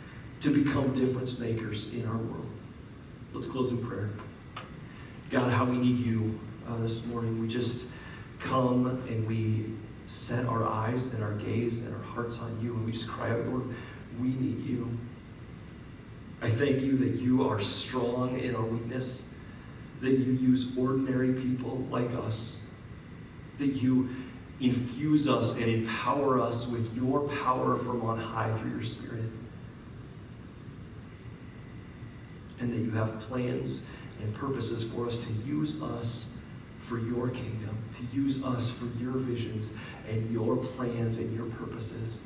to 0.41 0.49
become 0.49 0.93
difference 0.93 1.39
makers 1.39 1.93
in 1.93 2.07
our 2.07 2.17
world. 2.17 2.49
Let's 3.33 3.47
close 3.47 3.71
in 3.71 3.85
prayer. 3.85 4.09
God, 5.29 5.51
how 5.51 5.65
we 5.65 5.77
need 5.77 5.99
you 6.05 6.39
uh, 6.67 6.77
this 6.77 7.05
morning. 7.05 7.41
We 7.41 7.47
just 7.47 7.87
come 8.39 8.85
and 9.07 9.27
we 9.27 9.65
set 10.05 10.45
our 10.45 10.63
eyes 10.63 11.07
and 11.13 11.23
our 11.23 11.33
gaze 11.33 11.83
and 11.83 11.93
our 11.93 12.01
hearts 12.01 12.39
on 12.39 12.59
you, 12.61 12.73
and 12.73 12.85
we 12.85 12.91
just 12.91 13.07
cry 13.07 13.31
out, 13.31 13.45
Lord, 13.47 13.63
we 14.19 14.29
need 14.29 14.65
you. 14.65 14.97
I 16.41 16.49
thank 16.49 16.81
you 16.81 16.97
that 16.97 17.21
you 17.21 17.47
are 17.47 17.59
strong 17.59 18.37
in 18.39 18.55
our 18.55 18.63
weakness, 18.63 19.23
that 20.01 20.11
you 20.11 20.33
use 20.33 20.77
ordinary 20.77 21.33
people 21.33 21.77
like 21.89 22.13
us, 22.13 22.57
that 23.57 23.73
you 23.73 24.09
infuse 24.59 25.27
us 25.27 25.55
and 25.57 25.65
empower 25.65 26.39
us 26.39 26.67
with 26.67 26.95
your 26.95 27.27
power 27.43 27.77
from 27.77 28.01
on 28.03 28.19
high 28.19 28.55
through 28.57 28.71
your 28.71 28.83
Spirit. 28.83 29.25
And 32.59 32.71
that 32.71 32.77
you 32.77 32.91
have 32.91 33.19
plans 33.21 33.85
and 34.21 34.33
purposes 34.33 34.83
for 34.83 35.07
us 35.07 35.17
to 35.17 35.31
use 35.45 35.81
us 35.81 36.33
for 36.81 36.97
your 36.99 37.29
kingdom, 37.29 37.77
to 37.97 38.15
use 38.15 38.43
us 38.43 38.69
for 38.69 38.85
your 38.99 39.13
visions 39.13 39.69
and 40.09 40.31
your 40.31 40.55
plans 40.55 41.17
and 41.17 41.35
your 41.35 41.45
purposes. 41.47 42.21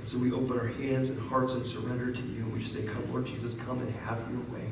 And 0.00 0.08
so 0.08 0.18
we 0.18 0.32
open 0.32 0.58
our 0.58 0.68
hands 0.68 1.10
and 1.10 1.20
hearts 1.28 1.52
and 1.52 1.64
surrender 1.64 2.10
to 2.10 2.22
you. 2.22 2.38
And 2.38 2.54
we 2.54 2.60
just 2.60 2.72
say, 2.72 2.84
Come, 2.84 3.12
Lord 3.12 3.26
Jesus, 3.26 3.54
come 3.54 3.80
and 3.80 3.94
have 3.96 4.18
your 4.30 4.40
way. 4.50 4.66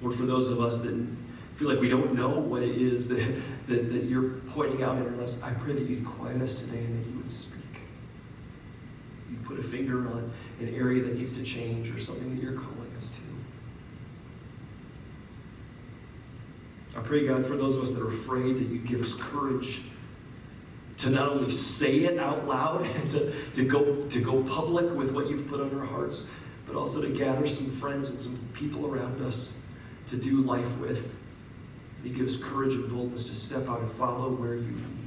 Lord, 0.00 0.16
for 0.16 0.24
those 0.24 0.48
of 0.48 0.60
us 0.60 0.80
that 0.80 1.06
feel 1.54 1.68
like 1.68 1.78
we 1.78 1.90
don't 1.90 2.14
know 2.14 2.30
what 2.30 2.62
it 2.62 2.80
is 2.80 3.06
that, 3.08 3.42
that, 3.68 3.92
that 3.92 4.04
you're 4.04 4.30
pointing 4.48 4.82
out 4.82 4.96
in 4.96 5.04
our 5.04 5.10
lives, 5.10 5.36
I 5.42 5.50
pray 5.50 5.74
that 5.74 5.82
you'd 5.82 6.06
quiet 6.06 6.40
us 6.40 6.54
today 6.54 6.78
and 6.78 7.04
that 7.04 7.10
you 7.10 7.18
would 7.18 7.30
speak. 7.30 7.60
You'd 9.30 9.44
put 9.44 9.58
a 9.58 9.62
finger 9.62 10.08
on 10.08 10.32
an 10.60 10.74
area 10.74 11.02
that 11.02 11.18
needs 11.18 11.32
to 11.34 11.42
change 11.42 11.94
or 11.94 12.00
something 12.00 12.34
that 12.34 12.42
you're 12.42 12.54
calling 12.54 12.90
us 12.98 13.10
to. 13.10 13.20
I 16.98 17.02
pray, 17.02 17.26
God, 17.26 17.44
for 17.44 17.56
those 17.56 17.76
of 17.76 17.82
us 17.82 17.90
that 17.90 18.00
are 18.00 18.08
afraid, 18.08 18.56
that 18.56 18.68
you 18.68 18.78
give 18.78 19.02
us 19.02 19.12
courage 19.12 19.82
to 21.04 21.10
not 21.10 21.28
only 21.28 21.50
say 21.50 21.98
it 21.98 22.18
out 22.18 22.46
loud 22.48 22.86
and 22.96 23.10
to, 23.10 23.32
to, 23.54 23.64
go, 23.64 24.06
to 24.06 24.20
go 24.20 24.42
public 24.44 24.90
with 24.94 25.12
what 25.12 25.28
you've 25.28 25.46
put 25.48 25.60
on 25.60 25.78
our 25.78 25.84
hearts, 25.84 26.24
but 26.66 26.76
also 26.76 27.02
to 27.02 27.08
gather 27.08 27.46
some 27.46 27.70
friends 27.70 28.08
and 28.08 28.20
some 28.20 28.38
people 28.54 28.86
around 28.86 29.20
us 29.22 29.54
to 30.08 30.16
do 30.16 30.40
life 30.40 30.78
with. 30.78 31.14
And 31.98 32.10
you 32.10 32.16
give 32.16 32.26
us 32.26 32.36
courage 32.38 32.72
and 32.72 32.90
boldness 32.90 33.24
to 33.26 33.34
step 33.34 33.68
out 33.68 33.80
and 33.80 33.90
follow 33.90 34.30
where 34.30 34.54
you 34.54 34.62
lead. 34.62 35.04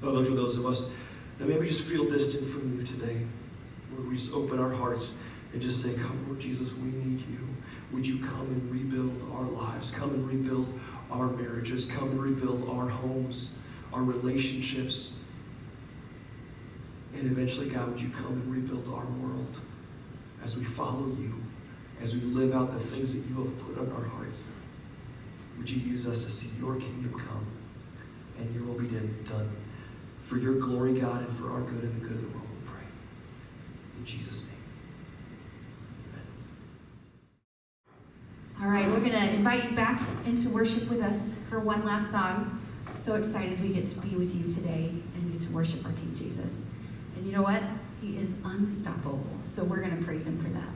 Father, 0.00 0.24
for 0.24 0.34
those 0.34 0.56
of 0.56 0.66
us 0.66 0.88
that 1.38 1.48
maybe 1.48 1.66
just 1.66 1.82
feel 1.82 2.08
distant 2.08 2.48
from 2.48 2.78
you 2.78 2.86
today, 2.86 3.18
Lord, 3.92 4.08
we 4.08 4.16
just 4.16 4.32
open 4.32 4.60
our 4.60 4.70
hearts 4.70 5.14
and 5.52 5.60
just 5.60 5.82
say, 5.82 5.94
Come, 5.94 6.26
Lord 6.28 6.38
Jesus, 6.38 6.72
we 6.72 6.90
need 6.90 7.20
you. 7.28 7.40
Would 7.92 8.06
you 8.06 8.18
come 8.20 8.42
and 8.42 8.70
rebuild 8.70 9.20
our 9.34 9.42
lives? 9.42 9.90
Come 9.90 10.10
and 10.10 10.28
rebuild 10.28 10.78
our 11.10 11.26
marriages. 11.26 11.86
Come 11.86 12.10
and 12.10 12.22
rebuild 12.22 12.68
our 12.68 12.88
homes, 12.88 13.58
our 13.92 14.02
relationships. 14.02 15.14
And 17.14 17.30
eventually, 17.30 17.68
God, 17.68 17.88
would 17.88 18.00
you 18.00 18.10
come 18.10 18.32
and 18.32 18.52
rebuild 18.52 18.86
our 18.88 19.06
world 19.06 19.60
as 20.44 20.56
we 20.56 20.64
follow 20.64 21.06
you, 21.18 21.34
as 22.00 22.14
we 22.14 22.20
live 22.20 22.54
out 22.54 22.72
the 22.72 22.80
things 22.80 23.14
that 23.14 23.28
you 23.28 23.42
have 23.42 23.58
put 23.66 23.78
on 23.78 23.90
our 23.92 24.08
hearts? 24.08 24.44
Would 25.58 25.68
you 25.68 25.80
use 25.80 26.06
us 26.06 26.24
to 26.24 26.30
see 26.30 26.50
your 26.58 26.76
kingdom 26.76 27.12
come 27.12 27.46
and 28.38 28.54
your 28.54 28.64
will 28.64 28.80
be 28.80 28.86
done 28.86 29.50
for 30.30 30.38
your 30.38 30.54
glory, 30.54 30.94
God, 30.98 31.22
and 31.26 31.36
for 31.36 31.50
our 31.50 31.60
good 31.60 31.82
and 31.82 32.00
the 32.00 32.06
good 32.06 32.16
of 32.16 32.22
the 32.22 32.28
world, 32.28 32.46
we 32.62 32.70
pray. 32.70 32.84
In 33.98 34.04
Jesus' 34.04 34.44
name. 34.44 34.50
All 38.62 38.68
right, 38.68 38.86
we're 38.86 39.00
going 39.00 39.10
to 39.10 39.30
invite 39.30 39.64
you 39.64 39.74
back 39.74 40.00
into 40.26 40.48
worship 40.50 40.88
with 40.88 41.00
us 41.00 41.38
for 41.48 41.58
one 41.58 41.84
last 41.84 42.12
song. 42.12 42.59
So 42.92 43.14
excited 43.14 43.60
we 43.62 43.70
get 43.70 43.86
to 43.86 44.00
be 44.00 44.16
with 44.16 44.34
you 44.34 44.48
today 44.48 44.92
and 45.14 45.32
get 45.32 45.40
to 45.48 45.54
worship 45.54 45.84
our 45.84 45.92
King 45.92 46.14
Jesus. 46.14 46.66
And 47.16 47.26
you 47.26 47.32
know 47.32 47.42
what? 47.42 47.62
He 48.00 48.18
is 48.18 48.34
unstoppable. 48.44 49.24
So 49.42 49.64
we're 49.64 49.80
going 49.80 49.96
to 49.96 50.04
praise 50.04 50.26
him 50.26 50.42
for 50.42 50.50
that. 50.50 50.68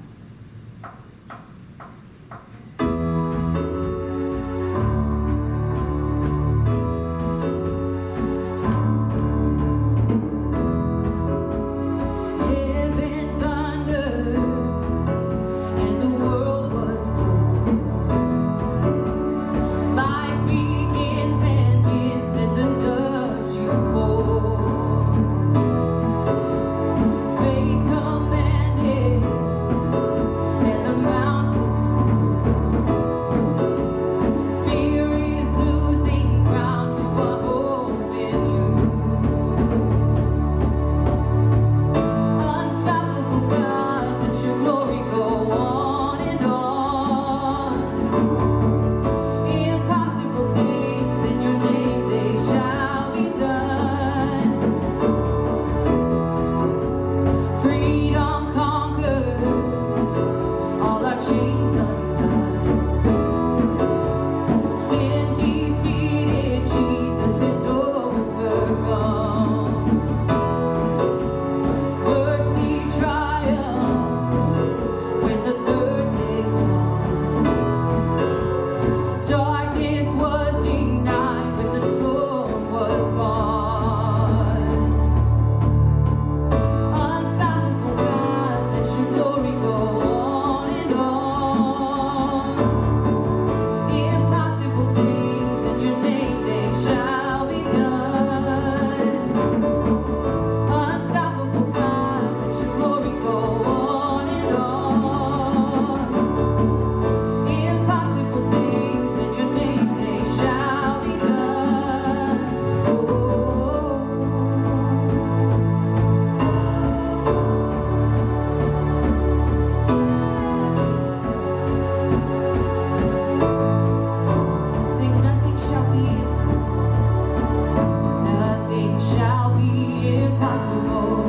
impossible. 130.64 131.23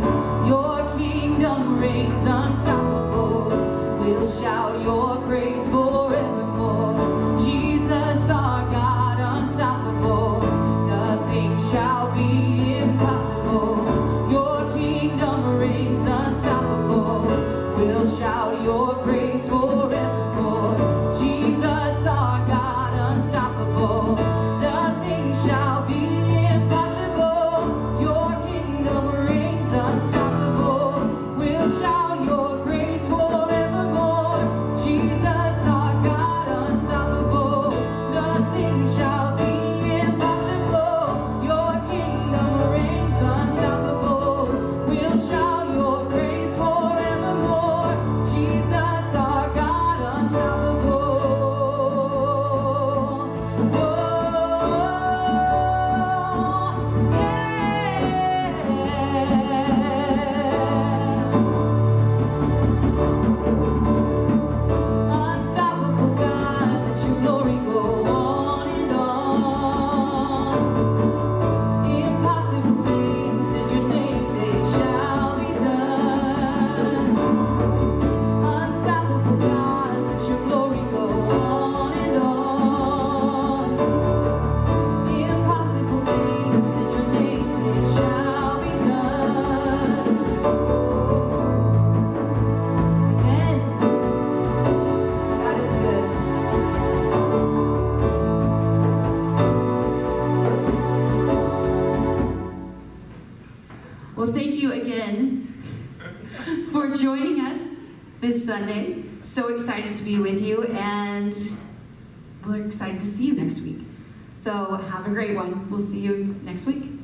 Next 116.55 116.67
week. 116.67 116.94